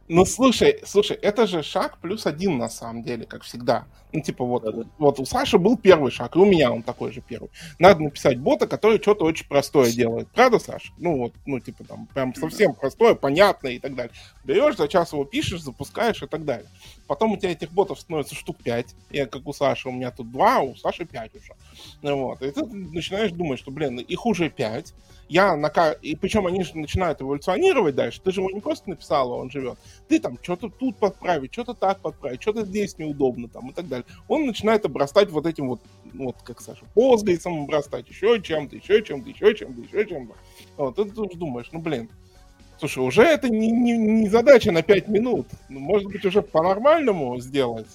Ну, 0.09 0.25
слушай, 0.25 0.81
слушай, 0.85 1.17
это 1.17 1.47
же 1.47 1.63
шаг 1.63 1.99
плюс 1.99 2.27
один 2.27 2.59
на 2.59 2.69
самом 2.69 3.05
деле, 3.05 3.27
как 3.27 3.43
всегда. 3.43 3.87
Ну, 4.13 4.21
типа 4.21 4.45
вот, 4.45 4.65
да, 4.65 4.73
да. 4.73 4.83
вот 4.99 5.21
у 5.21 5.25
Саши 5.25 5.59
был 5.59 5.79
первый 5.79 6.11
шаг, 6.11 6.37
и 6.37 6.39
у 6.39 6.45
меня 6.45 6.71
он 6.71 6.83
такой 6.83 7.13
же 7.13 7.21
первый. 7.21 7.51
Надо 7.79 8.03
написать 8.03 8.39
бота, 8.39 8.67
который 8.67 9.01
что-то 9.01 9.25
очень 9.25 9.47
простое 9.47 9.91
делает. 9.91 10.29
Правда, 10.35 10.59
Саша? 10.59 10.93
Ну, 10.99 11.17
вот, 11.17 11.33
ну, 11.47 11.61
типа 11.61 11.85
там, 11.85 12.07
прям 12.07 12.35
совсем 12.35 12.75
простое, 12.75 13.15
понятное 13.15 13.73
и 13.73 13.79
так 13.79 13.95
далее. 13.95 14.13
Берешь, 14.45 14.77
за 14.77 14.89
час 14.89 15.13
его 15.13 15.25
пишешь, 15.25 15.63
запускаешь 15.63 16.23
и 16.23 16.27
так 16.27 16.45
далее. 16.45 16.69
Потом 17.07 17.33
у 17.33 17.37
тебя 17.37 17.53
этих 17.53 17.71
ботов 17.73 18.01
становится 18.01 18.35
штук 18.35 18.57
5. 18.63 18.95
Я, 19.11 19.27
как 19.27 19.47
у 19.47 19.53
Саши, 19.53 19.89
у 19.89 19.93
меня 19.93 20.11
тут 20.11 20.31
2, 20.31 20.57
а 20.57 20.61
у 20.61 20.75
Саши 20.75 21.07
5 21.07 21.35
уже. 21.37 21.55
Ну, 22.03 22.17
вот. 22.25 22.43
И 22.43 22.51
ты 22.51 22.65
начинаешь 22.67 23.33
думать, 23.33 23.61
что, 23.61 23.71
блин, 23.71 23.99
их 23.99 24.27
уже 24.27 24.51
5 24.51 24.93
я 25.33 25.52
на 25.57 25.93
и 25.93 26.17
причем 26.17 26.47
они 26.47 26.63
же 26.65 26.77
начинают 26.77 27.21
эволюционировать 27.21 27.95
дальше. 27.95 28.21
Ты 28.23 28.33
же 28.33 28.41
его 28.41 28.51
не 28.51 28.61
просто 28.61 28.91
написал, 28.91 29.33
а 29.33 29.37
он 29.37 29.51
живет. 29.51 29.79
Ты 30.09 30.19
там 30.21 30.39
что-то 30.43 30.69
тут 30.69 30.97
подправить, 30.97 31.53
что-то 31.53 31.75
так 31.75 32.01
подправить, 32.01 32.43
что-то 32.43 32.65
здесь 32.65 32.99
неудобно 32.99 33.49
там 33.49 33.71
и 33.71 33.73
так 33.73 33.89
далее. 33.89 34.07
Он 34.29 34.47
начинает 34.47 34.85
обрастать 34.85 35.31
вот 35.31 35.47
этим 35.47 35.69
вот, 35.69 35.81
вот 36.15 36.37
как 36.43 36.61
Саша, 36.61 36.85
позгайцем 36.95 37.65
обрастать, 37.65 38.09
еще 38.09 38.41
чем-то, 38.41 38.77
еще 38.77 39.03
чем-то, 39.03 39.31
еще 39.31 39.55
чем-то, 39.55 39.81
еще 39.81 40.07
чем-то. 40.07 40.35
Вот, 40.77 40.97
ты 40.97 41.03
уже 41.03 41.37
думаешь, 41.37 41.69
ну, 41.73 41.81
блин, 41.81 42.09
слушай, 42.79 42.99
уже 42.99 43.23
это 43.23 43.49
не, 43.49 43.71
не, 43.71 43.97
не 43.97 44.29
задача 44.29 44.73
на 44.73 44.83
5 44.83 45.09
минут. 45.09 45.47
Ну, 45.69 45.81
может 45.81 46.09
быть, 46.09 46.25
уже 46.25 46.43
по-нормальному 46.43 47.39
сделать. 47.41 47.89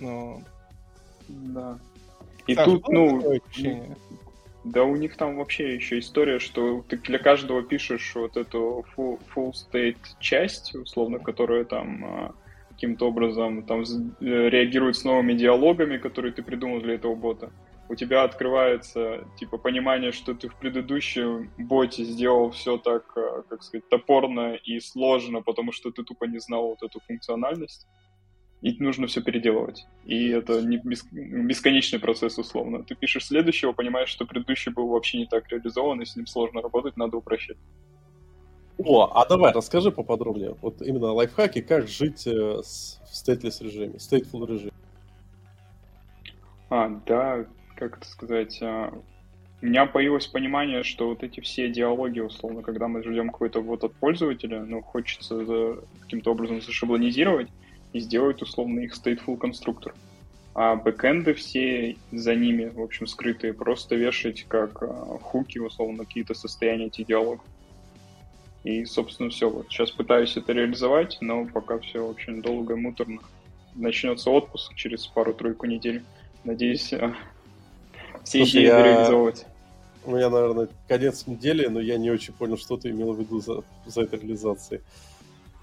Но... 0.00 0.42
Да. 1.28 1.78
И 2.46 2.54
Саша, 2.54 2.70
тут, 2.70 2.88
ну, 2.88 3.22
да 4.70 4.84
у 4.84 4.96
них 4.96 5.16
там 5.16 5.36
вообще 5.36 5.74
еще 5.74 5.98
история, 5.98 6.38
что 6.38 6.84
ты 6.88 6.96
для 6.98 7.18
каждого 7.18 7.62
пишешь 7.62 8.12
вот 8.14 8.36
эту 8.36 8.84
full, 8.96 9.20
full 9.34 9.52
state 9.52 9.98
часть, 10.20 10.74
условно, 10.74 11.18
которая 11.18 11.64
там 11.64 12.04
а, 12.04 12.34
каким-то 12.70 13.08
образом 13.08 13.62
там 13.64 13.82
э, 13.82 13.84
реагирует 14.20 14.96
с 14.96 15.04
новыми 15.04 15.32
диалогами, 15.32 15.98
которые 15.98 16.32
ты 16.32 16.42
придумал 16.42 16.80
для 16.80 16.94
этого 16.94 17.14
бота. 17.14 17.50
У 17.88 17.94
тебя 17.94 18.22
открывается 18.22 19.24
типа 19.38 19.56
понимание, 19.56 20.12
что 20.12 20.34
ты 20.34 20.48
в 20.48 20.54
предыдущем 20.56 21.50
боте 21.56 22.04
сделал 22.04 22.50
все 22.50 22.76
так, 22.76 23.04
а, 23.16 23.42
как 23.48 23.62
сказать, 23.62 23.88
топорно 23.88 24.54
и 24.54 24.80
сложно, 24.80 25.42
потому 25.42 25.72
что 25.72 25.90
ты 25.90 26.04
тупо 26.04 26.24
не 26.24 26.38
знал 26.38 26.68
вот 26.68 26.82
эту 26.82 27.00
функциональность 27.00 27.86
и 28.60 28.76
нужно 28.82 29.06
все 29.06 29.22
переделывать. 29.22 29.86
И 30.04 30.28
это 30.28 30.60
не 30.62 30.78
бесконечный 30.78 32.00
процесс, 32.00 32.38
условно. 32.38 32.82
Ты 32.82 32.94
пишешь 32.94 33.26
следующего, 33.26 33.72
понимаешь, 33.72 34.08
что 34.08 34.26
предыдущий 34.26 34.72
был 34.72 34.88
вообще 34.88 35.18
не 35.18 35.26
так 35.26 35.48
реализован, 35.48 36.00
и 36.00 36.04
с 36.04 36.16
ним 36.16 36.26
сложно 36.26 36.60
работать, 36.60 36.96
надо 36.96 37.16
упрощать. 37.16 37.56
О, 38.78 39.10
а 39.12 39.26
давай, 39.26 39.52
расскажи 39.52 39.90
поподробнее. 39.90 40.54
Вот 40.60 40.82
именно 40.82 41.12
лайфхаки, 41.12 41.60
как 41.62 41.88
жить 41.88 42.26
э, 42.26 42.60
с, 42.62 43.00
в 43.10 43.16
стейтлес 43.16 43.60
режиме, 43.60 43.94
stateful 43.94 44.46
режиме. 44.46 44.72
А, 46.70 46.88
да, 47.06 47.44
как 47.74 47.98
это 47.98 48.06
сказать, 48.06 48.58
а, 48.62 48.92
у 49.60 49.66
меня 49.66 49.86
появилось 49.86 50.28
понимание, 50.28 50.84
что 50.84 51.08
вот 51.08 51.24
эти 51.24 51.40
все 51.40 51.68
диалоги, 51.68 52.20
условно, 52.20 52.62
когда 52.62 52.86
мы 52.86 53.02
ждем 53.02 53.30
какой-то 53.30 53.60
вот 53.60 53.82
от 53.82 53.94
пользователя, 53.94 54.62
ну, 54.64 54.82
хочется 54.82 55.78
каким-то 56.00 56.30
образом 56.30 56.60
зашаблонизировать, 56.60 57.48
и 57.92 58.00
сделать 58.00 58.42
условно 58.42 58.80
их 58.80 58.94
stateful 58.94 59.36
конструктор. 59.36 59.94
А 60.54 60.74
бэкэнды 60.74 61.34
все 61.34 61.96
за 62.10 62.34
ними, 62.34 62.66
в 62.66 62.80
общем, 62.80 63.06
скрытые, 63.06 63.52
просто 63.52 63.94
вешать 63.94 64.44
как 64.48 64.82
а, 64.82 65.18
хуки, 65.22 65.58
условно, 65.58 66.04
какие-то 66.04 66.34
состояния 66.34 66.86
этих 66.86 67.06
диалогов. 67.06 67.44
И, 68.64 68.84
собственно, 68.84 69.30
все. 69.30 69.48
Вот 69.48 69.66
сейчас 69.70 69.92
пытаюсь 69.92 70.36
это 70.36 70.52
реализовать, 70.52 71.18
но 71.20 71.46
пока 71.46 71.78
все 71.78 72.04
очень 72.04 72.42
долго 72.42 72.74
и 72.74 72.76
муторно. 72.76 73.20
Начнется 73.76 74.30
отпуск 74.30 74.74
через 74.74 75.06
пару-тройку 75.06 75.66
недель. 75.66 76.02
Надеюсь, 76.42 76.92
а, 76.92 77.14
все 78.24 78.38
Слушай, 78.38 78.62
идеи 78.62 78.66
я... 78.66 78.82
реализовывать. 78.82 79.46
У 80.04 80.16
меня, 80.16 80.28
наверное, 80.28 80.68
конец 80.88 81.26
недели, 81.26 81.66
но 81.66 81.80
я 81.80 81.98
не 81.98 82.10
очень 82.10 82.32
понял, 82.32 82.56
что 82.56 82.76
ты 82.76 82.90
имел 82.90 83.12
в 83.12 83.20
виду 83.20 83.40
за, 83.40 83.62
за 83.86 84.02
этой 84.02 84.18
реализацией. 84.18 84.80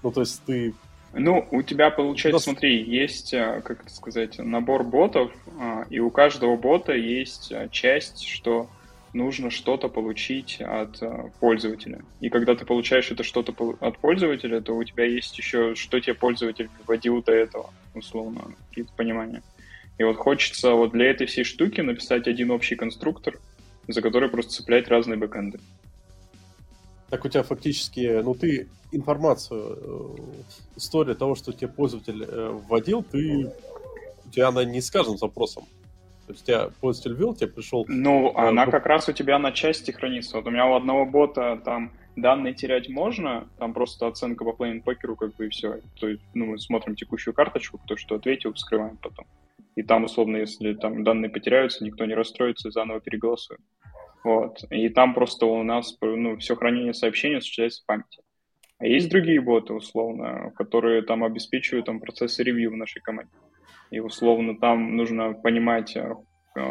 Ну, 0.02 0.10
то 0.10 0.20
есть 0.20 0.40
ты 0.46 0.72
ну, 1.12 1.46
у 1.50 1.62
тебя 1.62 1.90
получается, 1.90 2.40
смотри, 2.40 2.82
есть, 2.82 3.32
э, 3.32 3.62
как 3.64 3.82
это 3.82 3.94
сказать, 3.94 4.38
набор 4.38 4.84
ботов, 4.84 5.32
а, 5.58 5.84
и 5.88 5.98
у 5.98 6.10
каждого 6.10 6.56
бота 6.56 6.92
есть 6.92 7.50
э, 7.52 7.68
часть, 7.70 8.24
что 8.24 8.68
нужно 9.12 9.50
что-то 9.50 9.88
получить 9.88 10.60
от 10.60 11.02
э, 11.02 11.30
пользователя. 11.40 12.02
И 12.20 12.28
когда 12.28 12.54
ты 12.54 12.66
получаешь 12.66 13.10
это 13.10 13.22
что-то 13.22 13.52
от 13.80 13.98
пользователя, 13.98 14.60
то 14.60 14.74
у 14.74 14.84
тебя 14.84 15.04
есть 15.04 15.36
еще, 15.38 15.74
что 15.74 15.98
тебе 16.00 16.14
пользователь 16.14 16.68
вводил 16.86 17.22
до 17.22 17.32
этого, 17.32 17.72
условно, 17.94 18.54
какие-то 18.68 18.92
понимания. 18.94 19.42
И 19.98 20.04
вот 20.04 20.16
хочется 20.16 20.72
вот 20.72 20.92
для 20.92 21.10
этой 21.10 21.26
всей 21.26 21.44
штуки 21.44 21.80
написать 21.80 22.28
один 22.28 22.50
общий 22.50 22.76
конструктор, 22.76 23.38
за 23.88 24.02
который 24.02 24.28
просто 24.28 24.52
цеплять 24.52 24.88
разные 24.88 25.16
бэкэнды. 25.16 25.58
Так 27.10 27.24
у 27.24 27.28
тебя 27.28 27.42
фактически, 27.42 28.20
ну 28.22 28.34
ты 28.34 28.68
информацию, 28.92 29.78
э, 29.80 30.76
история 30.76 31.14
того, 31.14 31.34
что 31.34 31.52
тебе 31.52 31.68
пользователь 31.68 32.24
э, 32.24 32.48
вводил, 32.68 33.02
ты 33.02 33.52
у 34.24 34.30
тебя 34.30 34.48
она 34.48 34.64
не 34.64 34.80
с 34.80 34.90
каждым 34.90 35.16
запросом. 35.16 35.64
То 36.26 36.32
есть 36.32 36.42
у 36.42 36.46
тебя 36.46 36.70
пользователь 36.80 37.14
ввел, 37.14 37.34
тебе 37.34 37.48
пришел... 37.48 37.84
Ну, 37.88 38.30
э, 38.30 38.32
она 38.34 38.66
как 38.66 38.86
раз 38.86 39.08
у 39.08 39.12
тебя 39.12 39.38
на 39.38 39.52
части 39.52 39.92
хранится. 39.92 40.36
Вот 40.36 40.46
у 40.46 40.50
меня 40.50 40.66
у 40.66 40.74
одного 40.74 41.06
бота 41.06 41.60
там 41.64 41.92
данные 42.16 42.54
терять 42.54 42.88
можно, 42.88 43.46
там 43.58 43.72
просто 43.72 44.08
оценка 44.08 44.44
по 44.44 44.52
плейн 44.52 44.82
покеру, 44.82 45.14
как 45.14 45.36
бы 45.36 45.46
и 45.46 45.48
все. 45.50 45.80
То 46.00 46.08
есть, 46.08 46.22
ну, 46.34 46.46
мы 46.46 46.58
смотрим 46.58 46.96
текущую 46.96 47.34
карточку, 47.34 47.78
кто 47.78 47.96
что 47.96 48.16
ответил, 48.16 48.52
вскрываем 48.54 48.96
потом. 48.96 49.26
И 49.76 49.82
там, 49.82 50.04
условно, 50.04 50.38
если 50.38 50.72
там 50.72 51.04
данные 51.04 51.30
потеряются, 51.30 51.84
никто 51.84 52.04
не 52.06 52.14
расстроится, 52.14 52.70
заново 52.70 53.00
переголосует. 53.00 53.60
Вот. 54.26 54.64
И 54.70 54.88
там 54.88 55.14
просто 55.14 55.46
у 55.46 55.62
нас 55.62 55.96
ну, 56.00 56.36
все 56.38 56.56
хранение 56.56 56.92
сообщений 56.92 57.36
осуществляется 57.36 57.84
в 57.84 57.86
памяти. 57.86 58.22
А 58.78 58.84
есть 58.84 59.08
другие 59.08 59.40
боты, 59.40 59.72
условно, 59.72 60.50
которые 60.56 61.02
там 61.02 61.22
обеспечивают 61.22 61.86
там, 61.86 62.00
процессы 62.00 62.42
ревью 62.42 62.72
в 62.72 62.76
нашей 62.76 63.00
команде. 63.00 63.30
И 63.92 64.00
условно 64.00 64.58
там 64.58 64.96
нужно 64.96 65.32
понимать 65.32 65.96
э, 65.96 66.16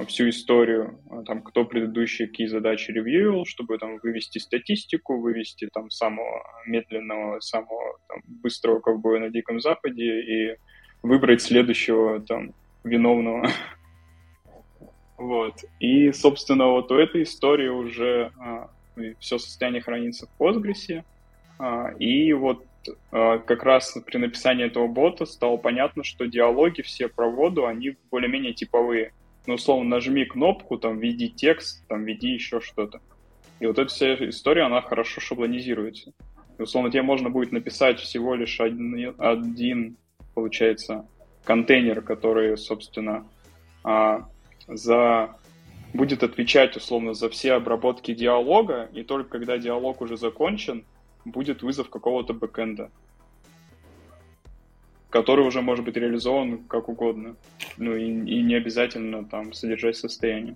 всю 0.06 0.28
историю, 0.28 1.00
э, 1.10 1.24
там, 1.26 1.42
кто 1.44 1.64
предыдущие 1.64 2.28
какие 2.28 2.48
задачи 2.48 2.92
ревьюил, 2.92 3.46
чтобы 3.46 3.78
там 3.78 4.00
вывести 4.04 4.40
статистику, 4.40 5.22
вывести 5.22 5.70
там 5.74 5.90
самого 5.90 6.44
медленного, 6.66 7.40
самого 7.40 8.00
там, 8.10 8.20
быстрого 8.28 8.82
ковбоя 8.82 9.22
на 9.22 9.30
Диком 9.30 9.62
Западе 9.62 10.04
и 10.04 10.58
выбрать 11.04 11.42
следующего 11.42 12.20
там 12.20 12.54
виновного 12.84 13.48
вот. 15.18 15.64
И, 15.80 16.12
собственно, 16.12 16.68
вот 16.68 16.92
у 16.92 16.96
этой 16.96 17.24
истории 17.24 17.68
уже 17.68 18.32
а, 18.40 18.70
все 19.20 19.38
состояние 19.38 19.82
хранится 19.82 20.28
в 20.28 20.42
Postgres. 20.42 21.04
А, 21.58 21.90
и 22.00 22.34
вот 22.34 22.66
а, 23.12 23.40
как 23.40 23.64
раз 23.64 23.98
при 24.06 24.18
написании 24.18 24.66
этого 24.66 24.88
бота 24.88 25.26
стало 25.26 25.58
понятно, 25.58 26.04
что 26.04 26.26
диалоги 26.26 26.82
все 26.82 27.08
про 27.08 27.30
воду, 27.30 27.66
они 27.66 27.96
более-менее 28.12 28.54
типовые. 28.54 29.14
Ну, 29.48 29.56
условно, 29.56 29.90
нажми 29.90 30.26
кнопку, 30.26 30.78
там, 30.78 30.98
введи 30.98 31.30
текст, 31.30 31.88
там, 31.88 32.04
введи 32.04 32.30
еще 32.30 32.60
что-то. 32.62 33.00
И 33.60 33.68
вот 33.68 33.78
эта 33.78 33.90
вся 33.90 34.16
история, 34.30 34.64
она 34.64 34.82
хорошо 34.82 35.22
шаблонизируется. 35.22 36.12
И, 36.58 36.62
условно, 36.62 36.90
тебе 36.90 37.04
можно 37.04 37.30
будет 37.30 37.52
написать 37.52 38.00
всего 38.00 38.34
лишь 38.36 38.60
один, 38.60 39.14
один 39.18 39.98
получается, 40.36 41.08
контейнер, 41.44 42.02
который, 42.02 42.58
собственно, 42.58 43.26
за 44.68 45.36
будет 45.94 46.24
отвечать 46.24 46.76
условно 46.76 47.14
за 47.14 47.30
все 47.30 47.54
обработки 47.54 48.14
диалога, 48.14 48.90
и 48.94 49.04
только 49.04 49.30
когда 49.30 49.58
диалог 49.58 50.02
уже 50.02 50.18
закончен, 50.18 50.84
будет 51.24 51.64
вызов 51.64 51.90
какого-то 51.90 52.34
бэкэнда, 52.34 52.92
который 55.10 55.46
уже 55.46 55.62
может 55.62 55.86
быть 55.86 55.96
реализован 55.96 56.64
как 56.66 56.90
угодно. 56.90 57.36
Ну 57.78 57.96
и, 57.96 58.06
и 58.06 58.42
не 58.42 58.56
обязательно 58.56 59.26
там 59.26 59.54
содержать 59.54 59.98
состояние. 59.98 60.56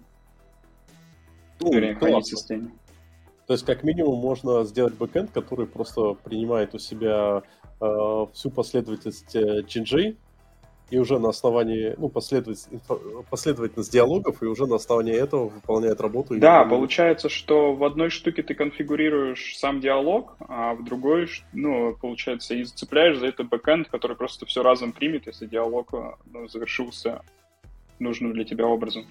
Ну, 1.59 1.73
Вернее, 1.73 1.95
хранить 1.95 2.27
состояние. 2.27 2.71
То 3.47 3.53
есть, 3.53 3.65
как 3.65 3.83
минимум, 3.83 4.19
можно 4.19 4.63
сделать 4.63 4.93
бэкэнд, 4.93 5.31
который 5.31 5.65
просто 5.65 6.13
принимает 6.13 6.75
у 6.75 6.79
себя 6.79 7.41
э, 7.81 8.25
всю 8.33 8.51
последовательность 8.51 9.35
э, 9.35 9.63
и 10.89 10.97
уже 10.97 11.19
на 11.19 11.29
основании, 11.29 11.93
ну, 11.97 12.09
последовательность, 12.09 12.69
последовательность 13.29 13.91
диалогов, 13.91 14.41
и 14.41 14.45
уже 14.45 14.65
на 14.65 14.75
основании 14.75 15.13
этого 15.13 15.49
выполняет 15.49 16.01
работу. 16.01 16.37
Да, 16.37 16.63
и... 16.63 16.69
получается, 16.69 17.29
что 17.29 17.73
в 17.73 17.83
одной 17.83 18.09
штуке 18.09 18.43
ты 18.43 18.55
конфигурируешь 18.55 19.57
сам 19.57 19.81
диалог, 19.81 20.35
а 20.39 20.73
в 20.73 20.83
другой, 20.83 21.29
ну, 21.53 21.95
получается, 21.95 22.55
и 22.55 22.63
зацепляешь 22.63 23.17
за 23.19 23.27
это 23.27 23.43
бэкэнд, 23.43 23.89
который 23.89 24.17
просто 24.17 24.45
все 24.45 24.63
разом 24.63 24.91
примет, 24.91 25.27
если 25.27 25.45
диалог 25.45 25.93
ну, 26.25 26.47
завершился 26.47 27.21
нужным 27.99 28.33
для 28.33 28.43
тебя 28.43 28.65
образом. 28.65 29.05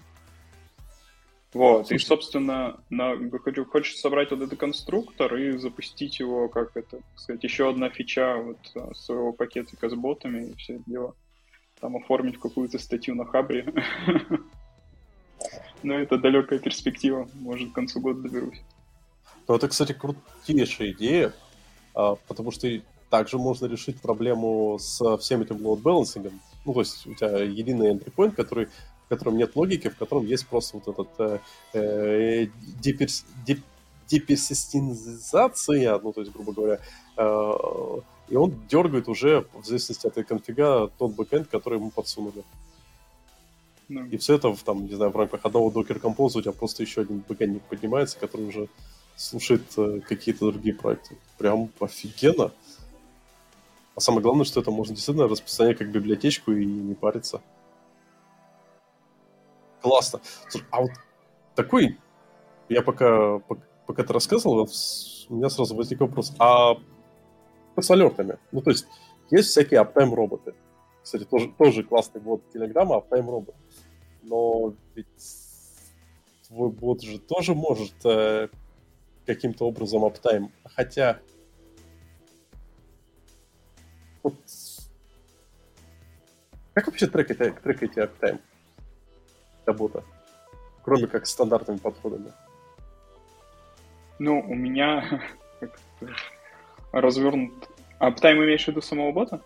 Вот, 1.55 1.87
Слушай. 1.87 1.97
и, 1.97 2.05
собственно, 2.05 2.81
на, 2.91 3.17
хочешь 3.71 3.97
собрать 3.97 4.31
вот 4.33 4.43
этот 4.43 4.59
конструктор 4.59 5.35
и 5.35 5.57
запустить 5.57 6.21
его, 6.21 6.49
как 6.49 6.77
это, 6.77 7.01
сказать, 7.17 7.43
еще 7.43 7.71
одна 7.71 7.89
фича 7.89 8.37
вот 8.37 8.59
а, 8.75 8.95
своего 8.95 9.33
пакета 9.33 9.75
с 9.81 9.95
ботами 9.95 10.51
и 10.51 10.55
все 10.57 10.75
это 10.75 10.83
дело 10.87 11.15
там 11.81 11.97
оформить 11.97 12.39
какую-то 12.39 12.79
статью 12.79 13.15
на 13.15 13.25
Хабре. 13.25 13.73
Но 15.83 15.95
это 15.95 16.19
далекая 16.19 16.59
перспектива, 16.59 17.29
может, 17.35 17.71
к 17.71 17.75
концу 17.75 18.01
года 18.01 18.23
доберусь. 18.23 18.61
Ну, 19.47 19.55
это, 19.55 19.69
кстати, 19.69 19.93
крутейшая 19.93 20.91
идея, 20.91 21.33
а, 21.95 22.17
потому 22.27 22.51
что 22.51 22.69
также 23.11 23.39
можно 23.39 23.67
решить 23.67 24.01
проблему 24.01 24.79
с 24.79 25.17
всем 25.19 25.43
этим 25.43 25.57
load 25.57 25.83
balancing. 25.83 26.33
Ну, 26.65 26.75
то 26.75 26.81
есть 26.81 27.07
у 27.07 27.15
тебя 27.15 27.39
единый 27.39 27.93
entry 27.93 28.13
point, 28.15 28.33
который, 28.33 28.67
в 29.07 29.09
котором 29.09 29.39
нет 29.39 29.57
логики, 29.57 29.89
в 29.89 29.97
котором 29.97 30.27
есть 30.27 30.47
просто 30.47 30.79
вот 30.79 30.89
этот 30.89 31.09
э, 31.19 31.39
э 31.79 32.47
деперс, 32.83 33.25
деперсистенизация, 34.09 35.99
ну, 35.99 36.13
то 36.13 36.21
есть, 36.21 36.33
грубо 36.33 36.53
говоря, 36.53 36.81
э, 37.17 37.53
и 38.29 38.37
он 38.37 38.55
дергает 38.69 39.09
уже, 39.09 39.47
в 39.53 39.65
зависимости 39.65 40.07
от 40.07 40.13
этой 40.13 40.25
конфига, 40.25 40.89
тот 40.99 41.13
бэкэнд, 41.13 41.49
который 41.49 41.79
ему 41.79 41.91
подсунули. 41.91 42.45
Ну. 43.89 44.05
И 44.07 44.19
все 44.19 44.35
это, 44.35 44.53
в, 44.53 44.63
там, 44.63 44.87
не 44.87 44.95
знаю, 44.95 45.11
в 45.11 45.17
рамках 45.17 45.45
одного 45.45 45.71
Docker 45.71 46.01
Compose 46.01 46.39
у 46.39 46.43
тебя 46.43 46.53
просто 46.53 46.83
еще 46.83 47.01
один 47.01 47.25
бэкэндник 47.27 47.63
поднимается, 47.63 48.19
который 48.19 48.47
уже 48.47 48.69
слушает 49.17 49.63
э, 49.79 50.01
какие-то 50.07 50.51
другие 50.51 50.75
проекты. 50.75 51.17
Прям 51.39 51.71
офигенно. 51.81 52.53
А 53.95 54.01
самое 54.01 54.23
главное, 54.23 54.45
что 54.45 54.61
это 54.61 54.71
можно 54.71 54.95
действительно 54.95 55.27
распространять 55.27 55.79
как 55.79 55.91
библиотечку 55.91 56.53
и 56.53 56.65
не 56.65 56.95
париться. 56.95 57.41
Классно. 59.81 60.21
Слушай, 60.49 60.67
а 60.71 60.83
вот 60.83 60.91
такой... 61.55 61.99
Я 62.69 62.83
пока, 62.83 63.39
пока 63.87 64.05
ты 64.05 64.13
рассказывал, 64.13 64.69
у 65.31 65.35
меня 65.35 65.49
сразу 65.49 65.75
возник 65.75 66.01
вопрос. 66.01 66.35
А 66.39 66.75
алертами. 67.91 68.39
Ну, 68.53 68.61
то 68.61 68.71
есть, 68.71 68.87
есть 69.31 69.49
всякие 69.49 69.81
аптайм 69.81 70.15
роботы. 70.15 70.55
Кстати, 71.03 71.25
тоже, 71.25 71.49
тоже 71.57 71.83
классный 71.85 72.21
бот 72.21 72.43
Телеграма, 72.53 72.97
аптайм 72.97 73.31
робот. 73.31 73.55
Но 74.23 74.75
ведь 74.95 75.07
твой 76.47 76.71
бот 76.71 77.03
же 77.03 77.19
тоже 77.19 77.55
может 77.55 77.95
э, 78.05 78.49
каким-то 79.27 79.67
образом 79.67 80.05
uptime. 80.05 80.53
Хотя... 80.65 81.21
Вот... 84.23 84.35
Как 86.75 86.87
вообще 86.87 87.07
трекаете, 87.07 87.53
трекаете 87.63 88.03
uptime 88.03 88.41
для 89.65 89.73
бота? 89.75 90.05
Кроме 90.85 91.07
как 91.07 91.27
стандартными 91.27 91.79
подходами. 91.79 92.33
Ну, 94.19 94.41
у 94.41 94.55
меня 94.55 95.23
развернут... 96.93 97.53
Uptime 97.99 98.39
имеешь 98.39 98.65
в 98.65 98.69
виду 98.69 98.81
самого 98.81 99.11
бота? 99.11 99.41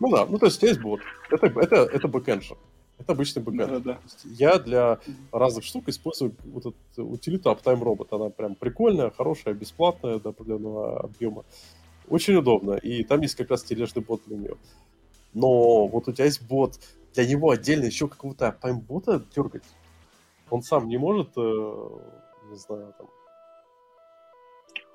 Ну 0.00 0.10
да, 0.10 0.26
ну 0.26 0.38
то 0.38 0.46
есть 0.46 0.62
есть 0.62 0.80
бот. 0.80 1.00
Это, 1.30 1.46
это, 1.46 1.76
это 1.76 2.08
бэкэнд 2.08 2.42
же. 2.42 2.56
Это 2.98 3.12
обычный 3.12 3.42
бэкэнд. 3.42 3.70
Да, 3.70 3.78
да. 3.80 3.98
Я 4.24 4.58
для 4.58 4.98
разных 5.32 5.64
штук 5.64 5.88
использую 5.88 6.34
вот 6.44 6.74
эту 6.92 7.06
утилиту 7.06 7.50
Uptime 7.50 7.82
Robot. 7.82 8.08
Она 8.10 8.30
прям 8.30 8.54
прикольная, 8.54 9.10
хорошая, 9.10 9.54
бесплатная 9.54 10.18
до 10.18 10.30
определенного 10.30 11.00
объема. 11.00 11.44
Очень 12.08 12.36
удобно. 12.36 12.72
И 12.72 13.04
там 13.04 13.20
есть 13.20 13.34
как 13.34 13.50
раз 13.50 13.62
тележный 13.62 14.02
бот 14.02 14.22
для 14.26 14.36
нее. 14.36 14.56
Но 15.34 15.86
вот 15.86 16.08
у 16.08 16.12
тебя 16.12 16.24
есть 16.24 16.42
бот, 16.46 16.78
для 17.14 17.26
него 17.26 17.50
отдельно 17.50 17.84
еще 17.84 18.08
какого-то 18.08 18.46
Uptime 18.46 18.80
бота 18.80 19.22
дергать. 19.34 19.64
Он 20.50 20.62
сам 20.62 20.88
не 20.88 20.98
может, 20.98 21.30
э, 21.36 21.88
не 22.50 22.56
знаю, 22.56 22.94
там, 22.98 23.08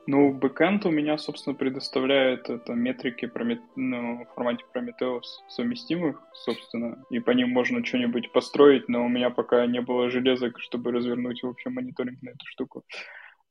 ну, 0.10 0.34
бэкэнд 0.34 0.88
у 0.88 0.90
меня, 0.90 1.20
собственно, 1.20 1.56
предоставляет 1.56 2.50
это 2.50 2.74
метрики 2.74 3.28
промет... 3.28 3.62
ну, 3.76 4.26
в 4.26 4.34
формате 4.34 4.66
Prometheus 4.74 5.28
совместимых, 5.48 6.20
собственно, 6.34 7.06
и 7.12 7.20
по 7.20 7.30
ним 7.30 7.52
можно 7.52 7.86
что-нибудь 7.86 8.32
построить, 8.32 8.90
но 8.90 9.06
у 9.06 9.08
меня 9.08 9.30
пока 9.30 9.68
не 9.68 9.82
было 9.82 10.10
железок, 10.10 10.60
чтобы 10.60 10.92
развернуть 10.92 11.44
вообще 11.44 11.70
мониторинг 11.70 12.20
на 12.24 12.30
эту 12.30 12.46
штуку. 12.48 12.84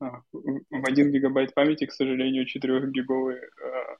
А, 0.00 0.22
в 0.32 0.84
1 0.84 1.12
гигабайт 1.12 1.54
памяти, 1.54 1.86
к 1.86 1.92
сожалению, 1.92 2.44
4-гиговые 2.44 3.38
а, 3.38 3.96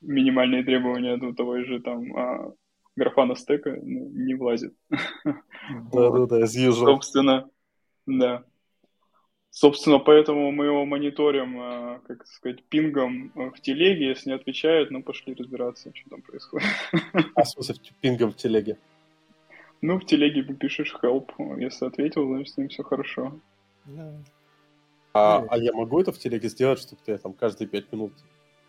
минимальные 0.00 0.64
требования 0.64 1.16
до 1.18 1.32
того 1.32 1.62
же 1.62 1.80
там 1.80 2.16
а, 2.16 2.52
графана 2.96 3.36
стека 3.36 3.78
ну, 3.80 4.10
не 4.10 4.34
влазит. 4.34 4.74
Да-да-да, 5.92 6.46
съезжал. 6.48 6.86
Собственно, 6.86 7.48
да. 8.06 8.42
Собственно, 9.54 9.98
поэтому 9.98 10.50
мы 10.50 10.64
его 10.64 10.86
мониторим, 10.86 11.60
э, 11.60 12.00
как 12.06 12.26
сказать, 12.26 12.64
пингом 12.64 13.30
в 13.34 13.60
телеге. 13.60 14.08
Если 14.08 14.30
не 14.30 14.34
отвечают, 14.34 14.90
ну, 14.90 15.02
пошли 15.02 15.34
разбираться, 15.34 15.92
что 15.94 16.08
там 16.08 16.22
происходит. 16.22 16.68
А 17.34 17.44
смысл 17.44 17.74
пингом 18.00 18.32
в 18.32 18.36
телеге? 18.36 18.78
Ну, 19.82 19.98
в 19.98 20.06
телеге 20.06 20.42
пишешь 20.42 20.96
help. 21.02 21.32
Если 21.60 21.84
ответил, 21.84 22.26
значит, 22.28 22.54
с 22.54 22.56
ним 22.56 22.68
все 22.68 22.82
хорошо. 22.82 23.38
А, 25.12 25.44
а 25.50 25.58
я 25.58 25.74
могу 25.74 26.00
это 26.00 26.12
в 26.12 26.18
телеге 26.18 26.48
сделать, 26.48 26.78
чтобы 26.78 27.02
ты 27.04 27.18
там 27.18 27.34
каждые 27.34 27.68
пять 27.68 27.92
минут 27.92 28.14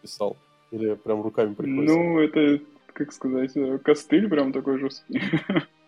писал? 0.01 0.36
Или 0.71 0.95
прям 0.95 1.21
руками 1.21 1.53
приходится? 1.53 1.95
Ну, 1.95 2.19
это, 2.19 2.61
как 2.88 3.13
сказать, 3.13 3.55
э, 3.55 3.77
костыль 3.77 4.27
прям 4.27 4.51
такой 4.51 4.79
жесткий. 4.79 5.21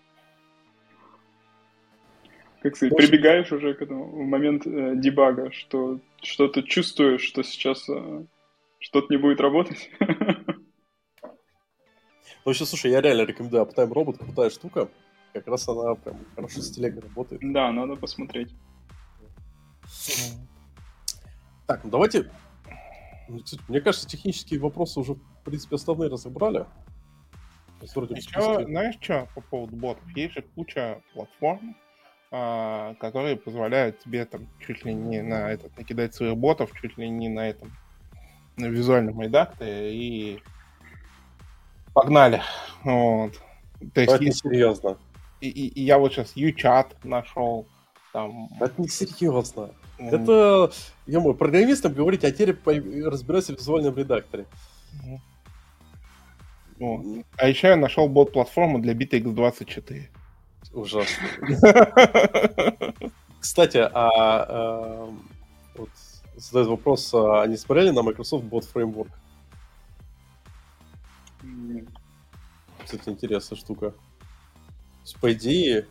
Как 2.66 2.76
сказать, 2.78 2.98
прибегаешь 2.98 3.52
уже 3.52 3.76
к 3.76 3.84
этому 3.84 4.06
в 4.06 4.26
момент 4.26 4.66
э, 4.66 4.96
дебага, 4.96 5.52
что 5.52 6.00
что-то 6.24 6.64
чувствуешь, 6.64 7.22
что 7.22 7.44
сейчас 7.44 7.88
э, 7.88 8.26
что-то 8.80 9.14
не 9.14 9.18
будет 9.18 9.40
работать. 9.40 9.92
Ну, 12.44 12.52
еще, 12.52 12.64
слушай, 12.66 12.92
я 12.92 13.02
реально 13.02 13.24
рекомендую 13.24 13.64
Uptime 13.64 13.92
Robot, 13.92 14.20
крутая 14.20 14.52
штука. 14.52 14.88
Как 15.34 15.48
раз 15.48 15.68
она 15.68 15.96
прям 15.96 16.18
хорошо 16.36 16.62
с 16.62 16.70
телегой 16.70 17.02
работает. 17.02 17.42
Да, 17.44 17.72
надо 17.72 17.96
посмотреть. 17.96 18.54
Так, 21.66 21.84
ну 21.84 21.90
давайте... 21.90 22.32
Ну, 23.28 23.40
мне 23.68 23.82
кажется, 23.82 24.08
технические 24.08 24.60
вопросы 24.60 25.00
уже, 25.00 25.14
в 25.14 25.44
принципе, 25.44 25.76
основные 25.76 26.12
разобрали. 26.12 26.68
Еще, 27.82 28.66
знаешь 28.66 28.98
что 29.02 29.28
по 29.34 29.42
поводу 29.42 29.76
ботов? 29.76 30.04
Есть 30.16 30.36
же 30.36 30.44
куча 30.54 31.02
платформ, 31.16 31.76
а, 32.38 32.96
которые 32.96 33.38
позволяют 33.38 34.00
тебе 34.00 34.26
там 34.26 34.46
чуть 34.60 34.84
ли 34.84 34.94
не 34.94 35.22
на 35.22 35.52
этот 35.52 35.78
накидать 35.78 36.14
своих 36.14 36.36
ботов, 36.36 36.70
чуть 36.82 36.98
ли 36.98 37.08
не 37.08 37.30
на 37.30 37.48
этом 37.48 37.72
на 38.58 38.66
визуальном 38.66 39.22
редакторе 39.22 39.94
и 39.94 40.42
погнали. 41.94 42.42
Вот. 42.84 43.40
То 43.94 44.02
есть, 44.02 44.14
это 44.14 44.24
есть... 44.26 44.42
серьезно. 44.42 44.98
И, 45.40 45.48
и, 45.48 45.68
и 45.68 45.84
я 45.84 45.98
вот 45.98 46.12
сейчас 46.12 46.36
UChat 46.36 46.88
нашел. 47.06 47.66
Там... 48.12 48.50
Это 48.60 48.82
не 48.82 48.90
серьезно. 48.90 49.70
Mm. 49.98 50.10
Это, 50.10 50.74
я 51.08 51.22
мой 51.22 51.36
программистам 51.36 51.94
говорить, 51.94 52.26
а 52.26 52.32
теперь 52.32 52.58
разбирайся 53.06 53.56
в 53.56 53.60
визуальном 53.60 53.96
редакторе. 53.96 54.46
Mm. 55.06 55.20
Вот. 56.80 57.26
А 57.38 57.48
еще 57.48 57.70
я 57.70 57.78
нашел 57.78 58.10
бот-платформу 58.10 58.80
для 58.80 58.92
BitX24. 58.92 60.10
Ужасно. 60.76 61.28
Кстати, 63.40 63.78
а, 63.78 63.90
а 63.94 65.10
вот 65.76 65.90
задает 66.36 66.68
вопрос, 66.68 67.14
а 67.14 67.44
они 67.44 67.56
смотрели 67.56 67.92
на 67.92 68.04
Microsoft 68.04 68.44
Bot 68.44 68.68
Framework? 68.74 69.10
Кстати, 72.84 73.08
интересная 73.10 73.58
штука. 73.58 73.94
По 75.22 75.32
идее, 75.32 75.88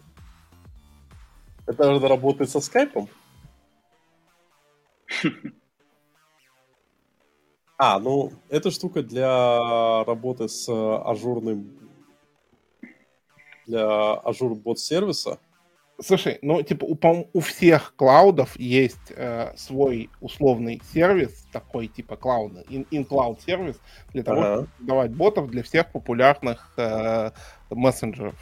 это 1.66 1.98
работает 1.98 2.50
со 2.50 2.60
скайпом? 2.60 3.08
А, 7.76 7.98
ну, 7.98 8.32
эта 8.50 8.70
штука 8.70 9.02
для 9.02 10.04
работы 10.04 10.48
с 10.48 10.68
Azure 10.70 11.22
ным... 11.22 11.83
Для 13.66 14.14
Azure 14.14 14.54
Bot 14.54 14.78
Service 14.78 15.25
а. 15.25 15.38
Слушай, 16.00 16.38
ну, 16.42 16.60
типа, 16.62 16.84
у, 16.84 16.98
у 17.32 17.40
всех 17.40 17.94
клаудов 17.96 18.58
есть 18.58 19.12
э, 19.14 19.56
свой 19.56 20.10
условный 20.20 20.82
сервис, 20.92 21.46
такой, 21.52 21.86
типа, 21.86 22.16
cloud, 22.16 22.52
in-cloud 22.68 23.38
сервис, 23.46 23.76
для 24.12 24.24
того, 24.24 24.40
ага. 24.40 24.54
чтобы 24.54 24.68
создавать 24.78 25.10
ботов 25.12 25.50
для 25.50 25.62
всех 25.62 25.92
популярных 25.92 26.72
э, 26.76 27.30
мессенджеров. 27.70 28.34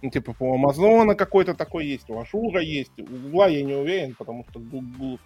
Ну, 0.00 0.10
типа, 0.10 0.32
по 0.32 0.54
Амазона 0.54 1.14
какой-то 1.14 1.54
такой 1.54 1.86
есть, 1.86 2.08
у 2.08 2.18
Azure 2.18 2.55
а 2.55 2.62
есть, 2.62 2.98
у 2.98 3.04
Гугла 3.04 3.48
я 3.48 3.62
не 3.62 3.74
уверен, 3.74 4.14
потому 4.14 4.46
что 4.48 4.58
Google, 4.58 5.18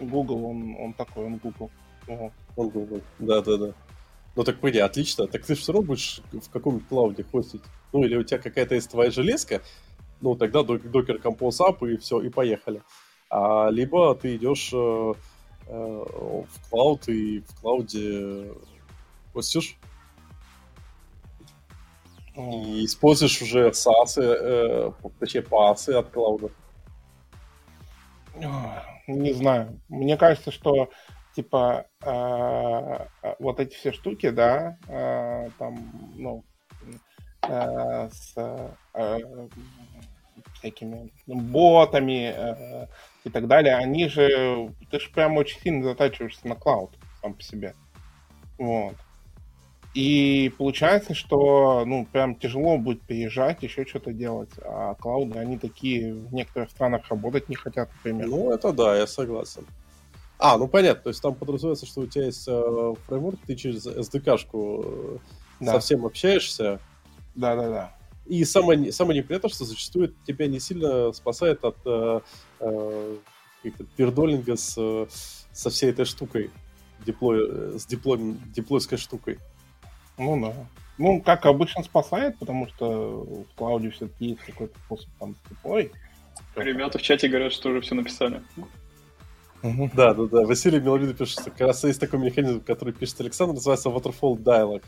Google 0.00 0.44
он, 0.44 0.76
он 0.76 0.92
такой, 0.92 1.26
он 1.26 1.36
Google. 1.36 1.70
Ого. 2.08 2.32
Он 2.56 2.68
Google, 2.68 3.00
да-да-да. 3.20 3.74
Ну 4.34 4.44
так 4.44 4.58
пойди, 4.58 4.78
отлично. 4.78 5.26
Так 5.26 5.44
ты 5.44 5.54
же 5.54 5.60
все 5.60 5.72
равно 5.72 5.86
будешь 5.86 6.20
в 6.32 6.50
каком-нибудь 6.50 6.88
cloud 6.88 7.18
е 7.18 7.24
хостить. 7.24 7.62
Ну 7.92 8.04
или 8.04 8.16
у 8.16 8.22
тебя 8.22 8.38
какая-то 8.38 8.74
есть 8.74 8.90
твоя 8.90 9.10
железка, 9.10 9.60
ну 10.20 10.36
тогда 10.36 10.60
Docker 10.60 11.20
Compose 11.20 11.60
Up 11.60 11.88
и 11.88 11.96
все, 11.96 12.20
и 12.20 12.28
поехали. 12.28 12.82
А, 13.28 13.68
либо 13.70 14.14
ты 14.14 14.36
идешь 14.36 14.70
э, 14.72 15.14
э, 15.66 15.72
в 15.72 16.70
клауд 16.70 17.08
и 17.08 17.40
в 17.40 17.60
клауде 17.60 18.52
хостишь 19.32 19.76
и 22.36 22.84
используешь 22.84 23.42
уже 23.42 23.68
SaaS, 23.70 24.18
э, 24.18 24.92
точнее 25.18 25.42
PaaS 25.42 25.92
от 25.92 26.08
клауда. 26.10 26.50
Не 29.06 29.32
знаю. 29.32 29.80
Мне 29.88 30.16
кажется, 30.16 30.50
что 30.50 30.88
типа 31.34 31.86
э, 32.02 33.06
вот 33.38 33.60
эти 33.60 33.74
все 33.74 33.92
штуки, 33.92 34.30
да, 34.30 34.78
э, 34.88 35.50
там, 35.58 35.90
ну, 36.16 36.44
э, 37.42 38.08
с 38.10 38.34
э, 38.36 39.18
всякими 40.54 41.10
ботами 41.26 42.32
э, 42.34 42.86
и 43.24 43.30
так 43.30 43.46
далее, 43.46 43.76
они 43.76 44.08
же, 44.08 44.72
ты 44.90 45.00
же 45.00 45.10
прям 45.10 45.36
очень 45.36 45.60
сильно 45.60 45.84
затачиваешься 45.84 46.46
на 46.46 46.54
клауд 46.54 46.90
сам 47.20 47.34
по 47.34 47.42
себе. 47.42 47.74
Вот. 48.58 48.94
И 49.94 50.50
получается, 50.56 51.14
что, 51.14 51.84
ну, 51.84 52.06
прям 52.10 52.36
тяжело 52.36 52.78
будет 52.78 53.02
переезжать, 53.02 53.62
еще 53.62 53.84
что-то 53.84 54.12
делать. 54.12 54.50
А 54.64 54.94
клауды, 54.94 55.38
они 55.38 55.58
такие 55.58 56.14
в 56.14 56.32
некоторых 56.32 56.70
странах 56.70 57.08
работать 57.10 57.48
не 57.50 57.56
хотят, 57.56 57.90
например. 57.96 58.28
Ну, 58.28 58.50
это 58.52 58.72
да, 58.72 58.96
я 58.96 59.06
согласен. 59.06 59.66
А, 60.38 60.56
ну 60.58 60.66
понятно, 60.66 61.04
то 61.04 61.08
есть 61.10 61.22
там 61.22 61.34
подразумевается, 61.34 61.86
что 61.86 62.00
у 62.00 62.06
тебя 62.06 62.24
есть 62.24 62.48
э, 62.48 62.94
фреймворк, 63.06 63.38
ты 63.46 63.54
через 63.54 63.86
SDK-шку 63.86 65.20
да. 65.60 65.72
совсем 65.72 66.04
общаешься. 66.04 66.80
Да-да-да. 67.34 67.96
И 68.26 68.44
самое, 68.44 68.92
самое 68.92 69.20
неприятное, 69.20 69.50
что 69.50 69.64
зачастую 69.64 70.14
тебя 70.26 70.46
не 70.46 70.60
сильно 70.60 71.12
спасает 71.12 71.64
от 71.64 71.76
э, 71.84 72.20
э, 72.60 73.16
пердолинга 73.96 74.56
с, 74.56 74.74
э, 74.78 75.06
со 75.52 75.70
всей 75.70 75.90
этой 75.90 76.04
штукой, 76.04 76.50
деплой, 77.04 77.48
э, 77.48 77.78
с 77.78 77.86
деплой, 77.86 78.36
деплойской 78.54 78.98
штукой. 78.98 79.38
Ну 80.18 80.40
да. 80.40 80.54
Ну, 80.98 81.20
как 81.20 81.46
обычно 81.46 81.82
спасает, 81.82 82.38
потому 82.38 82.68
что 82.68 83.46
в 83.50 83.56
клауде 83.56 83.90
все-таки 83.90 84.26
есть 84.26 84.40
какой-то 84.42 84.78
способ 84.86 85.10
там 85.18 85.34
с 85.34 85.48
деплой. 85.48 85.90
Ребята 86.54 86.98
в 86.98 87.02
чате 87.02 87.28
говорят, 87.28 87.52
что 87.52 87.70
уже 87.70 87.80
все 87.80 87.94
написали. 87.94 88.42
Да, 89.62 90.12
да, 90.14 90.24
да. 90.26 90.42
Василий 90.44 90.80
Миловидов 90.80 91.16
пишет, 91.16 91.40
что 91.40 91.50
как 91.50 91.60
раз 91.60 91.84
есть 91.84 92.00
такой 92.00 92.18
механизм, 92.18 92.60
который 92.60 92.92
пишет 92.92 93.20
Александр, 93.20 93.54
называется 93.54 93.88
Waterfall 93.88 94.36
Dialog. 94.36 94.82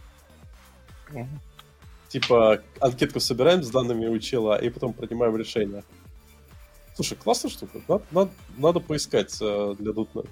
Типа, 2.14 2.62
анкетку 2.78 3.18
собираем 3.18 3.64
с 3.64 3.70
данными 3.70 4.06
учила, 4.06 4.56
и 4.56 4.70
потом 4.70 4.92
принимаем 4.92 5.36
решение. 5.36 5.82
Слушай, 6.94 7.18
классная 7.18 7.50
штука. 7.50 7.80
Надо, 7.88 8.04
надо, 8.12 8.30
надо 8.56 8.78
поискать 8.78 9.36
э, 9.40 9.74
для 9.80 9.90
.NET. 9.90 10.28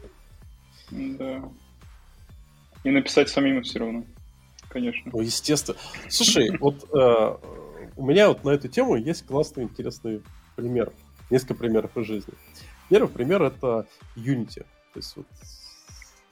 Да. 0.92 1.42
И 2.84 2.90
написать 2.92 3.30
самим 3.30 3.60
все 3.64 3.80
равно. 3.80 4.04
Конечно. 4.68 5.10
Ну, 5.12 5.22
естественно. 5.22 5.76
Слушай, 6.08 6.56
вот 6.60 6.84
э, 6.94 7.36
у 7.96 8.06
меня 8.06 8.28
вот 8.28 8.44
на 8.44 8.50
эту 8.50 8.68
тему 8.68 8.94
есть 8.94 9.26
классный, 9.26 9.64
интересный 9.64 10.22
пример. 10.54 10.92
Несколько 11.30 11.54
примеров 11.54 11.96
из 11.96 12.06
жизни. 12.06 12.34
Первый 12.90 13.08
пример 13.08 13.42
это 13.42 13.88
Unity. 14.14 14.64
То 14.92 15.00
есть 15.00 15.16
вот 15.16 15.26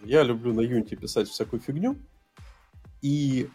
я 0.05 0.23
люблю 0.23 0.55
на 0.55 0.61
Unity 0.61 0.95
писать 0.95 1.29
всякую 1.29 1.59
фигню. 1.59 1.97
И 3.03 3.49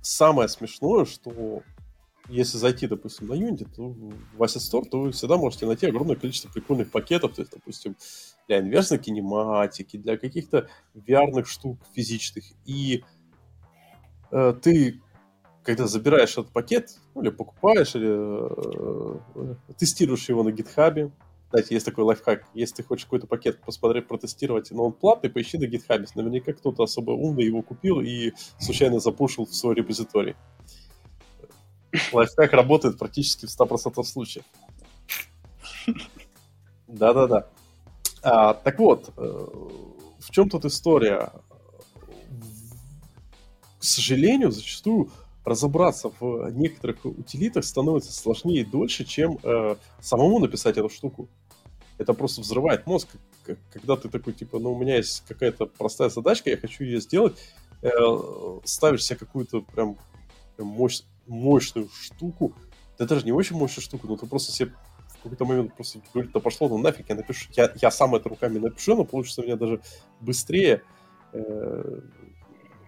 самое 0.00 0.48
смешное, 0.48 1.04
что 1.04 1.62
если 2.28 2.58
зайти, 2.58 2.86
допустим, 2.86 3.28
на 3.28 3.34
Unity, 3.34 3.66
то 3.74 3.88
в 3.88 4.42
Asset 4.42 4.58
Store, 4.58 4.84
то 4.88 5.00
вы 5.00 5.12
всегда 5.12 5.36
можете 5.36 5.66
найти 5.66 5.86
огромное 5.86 6.16
количество 6.16 6.50
прикольных 6.50 6.90
пакетов, 6.90 7.34
то 7.34 7.42
есть, 7.42 7.52
допустим, 7.52 7.96
для 8.46 8.60
инверсной 8.60 8.98
кинематики, 8.98 9.96
для 9.96 10.18
каких-то 10.18 10.68
VR 10.94 11.44
штук 11.44 11.78
физических. 11.94 12.44
И 12.66 13.02
э, 14.30 14.54
ты, 14.60 15.00
когда 15.62 15.86
забираешь 15.86 16.32
этот 16.32 16.50
пакет, 16.50 16.98
ну, 17.14 17.22
или 17.22 17.30
покупаешь, 17.30 17.94
или 17.94 18.08
э, 18.10 19.54
тестируешь 19.78 20.28
его 20.28 20.42
на 20.42 20.52
гитхабе, 20.52 21.10
кстати, 21.50 21.72
есть 21.72 21.86
такой 21.86 22.04
лайфхак. 22.04 22.44
Если 22.52 22.76
ты 22.76 22.82
хочешь 22.82 23.06
какой-то 23.06 23.26
пакет 23.26 23.58
посмотреть, 23.62 24.06
протестировать, 24.06 24.70
но 24.70 24.84
он 24.84 24.92
платный, 24.92 25.30
поищи 25.30 25.56
на 25.56 25.64
GitHub. 25.64 26.06
Наверняка 26.14 26.52
кто-то 26.52 26.82
особо 26.82 27.12
умный 27.12 27.44
его 27.44 27.62
купил 27.62 28.02
и 28.02 28.32
случайно 28.60 29.00
запушил 29.00 29.46
в 29.46 29.54
свой 29.54 29.74
репозиторий. 29.74 30.36
Лайфхак 32.12 32.52
работает 32.52 32.98
практически 32.98 33.46
в 33.46 33.48
100% 33.48 34.02
случаев. 34.04 34.44
Да-да-да. 36.86 37.48
А, 38.22 38.52
так 38.52 38.78
вот, 38.78 39.10
э, 39.16 39.22
в 39.22 40.30
чем 40.30 40.50
тут 40.50 40.66
история? 40.66 41.32
К 43.78 43.84
сожалению, 43.84 44.50
зачастую 44.50 45.10
разобраться 45.48 46.10
в 46.20 46.50
некоторых 46.50 47.04
утилитах 47.04 47.64
становится 47.64 48.12
сложнее 48.12 48.60
и 48.60 48.64
дольше, 48.64 49.04
чем 49.04 49.38
э, 49.42 49.76
самому 50.00 50.38
написать 50.38 50.76
эту 50.76 50.88
штуку. 50.88 51.28
Это 51.98 52.14
просто 52.14 52.42
взрывает 52.42 52.86
мозг, 52.86 53.08
когда 53.72 53.96
ты 53.96 54.08
такой, 54.08 54.32
типа, 54.32 54.58
ну, 54.58 54.72
у 54.72 54.78
меня 54.78 54.96
есть 54.96 55.24
какая-то 55.26 55.66
простая 55.66 56.10
задачка, 56.10 56.50
я 56.50 56.56
хочу 56.56 56.84
ее 56.84 57.00
сделать, 57.00 57.36
э, 57.82 57.88
ставишь 58.64 59.04
себе 59.04 59.18
какую-то 59.18 59.62
прям, 59.62 59.96
прям 60.56 60.68
мощь, 60.68 61.02
мощную 61.26 61.88
штуку, 61.88 62.54
да 62.98 63.06
даже 63.06 63.24
не 63.24 63.32
очень 63.32 63.56
мощную 63.56 63.82
штуку, 63.82 64.06
но 64.06 64.16
ты 64.16 64.26
просто 64.26 64.52
себе 64.52 64.72
в 65.08 65.22
какой-то 65.22 65.44
момент 65.44 65.74
просто 65.74 66.00
говорит, 66.12 66.32
да 66.32 66.40
пошло, 66.40 66.68
ну 66.68 66.78
нафиг, 66.78 67.08
я 67.08 67.16
напишу, 67.16 67.48
я, 67.56 67.72
я 67.80 67.90
сам 67.90 68.14
это 68.14 68.28
руками 68.28 68.58
напишу, 68.58 68.94
но 68.94 69.04
получится 69.04 69.40
у 69.40 69.44
меня 69.44 69.56
даже 69.56 69.80
быстрее, 70.20 70.82
э, 71.32 72.00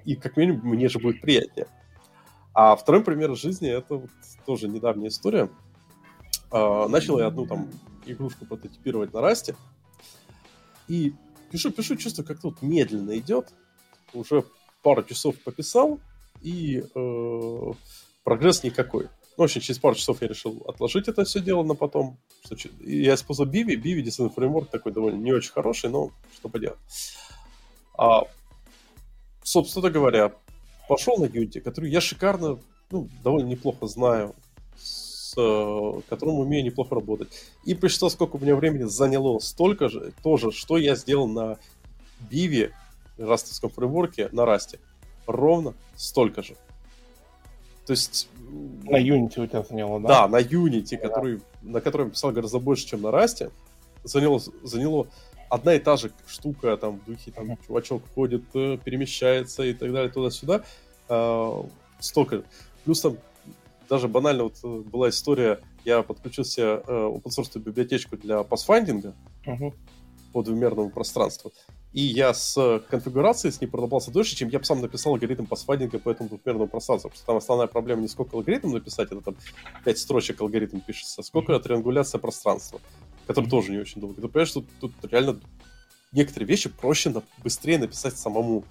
и 0.04 0.14
как 0.16 0.36
минимум 0.36 0.68
мне 0.68 0.88
же 0.88 0.98
будет 0.98 1.20
приятнее. 1.20 1.66
А 2.62 2.76
второй 2.76 3.02
пример 3.02 3.34
жизни 3.36 3.70
это 3.70 3.94
вот 3.94 4.10
тоже 4.44 4.68
недавняя 4.68 5.08
история. 5.08 5.48
Э, 6.52 6.88
начал 6.88 7.18
я 7.18 7.28
одну 7.28 7.46
там 7.46 7.70
игрушку 8.04 8.44
прототипировать 8.44 9.14
на 9.14 9.22
расте, 9.22 9.56
и 10.86 11.14
пишу, 11.50 11.70
пишу, 11.70 11.96
чувствую, 11.96 12.26
как 12.26 12.38
тут 12.38 12.60
медленно 12.60 13.16
идет. 13.16 13.54
Уже 14.12 14.44
пару 14.82 15.02
часов 15.04 15.36
пописал, 15.38 16.00
и 16.42 16.84
э, 16.94 17.72
прогресс 18.24 18.62
никакой. 18.62 19.04
Ну, 19.04 19.10
в 19.38 19.42
общем, 19.44 19.62
через 19.62 19.78
пару 19.78 19.94
часов 19.94 20.20
я 20.20 20.28
решил 20.28 20.62
отложить 20.68 21.08
это 21.08 21.24
все 21.24 21.40
дело 21.40 21.62
на 21.62 21.74
потом. 21.74 22.18
Что, 22.44 22.56
я 22.80 23.14
использовал 23.14 23.50
Биви. 23.50 23.74
Биви 23.76 24.04
Design 24.04 24.34
Framework 24.34 24.66
такой 24.70 24.92
довольно 24.92 25.16
не 25.16 25.32
очень 25.32 25.52
хороший, 25.52 25.88
но 25.88 26.10
что 26.34 26.50
поделать. 26.50 26.78
А, 27.96 28.24
собственно 29.42 29.88
говоря, 29.88 30.34
пошел 30.90 31.18
на 31.18 31.26
Unity, 31.26 31.60
который 31.60 31.88
я 31.88 32.00
шикарно, 32.00 32.58
ну, 32.90 33.08
довольно 33.22 33.46
неплохо 33.46 33.86
знаю 33.86 34.34
с 34.76 35.32
э, 35.36 36.00
которым 36.08 36.40
умею 36.40 36.64
неплохо 36.64 36.96
работать. 36.96 37.28
И 37.64 37.74
посчитал, 37.74 38.10
сколько 38.10 38.34
у 38.34 38.40
меня 38.40 38.56
времени 38.56 38.82
заняло 38.82 39.38
столько 39.38 39.88
же, 39.88 40.12
тоже, 40.24 40.50
что 40.50 40.78
я 40.78 40.96
сделал 40.96 41.28
на 41.28 41.58
Биве, 42.28 42.72
растовском 43.18 43.70
фреймворке, 43.70 44.30
на 44.32 44.44
Расте. 44.44 44.80
Ровно 45.28 45.74
столько 45.94 46.42
же. 46.42 46.56
То 47.86 47.92
есть... 47.92 48.28
На 48.82 49.00
Unity 49.00 49.44
у 49.44 49.46
тебя 49.46 49.62
заняло, 49.62 50.00
да? 50.00 50.08
Да, 50.08 50.28
на 50.28 50.40
Unity, 50.40 50.98
да. 51.00 51.08
который, 51.08 51.40
на 51.62 51.80
котором 51.80 52.06
я 52.06 52.10
писал 52.10 52.32
гораздо 52.32 52.58
больше, 52.58 52.88
чем 52.88 53.02
на 53.02 53.12
Расте, 53.12 53.52
заняло, 54.02 54.40
заняло 54.64 55.06
одна 55.50 55.74
и 55.74 55.78
та 55.78 55.96
же 55.96 56.10
штука, 56.26 56.76
там, 56.76 56.98
в 56.98 57.04
духе, 57.04 57.30
там, 57.30 57.50
uh-huh. 57.50 57.66
чувачок 57.66 58.02
ходит, 58.14 58.44
э, 58.54 58.78
перемещается 58.82 59.64
и 59.64 59.74
так 59.74 59.92
далее, 59.92 60.10
туда-сюда, 60.10 60.62
э, 61.08 61.62
столько. 61.98 62.44
Плюс 62.84 63.00
там 63.00 63.18
даже 63.88 64.08
банально 64.08 64.44
вот 64.44 64.54
э, 64.62 64.82
была 64.88 65.08
история, 65.08 65.60
я 65.84 66.02
подключил 66.02 66.44
себе 66.44 66.64
э, 66.64 66.80
open 66.86 67.30
source 67.36 67.58
библиотечку 67.58 68.16
для 68.16 68.40
pathfinding 68.40 69.12
uh-huh. 69.44 69.74
по 70.32 70.42
двумерному 70.42 70.90
пространству, 70.90 71.52
и 71.92 72.02
я 72.02 72.32
с 72.32 72.80
конфигурацией 72.88 73.52
с 73.52 73.60
ней 73.60 73.66
продолбался 73.66 74.12
дольше, 74.12 74.36
чем 74.36 74.48
я 74.50 74.60
бы 74.60 74.64
сам 74.64 74.80
написал 74.80 75.14
алгоритм 75.14 75.44
pathfinding 75.44 75.98
по 75.98 76.10
этому 76.10 76.28
двухмерному 76.28 76.68
пространству, 76.68 77.10
потому 77.10 77.18
что 77.18 77.26
там 77.26 77.36
основная 77.36 77.66
проблема 77.66 78.02
не 78.02 78.08
сколько 78.08 78.36
алгоритм 78.36 78.70
написать, 78.70 79.10
это 79.10 79.20
там 79.20 79.36
5 79.84 79.98
строчек 79.98 80.40
алгоритм 80.40 80.78
пишется, 80.78 81.22
а 81.22 81.24
сколько 81.24 81.58
триангуляция 81.58 82.20
пространства, 82.20 82.80
который 83.30 83.46
uh-huh. 83.46 83.50
тоже 83.50 83.70
не 83.70 83.78
очень 83.78 84.00
долго. 84.00 84.20
Ты 84.20 84.26
понимаешь, 84.26 84.48
что 84.48 84.64
тут 84.80 84.92
реально 85.04 85.40
некоторые 86.10 86.48
вещи 86.48 86.68
проще, 86.68 87.10
на, 87.10 87.22
быстрее 87.44 87.78
написать 87.78 88.18
самому, 88.18 88.64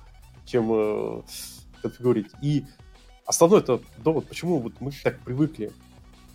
чем 0.45 0.69
э, 0.71 1.21
конфигурить. 1.81 2.27
И 2.41 2.65
Основной 3.29 3.59
это 3.59 3.79
довод, 3.99 4.27
почему 4.27 4.57
вот 4.57 4.73
мы 4.79 4.91
так 5.03 5.19
привыкли 5.19 5.71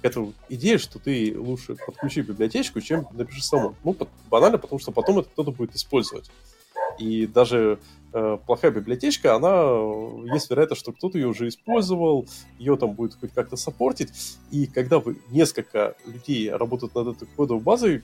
к 0.01 0.05
этой 0.05 0.33
идее, 0.49 0.79
что 0.79 1.01
ты 1.01 1.35
лучше 1.37 1.75
подключи 1.75 2.21
библиотечку, 2.21 2.81
чем 2.81 3.09
напиши 3.11 3.43
самому. 3.43 3.75
Ну, 3.83 3.97
банально, 4.31 4.59
потому 4.59 4.79
что 4.79 4.93
потом 4.93 5.19
это 5.19 5.29
кто-то 5.29 5.51
будет 5.51 5.75
использовать. 5.75 6.31
И 6.99 7.27
даже 7.27 7.79
э, 8.13 8.39
плохая 8.47 8.71
библиотечка, 8.71 9.35
она 9.35 10.33
есть 10.33 10.51
вероятность, 10.51 10.81
что 10.81 10.93
кто-то 10.93 11.19
ее 11.19 11.29
уже 11.29 11.49
использовал, 11.49 12.27
ее 12.59 12.77
там 12.77 12.93
будет 12.93 13.15
хоть 13.15 13.33
как-то 13.33 13.57
саппортить. 13.57 14.39
И 14.51 14.67
когда 14.67 14.99
вы 14.99 15.19
несколько 15.31 15.97
людей 16.07 16.51
работают 16.51 16.95
над 16.95 17.17
этой 17.17 17.29
кодовой 17.37 17.63
базой, 17.63 18.03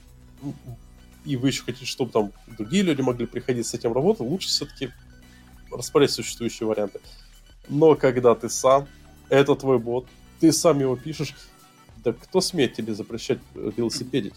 и 1.25 1.37
вы 1.37 1.49
еще 1.49 1.63
хотите, 1.63 1.87
чтобы 1.87 2.11
там 2.11 2.33
другие 2.59 2.83
люди 2.83 3.03
могли 3.03 3.27
приходить 3.27 3.67
с 3.67 3.75
этим 3.75 3.93
работать, 3.93 4.27
лучше 4.27 4.49
все-таки 4.49 4.91
распорядить 5.71 6.15
существующие 6.15 6.67
варианты. 6.67 7.01
Но 7.69 7.95
когда 7.95 8.35
ты 8.35 8.49
сам, 8.49 8.89
это 9.29 9.55
твой 9.55 9.79
бот, 9.79 10.07
ты 10.41 10.53
сам 10.53 10.81
его 10.81 10.97
пишешь, 10.97 11.35
да 12.03 12.13
кто 12.13 12.41
смеет 12.41 12.75
тебе 12.75 12.95
запрещать 12.95 13.39
э, 13.55 13.71
велосипедить? 13.77 14.35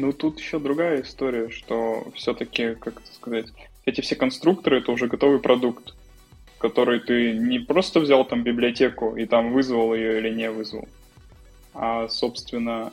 Ну, 0.00 0.12
тут 0.12 0.38
еще 0.38 0.60
другая 0.60 1.02
история, 1.02 1.50
что 1.50 2.06
все-таки, 2.14 2.76
как 2.76 3.02
сказать, 3.12 3.46
эти 3.84 4.00
все 4.00 4.14
конструкторы— 4.14 4.78
это 4.80 4.92
уже 4.92 5.08
готовый 5.08 5.40
продукт, 5.40 5.94
который 6.58 7.00
ты 7.00 7.32
не 7.32 7.58
просто 7.58 7.98
взял 7.98 8.24
там 8.24 8.44
библиотеку 8.44 9.16
и 9.16 9.26
там 9.26 9.52
вызвал 9.52 9.94
ее 9.94 10.18
или 10.18 10.30
не 10.30 10.50
вызвал, 10.50 10.88
а, 11.74 12.06
собственно, 12.06 12.92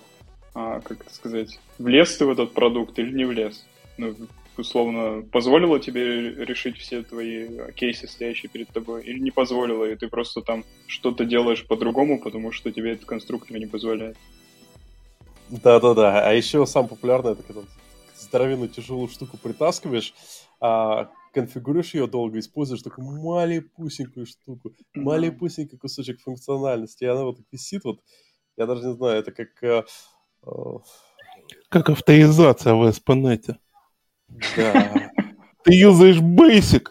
а, 0.56 0.80
как 0.80 1.01
это 1.01 1.14
сказать, 1.14 1.60
влез 1.78 2.18
ты 2.18 2.26
в 2.26 2.32
этот 2.32 2.53
продукт 2.53 2.97
или 2.97 3.12
не 3.12 3.26
влез. 3.26 3.64
Ну, 3.97 4.16
условно 4.58 5.24
позволила 5.32 5.80
тебе 5.80 6.34
решить 6.43 6.78
все 6.78 7.03
твои 7.03 7.72
кейсы, 7.76 8.08
стоящие 8.08 8.49
перед 8.49 8.70
тобой, 8.70 9.03
или 9.03 9.20
не 9.20 9.30
позволила, 9.30 9.86
и 9.86 9.95
ты 9.95 10.08
просто 10.08 10.41
там 10.41 10.66
что-то 10.88 11.24
делаешь 11.24 11.68
по-другому, 11.68 12.20
потому 12.20 12.51
что 12.51 12.72
тебе 12.72 12.93
этот 12.93 13.06
конструктор 13.06 13.56
не 13.58 13.68
позволяет. 13.68 14.18
Да-да-да, 15.49 16.27
а 16.27 16.33
еще 16.33 16.65
самое 16.65 16.89
популярное, 16.89 17.33
это 17.33 17.43
когда 17.43 17.61
здоровенную 18.17 18.69
тяжелую 18.69 19.07
штуку 19.07 19.37
притаскиваешь, 19.37 20.13
а 20.59 21.09
конфигурируешь 21.33 21.93
ее 21.93 22.07
долго, 22.07 22.39
используешь 22.39 22.81
такую 22.81 23.07
малепусенькую 23.21 24.25
штуку, 24.25 24.71
малепусенький 24.93 25.77
кусочек 25.77 26.21
функциональности, 26.21 27.03
и 27.03 27.07
она 27.07 27.23
вот 27.23 27.37
так 27.37 27.45
висит, 27.51 27.83
вот, 27.83 27.99
я 28.57 28.65
даже 28.65 28.87
не 28.87 28.93
знаю, 28.93 29.19
это 29.19 29.31
как... 29.31 29.49
Э, 29.61 29.83
э... 30.45 30.49
Как 31.69 31.89
авторизация 31.89 32.73
в 32.73 32.87
ASP.NET. 32.87 33.55
Да. 34.55 35.11
Ты 35.63 35.73
юзаешь 35.73 36.19
Basic, 36.19 36.87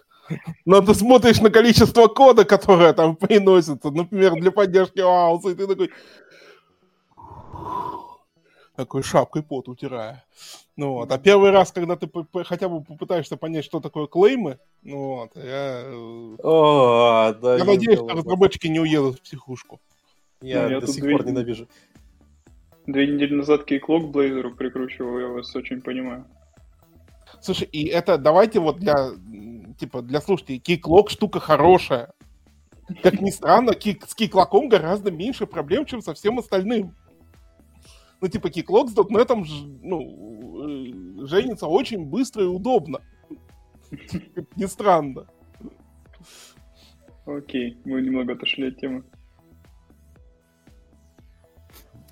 но 0.64 0.80
ты 0.80 0.94
смотришь 0.94 1.40
на 1.40 1.50
количество 1.50 2.06
кода, 2.06 2.44
которое 2.44 2.92
там 2.92 3.16
приносится, 3.16 3.90
например, 3.90 4.34
для 4.34 4.50
поддержки 4.50 5.00
ауса, 5.00 5.50
и 5.50 5.54
ты 5.54 5.66
такой... 5.66 5.90
Такой 8.76 9.04
шапкой 9.04 9.44
пот 9.44 9.68
утирая. 9.68 10.24
Ну 10.76 10.94
вот. 10.94 11.12
А 11.12 11.18
первый 11.18 11.50
раз, 11.50 11.70
когда 11.70 11.94
ты 11.94 12.10
хотя 12.44 12.68
бы 12.68 12.82
попытаешься 12.82 13.36
понять, 13.36 13.64
что 13.64 13.78
такое 13.78 14.08
клеймы, 14.08 14.58
ну 14.82 15.16
вот, 15.16 15.36
я... 15.36 15.82
Э, 15.84 16.36
О, 16.42 17.32
да, 17.40 17.56
я 17.56 17.64
надеюсь, 17.64 17.98
что 17.98 18.08
разработчики 18.08 18.66
не 18.66 18.80
уедут 18.80 19.18
в 19.18 19.22
психушку. 19.22 19.80
Я, 20.40 20.64
ну, 20.64 20.70
я 20.70 20.80
до 20.80 20.88
сих 20.88 21.04
пор 21.04 21.24
ненавижу. 21.24 21.68
Две 22.86 23.06
недели 23.06 23.34
назад 23.34 23.64
кейклок 23.64 24.10
Блейзеру 24.10 24.54
прикручивал, 24.54 25.18
я 25.20 25.28
вас 25.28 25.54
очень 25.54 25.80
понимаю. 25.80 26.26
Слушай, 27.40 27.68
и 27.70 27.86
это 27.86 28.18
давайте 28.18 28.58
вот 28.58 28.78
для, 28.78 29.10
типа, 29.78 30.02
для 30.02 30.20
слушателей, 30.20 30.58
киклок 30.58 31.10
штука 31.10 31.38
хорошая. 31.38 32.12
Как 33.02 33.20
ни 33.20 33.30
странно, 33.30 33.74
кик, 33.74 34.04
с 34.06 34.14
киклоком 34.14 34.68
гораздо 34.68 35.10
меньше 35.10 35.46
проблем, 35.46 35.86
чем 35.86 36.02
со 36.02 36.12
всем 36.12 36.38
остальным. 36.38 36.94
Ну, 38.24 38.30
типа, 38.30 38.48
киклок 38.48 38.88
с 38.88 38.94
дотнетом 38.94 39.44
ну, 39.82 40.00
э, 40.66 41.26
женится 41.26 41.66
очень 41.66 42.06
быстро 42.06 42.42
и 42.42 42.46
удобно. 42.46 43.02
Ни 44.56 44.64
странно. 44.64 45.26
Окей, 47.26 47.78
мы 47.84 48.00
немного 48.00 48.32
отошли 48.32 48.68
от 48.68 48.80
темы. 48.80 49.04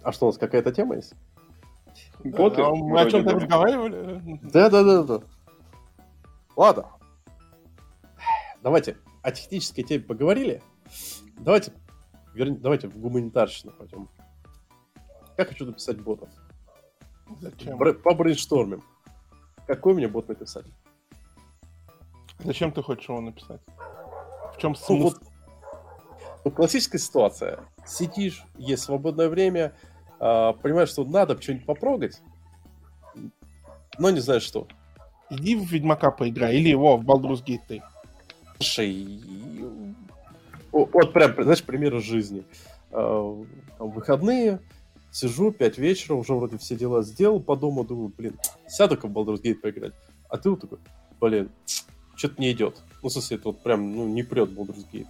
А 0.03 0.13
что, 0.13 0.27
у 0.27 0.29
нас 0.29 0.37
какая-то 0.37 0.71
тема 0.71 0.97
есть? 0.97 1.15
Боты? 2.23 2.61
А, 2.61 2.75
мы 2.75 3.01
о 3.01 3.11
чем-то 3.11 3.31
разговаривали? 3.31 4.21
Да, 4.43 4.69
да, 4.69 4.85
да, 4.85 5.03
да. 5.05 5.21
Ладно. 6.57 6.91
Давайте 8.63 8.99
о 9.23 9.31
технической 9.33 9.83
теме 9.83 10.05
поговорили. 10.05 10.63
Давайте, 11.39 11.73
вер... 12.35 12.51
давайте 12.51 12.89
в 12.89 12.99
гуманитарщину 12.99 13.73
пойдем. 13.73 14.11
Я 15.37 15.45
хочу 15.45 15.66
написать 15.66 16.01
ботов. 16.01 16.28
Зачем? 17.41 17.78
Бр... 17.78 17.95
Побрейнштормим. 17.95 18.83
Какой 19.66 19.95
мне 19.95 20.09
бот 20.09 20.28
написать? 20.28 20.66
Зачем 22.45 22.72
ты 22.72 22.83
хочешь 22.83 23.09
его 23.09 23.20
написать? 23.20 23.61
В 24.55 24.59
чем 24.59 24.74
смысл? 24.74 24.93
Ну, 24.95 25.03
вот, 25.05 25.20
ну, 26.45 26.51
классическая 26.51 26.99
ситуация. 26.99 27.61
Сидишь, 27.87 28.45
есть 28.57 28.83
свободное 28.83 29.28
время, 29.28 29.74
а, 30.18 30.53
понимаешь, 30.53 30.89
что 30.91 31.05
надо 31.05 31.41
что-нибудь 31.41 31.66
попрогать, 31.66 32.20
но 33.99 34.11
не 34.11 34.20
знаешь 34.20 34.43
что. 34.43 34.66
Иди 35.30 35.55
в 35.57 35.64
Ведьмака 35.64 36.11
поиграй, 36.11 36.57
или 36.57 36.68
его 36.68 36.97
в 36.97 37.05
Baldur's 37.05 37.45
Gate 37.45 37.62
3. 37.68 37.83
Слушай, 38.59 39.22
вот 40.70 41.12
прям, 41.12 41.35
знаешь, 41.43 41.62
примеры 41.62 42.01
жизни. 42.01 42.45
А, 42.91 43.45
там, 43.78 43.91
выходные, 43.91 44.61
сижу, 45.13 45.53
5 45.53 45.79
вечера, 45.79 46.15
уже 46.15 46.35
вроде 46.35 46.59
все 46.59 46.75
дела 46.75 47.03
сделал 47.03 47.41
по 47.41 47.55
дому, 47.55 47.85
думаю, 47.85 48.13
блин, 48.17 48.37
сяду-ка 48.67 49.07
в 49.07 49.13
Baldur's 49.13 49.41
Gate 49.41 49.57
поиграть. 49.57 49.93
А 50.29 50.39
ты 50.39 50.51
вот 50.51 50.63
такой, 50.63 50.79
блин, 51.21 51.51
что-то 52.17 52.41
не 52.41 52.51
идет. 52.51 52.83
Ну, 53.03 53.09
в 53.09 53.13
смысле, 53.13 53.37
это 53.37 53.49
вот 53.49 53.63
прям, 53.63 53.95
ну, 53.95 54.09
не 54.09 54.23
прет 54.23 54.51
Baldur's 54.51 54.85
Gate. 54.93 55.07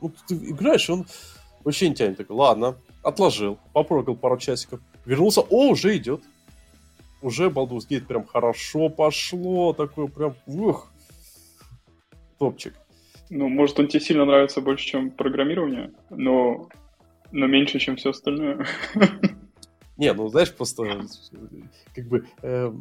Ну, 0.00 0.12
ты 0.26 0.34
играешь, 0.34 0.90
он 0.90 1.06
вообще 1.64 1.88
не 1.88 1.94
тянет. 1.94 2.18
Такой, 2.18 2.36
ладно, 2.36 2.76
отложил, 3.02 3.58
попробовал 3.72 4.16
пару 4.16 4.36
часиков, 4.36 4.80
вернулся, 5.04 5.40
о, 5.40 5.68
уже 5.68 5.96
идет. 5.96 6.22
Уже 7.22 7.48
Baldur's 7.48 7.88
Gate 7.88 8.04
прям 8.06 8.26
хорошо 8.26 8.88
пошло, 8.88 9.72
такой 9.72 10.08
прям, 10.08 10.34
ух, 10.46 10.90
топчик. 12.38 12.74
Ну, 13.30 13.48
может, 13.48 13.78
он 13.80 13.88
тебе 13.88 14.00
сильно 14.00 14.24
нравится 14.24 14.60
больше, 14.60 14.86
чем 14.86 15.10
программирование, 15.10 15.92
но, 16.10 16.68
но 17.32 17.46
меньше, 17.46 17.78
чем 17.78 17.96
все 17.96 18.10
остальное. 18.10 18.66
Не, 19.96 20.12
ну, 20.12 20.28
знаешь, 20.28 20.52
просто 20.54 21.06
как 21.94 22.06
бы 22.06 22.26
э, 22.42 22.72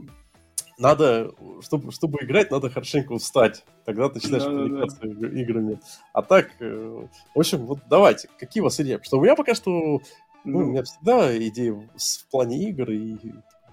надо, 0.78 1.34
чтобы, 1.62 1.92
чтобы 1.92 2.20
играть, 2.22 2.52
надо 2.52 2.70
хорошенько 2.70 3.14
устать. 3.14 3.64
Тогда 3.86 4.10
ты 4.10 4.16
начинаешь 4.16 4.44
да, 4.44 4.50
проникаться 4.50 5.00
да, 5.02 5.28
да. 5.28 5.42
играми. 5.42 5.80
А 6.12 6.22
так, 6.22 6.50
э, 6.60 7.08
в 7.34 7.40
общем, 7.40 7.66
вот 7.66 7.80
давайте, 7.90 8.30
какие 8.38 8.62
у 8.62 8.66
вас 8.66 8.80
идеи? 8.80 9.00
Что 9.02 9.18
у 9.18 9.22
меня 9.22 9.36
пока 9.36 9.56
что, 9.56 9.72
ну, 9.72 10.02
ну 10.44 10.60
у 10.60 10.66
меня 10.66 10.84
всегда 10.84 11.38
идеи 11.38 11.70
в, 11.70 11.88
в 11.98 12.30
плане 12.30 12.70
игр, 12.70 12.92
и, 12.92 13.18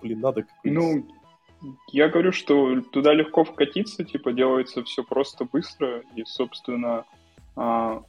блин, 0.01 0.21
надо... 0.21 0.47
Ну, 0.63 1.09
я 1.89 2.09
говорю, 2.09 2.33
что 2.33 2.81
туда 2.81 3.13
легко 3.13 3.45
вкатиться, 3.45 4.05
типа 4.05 4.33
делается 4.33 4.85
все 4.85 5.03
просто 5.03 5.45
быстро, 5.45 6.03
и, 6.15 6.25
собственно, 6.25 7.05
а, 7.57 8.03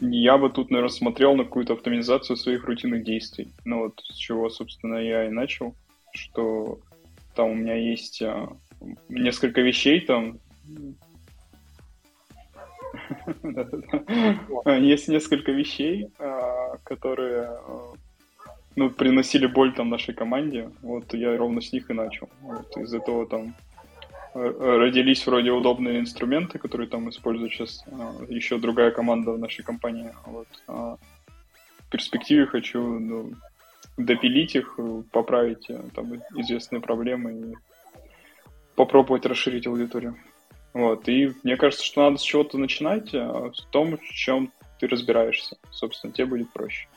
я 0.00 0.38
бы 0.38 0.50
тут, 0.50 0.70
наверное, 0.70 0.92
смотрел 0.92 1.34
на 1.34 1.44
какую-то 1.44 1.74
оптимизацию 1.74 2.36
своих 2.36 2.64
рутинных 2.64 3.04
действий. 3.04 3.52
Ну 3.64 3.84
вот 3.84 4.00
с 4.08 4.16
чего, 4.16 4.48
собственно, 4.48 4.96
я 4.96 5.26
и 5.26 5.30
начал, 5.30 5.74
что 6.12 6.80
там 7.34 7.50
у 7.50 7.54
меня 7.54 7.74
есть 7.74 8.22
а, 8.22 8.48
несколько 9.08 9.60
вещей 9.60 10.00
там. 10.00 10.38
Есть 14.66 15.08
несколько 15.08 15.52
вещей, 15.52 16.08
а, 16.18 16.76
которые 16.82 17.42
а, 17.44 17.92
ну, 18.76 18.90
приносили 18.90 19.46
боль 19.46 19.72
там 19.74 19.90
нашей 19.90 20.14
команде. 20.14 20.70
Вот 20.82 21.14
я 21.14 21.36
ровно 21.36 21.60
с 21.60 21.72
них 21.72 21.90
и 21.90 21.94
начал. 21.94 22.28
Вот, 22.40 22.76
из 22.76 22.92
этого 22.92 23.26
там 23.26 23.54
родились 24.34 25.26
вроде 25.26 25.50
удобные 25.50 26.00
инструменты, 26.00 26.58
которые 26.58 26.88
там 26.88 27.08
использует 27.10 27.52
сейчас 27.52 27.84
а, 27.90 28.14
еще 28.28 28.58
другая 28.58 28.90
команда 28.90 29.32
в 29.32 29.38
нашей 29.38 29.64
компании. 29.64 30.14
Вот. 30.24 30.46
А 30.68 30.96
в 31.78 31.90
перспективе 31.90 32.46
хочу 32.46 32.80
ну, 32.80 33.32
допилить 33.96 34.54
их, 34.54 34.78
поправить 35.10 35.68
э, 35.68 35.80
там 35.94 36.14
известные 36.36 36.80
проблемы 36.80 37.32
и 37.32 37.54
попробовать 38.76 39.26
расширить 39.26 39.66
аудиторию. 39.66 40.16
Вот. 40.72 41.08
И 41.08 41.32
мне 41.42 41.56
кажется, 41.56 41.84
что 41.84 42.02
надо 42.02 42.18
с 42.18 42.22
чего-то 42.22 42.56
начинать, 42.56 43.12
а 43.14 43.50
в 43.50 43.70
том, 43.70 43.98
в 43.98 44.04
чем 44.04 44.52
ты 44.78 44.86
разбираешься. 44.86 45.56
Собственно, 45.70 46.12
тебе 46.12 46.26
будет 46.26 46.52
проще. 46.52 46.88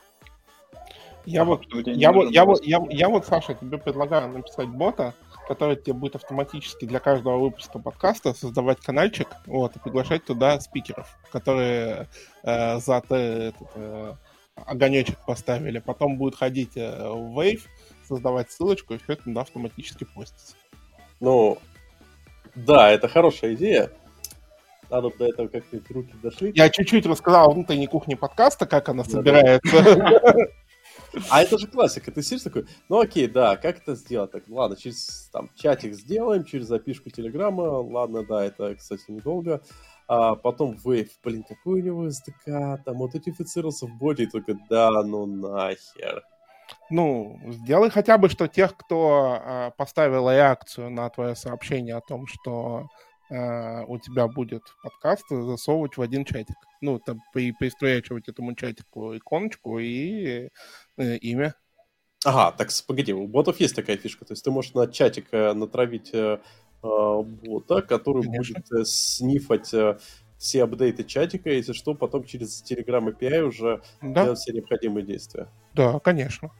Я 1.26 1.44
вот, 1.44 1.64
я, 1.72 2.12
вот, 2.12 2.30
я, 2.30 2.44
вот, 2.44 2.64
я, 2.64 2.84
я 2.90 3.08
вот, 3.08 3.24
Саша, 3.24 3.54
тебе 3.54 3.78
предлагаю 3.78 4.30
написать 4.30 4.68
бота, 4.68 5.14
который 5.46 5.76
тебе 5.76 5.94
будет 5.94 6.16
автоматически 6.16 6.84
для 6.84 7.00
каждого 7.00 7.38
выпуска 7.38 7.78
подкаста 7.78 8.34
создавать 8.34 8.80
каналчик, 8.80 9.28
вот, 9.46 9.76
и 9.76 9.78
приглашать 9.78 10.24
туда 10.24 10.58
спикеров, 10.60 11.18
которые 11.30 12.08
э, 12.42 12.78
за 12.78 12.94
этот, 12.96 13.54
э, 13.74 14.14
огонечек 14.56 15.18
поставили. 15.26 15.78
Потом 15.78 16.16
будет 16.16 16.36
ходить 16.36 16.76
э, 16.76 17.08
в 17.08 17.38
Wave, 17.38 17.62
создавать 18.06 18.50
ссылочку, 18.50 18.94
и 18.94 18.98
все 18.98 19.14
это 19.14 19.24
туда 19.24 19.42
автоматически 19.42 20.04
постится. 20.04 20.56
Ну, 21.20 21.58
да, 22.54 22.90
это 22.90 23.08
хорошая 23.08 23.54
идея. 23.54 23.90
Надо 24.90 25.10
до 25.18 25.26
этого 25.26 25.48
как-то 25.48 25.80
руки 25.92 26.14
дошли. 26.22 26.52
Я 26.54 26.68
чуть-чуть 26.68 27.06
рассказал 27.06 27.50
о 27.50 27.52
внутренней 27.52 27.86
кухне 27.86 28.16
подкаста, 28.16 28.66
как 28.66 28.88
она 28.88 29.02
собирается. 29.04 30.36
А 31.30 31.42
это 31.42 31.58
же 31.58 31.66
классика. 31.66 32.10
Ты 32.10 32.22
сидишь 32.22 32.42
такой, 32.42 32.66
ну 32.88 33.00
окей, 33.00 33.26
да, 33.26 33.56
как 33.56 33.78
это 33.78 33.94
сделать? 33.94 34.32
Так, 34.32 34.44
ладно, 34.48 34.76
через 34.76 35.28
там 35.32 35.50
чатик 35.54 35.94
сделаем, 35.94 36.44
через 36.44 36.66
запишку 36.66 37.10
Телеграма. 37.10 37.62
Ладно, 37.62 38.24
да, 38.24 38.44
это, 38.44 38.74
кстати, 38.74 39.04
недолго. 39.08 39.62
А 40.06 40.34
потом 40.34 40.76
Wave, 40.84 41.10
блин, 41.22 41.44
какой 41.48 41.80
у 41.80 41.84
него 41.84 42.08
SDK, 42.08 42.78
там 42.84 43.02
аутентифицировался 43.02 43.86
в 43.86 43.96
боди, 43.96 44.26
только 44.26 44.58
да, 44.68 45.02
ну 45.02 45.26
нахер. 45.26 46.22
Ну, 46.90 47.40
сделай 47.46 47.90
хотя 47.90 48.18
бы, 48.18 48.28
что 48.28 48.46
тех, 48.48 48.76
кто 48.76 49.38
э, 49.40 49.70
поставил 49.76 50.30
реакцию 50.30 50.90
на 50.90 51.08
твое 51.10 51.34
сообщение 51.34 51.94
о 51.96 52.00
том, 52.00 52.26
что 52.26 52.88
э, 53.34 53.84
у 53.86 53.98
тебя 53.98 54.28
будет 54.28 54.62
подкаст, 54.82 55.24
засовывать 55.28 55.96
в 55.96 56.02
один 56.02 56.24
чатик. 56.24 56.56
Ну, 56.80 56.98
там, 56.98 57.20
при, 57.32 57.52
пристроячивать 57.52 58.28
этому 58.28 58.54
чатику 58.54 59.16
иконочку 59.16 59.78
и 59.78 60.48
э, 60.96 61.16
имя. 61.16 61.54
Ага, 62.24 62.56
так 62.56 62.70
погоди, 62.86 63.12
у 63.12 63.26
ботов 63.26 63.60
есть 63.60 63.76
такая 63.76 63.96
фишка, 63.96 64.24
то 64.24 64.32
есть 64.32 64.44
ты 64.44 64.50
можешь 64.50 64.74
на 64.74 64.86
чатик 64.86 65.26
э, 65.32 65.52
натравить 65.52 66.10
э, 66.14 66.38
э 66.82 67.22
бота, 67.22 67.82
который 67.82 68.22
Конечно. 68.22 68.54
будет 68.54 68.72
э, 68.72 68.84
снифать 68.84 69.74
э, 69.74 69.98
все 70.38 70.64
апдейты 70.64 71.04
чатика, 71.04 71.50
если 71.50 71.72
что, 71.72 71.94
потом 71.94 72.24
через 72.24 72.62
Telegram 72.62 73.14
API 73.14 73.42
уже 73.42 73.82
да. 74.00 74.24
делать 74.24 74.38
все 74.38 74.52
необходимые 74.52 75.04
действия. 75.04 75.48
Да, 75.74 75.98
конечно. 76.00 76.50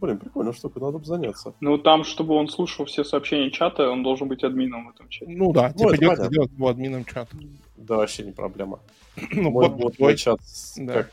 Блин, 0.00 0.18
прикольная 0.18 0.52
штука, 0.52 0.80
надо 0.80 0.98
бы 0.98 1.04
заняться. 1.04 1.54
Ну, 1.60 1.76
там, 1.78 2.04
чтобы 2.04 2.34
он 2.34 2.48
слушал 2.48 2.84
все 2.84 3.04
сообщения 3.04 3.50
чата, 3.50 3.90
он 3.90 4.02
должен 4.02 4.28
быть 4.28 4.44
админом 4.44 4.86
в 4.86 4.90
этом 4.94 5.08
чате. 5.08 5.30
Ну 5.30 5.52
да, 5.52 5.72
тебе 5.72 5.84
ну, 5.84 5.90
придется 5.90 6.26
сделать 6.26 6.52
его 6.52 6.68
админом 6.68 7.04
чата. 7.04 7.36
Да, 7.76 7.96
вообще 7.96 8.24
не 8.24 8.32
проблема. 8.32 8.80
Ну, 9.32 9.50
мой, 9.50 9.68
вот 9.68 9.98
мой 9.98 10.16
чат, 10.16 10.40
да. 10.76 10.92
как, 10.92 11.10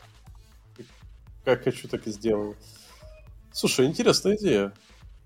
как 1.44 1.64
хочу, 1.64 1.88
так 1.88 2.06
и 2.06 2.10
сделаю. 2.10 2.54
Слушай, 3.52 3.86
интересная 3.86 4.36
идея. 4.36 4.72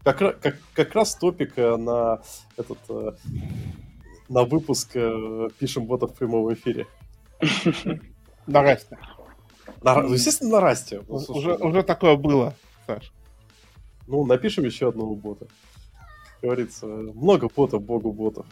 Как, 0.03 0.19
как, 0.41 0.57
как 0.73 0.95
раз 0.95 1.15
топик 1.15 1.53
э, 1.57 1.77
на 1.77 2.23
этот 2.57 2.79
э, 2.89 3.13
на 4.31 4.45
выпуск 4.45 4.93
э, 4.95 5.49
пишем 5.59 5.85
ботов 5.85 6.13
в 6.13 6.15
прямом 6.15 6.53
эфире. 6.55 6.87
На 8.47 8.63
расте. 8.63 8.97
Ну, 9.83 10.13
естественно, 10.13 10.53
на 10.53 10.61
расте. 10.61 11.01
Уже, 11.09 11.55
уже 11.57 11.83
такое 11.83 12.17
было, 12.17 12.55
Саш. 12.87 13.13
Ну, 14.11 14.27
напишем 14.27 14.65
еще 14.65 14.89
одного 14.89 15.15
бота. 15.15 15.47
Как 15.47 16.43
говорится, 16.43 16.87
много 16.87 17.49
ботов, 17.49 17.81
богу 17.81 18.13
ботов. 18.13 18.45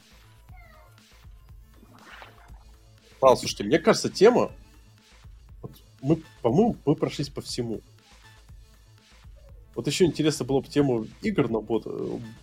А, 3.20 3.34
слушайте, 3.34 3.64
мне 3.64 3.80
кажется, 3.80 4.08
тема... 4.08 4.52
Вот 5.60 5.72
мы, 6.00 6.22
по-моему, 6.42 6.76
мы 6.86 6.94
прошлись 6.94 7.28
по 7.28 7.40
всему. 7.40 7.80
Вот 9.74 9.88
еще 9.88 10.04
интересно 10.04 10.44
было 10.44 10.60
бы 10.60 10.68
тему 10.68 11.08
игр 11.22 11.50
на 11.50 11.60
бота, 11.60 11.90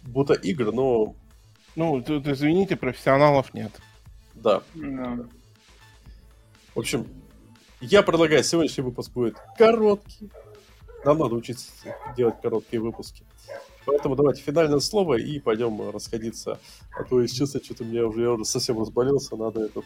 бота 0.04 0.34
игр, 0.34 0.74
но... 0.74 1.16
Ну, 1.78 2.02
тут, 2.02 2.28
извините, 2.28 2.76
профессионалов 2.76 3.54
нет. 3.54 3.72
Да. 4.34 4.62
No. 4.74 5.30
В 6.74 6.80
общем, 6.80 7.08
я 7.80 8.04
предлагаю, 8.04 8.44
сегодняшний 8.44 8.84
выпуск 8.84 9.14
будет 9.14 9.38
короткий, 9.58 10.30
нам 11.06 11.20
надо 11.20 11.36
учиться 11.36 11.72
делать 12.18 12.42
короткие 12.42 12.82
выпуски. 12.82 13.24
Поэтому 13.86 14.16
давайте 14.16 14.42
финальное 14.42 14.80
слово 14.80 15.20
и 15.20 15.40
пойдем 15.40 15.90
расходиться. 15.92 16.60
А 16.98 17.04
то, 17.04 17.22
если 17.22 17.38
честно, 17.38 17.64
что-то 17.64 17.84
мне 17.84 18.04
уже, 18.04 18.24
я 18.24 18.32
уже 18.32 18.46
совсем 18.46 18.80
разболелся, 18.80 19.36
надо 19.36 19.66
этот, 19.66 19.86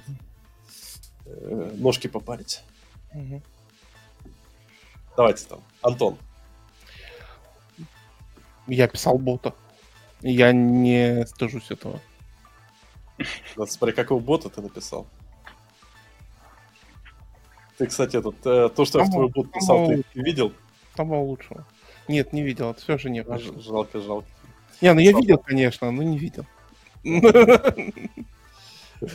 э, 1.26 1.72
ножки 1.76 2.08
попарить. 2.08 2.62
Угу. 3.14 3.42
Давайте 5.18 5.46
там. 5.46 5.60
Антон. 5.82 6.18
Я 8.68 8.88
писал 8.88 9.18
бота. 9.18 9.54
Я 10.22 10.54
не 10.54 11.26
стыжусь 11.26 11.70
этого. 11.72 12.00
Надо 13.58 13.70
смотри, 13.70 13.94
какого 13.94 14.20
бота 14.20 14.50
ты 14.50 14.62
написал. 14.62 15.08
Ты, 17.78 17.88
кстати, 17.88 18.18
этот, 18.18 18.36
э, 18.46 18.70
то, 18.70 18.86
что 18.86 19.00
я 19.00 19.06
в 19.06 19.10
твой 19.10 19.30
бот 19.30 19.52
писал, 19.52 19.88
ты 19.88 20.04
видел? 20.14 20.54
Самого 21.00 21.24
лучшего. 21.24 21.66
Нет, 22.10 22.34
не 22.34 22.44
видел, 22.44 22.72
это 22.72 22.82
все 22.82 22.98
же 22.98 23.10
не 23.10 23.24
Ж- 23.24 23.62
Жалко, 23.62 24.02
жалко. 24.02 24.28
Не, 24.82 24.94
ну 24.94 25.00
я 25.00 25.12
видел, 25.14 25.38
конечно, 25.38 25.92
но 25.92 26.04
не 26.04 26.18
видел. 26.18 26.46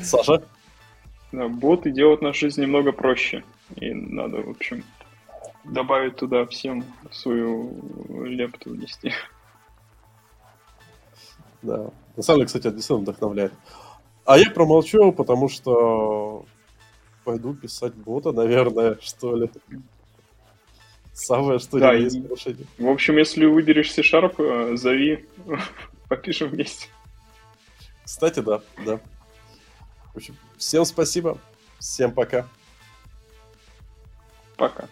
Саша? 0.03 0.43
боты 1.33 1.91
делают 1.91 2.23
нашу 2.23 2.41
жизнь 2.47 2.63
немного 2.63 2.93
проще. 2.93 3.45
И 3.77 3.93
надо, 3.93 4.39
в 4.39 4.51
общем, 4.51 4.83
добавить 5.65 6.17
туда 6.17 6.47
всем 6.47 6.85
свою 7.11 8.25
лепту 8.25 8.71
внести. 8.71 9.13
Да. 11.61 11.91
На 12.17 12.23
самом 12.23 12.39
деле, 12.39 12.47
кстати, 12.47 12.67
это 12.69 12.77
действительно 12.77 13.03
вдохновляет. 13.03 13.53
А 14.25 14.39
я 14.39 14.51
промолчу, 14.51 15.13
потому 15.13 15.49
что 15.51 16.47
пойду 17.25 17.53
писать 17.53 17.95
бота, 17.95 18.33
наверное, 18.33 18.97
что 19.03 19.37
ли. 19.37 19.51
Самое, 21.15 21.61
что 21.61 21.79
Да, 21.79 21.93
есть 21.93 22.17
решение. 22.17 22.67
В 22.77 22.89
общем, 22.89 23.17
если 23.17 23.47
выберешь 23.47 23.93
C-Sharp, 23.93 24.35
э, 24.39 24.77
зови, 24.77 25.25
попишем 26.09 26.49
вместе. 26.49 26.89
Кстати, 28.05 28.41
да, 28.41 28.61
да. 28.85 29.01
В 30.13 30.17
общем, 30.17 30.37
всем 30.59 30.85
спасибо. 30.85 31.39
Всем 31.79 32.11
пока. 32.13 32.49
Пока. 34.57 34.89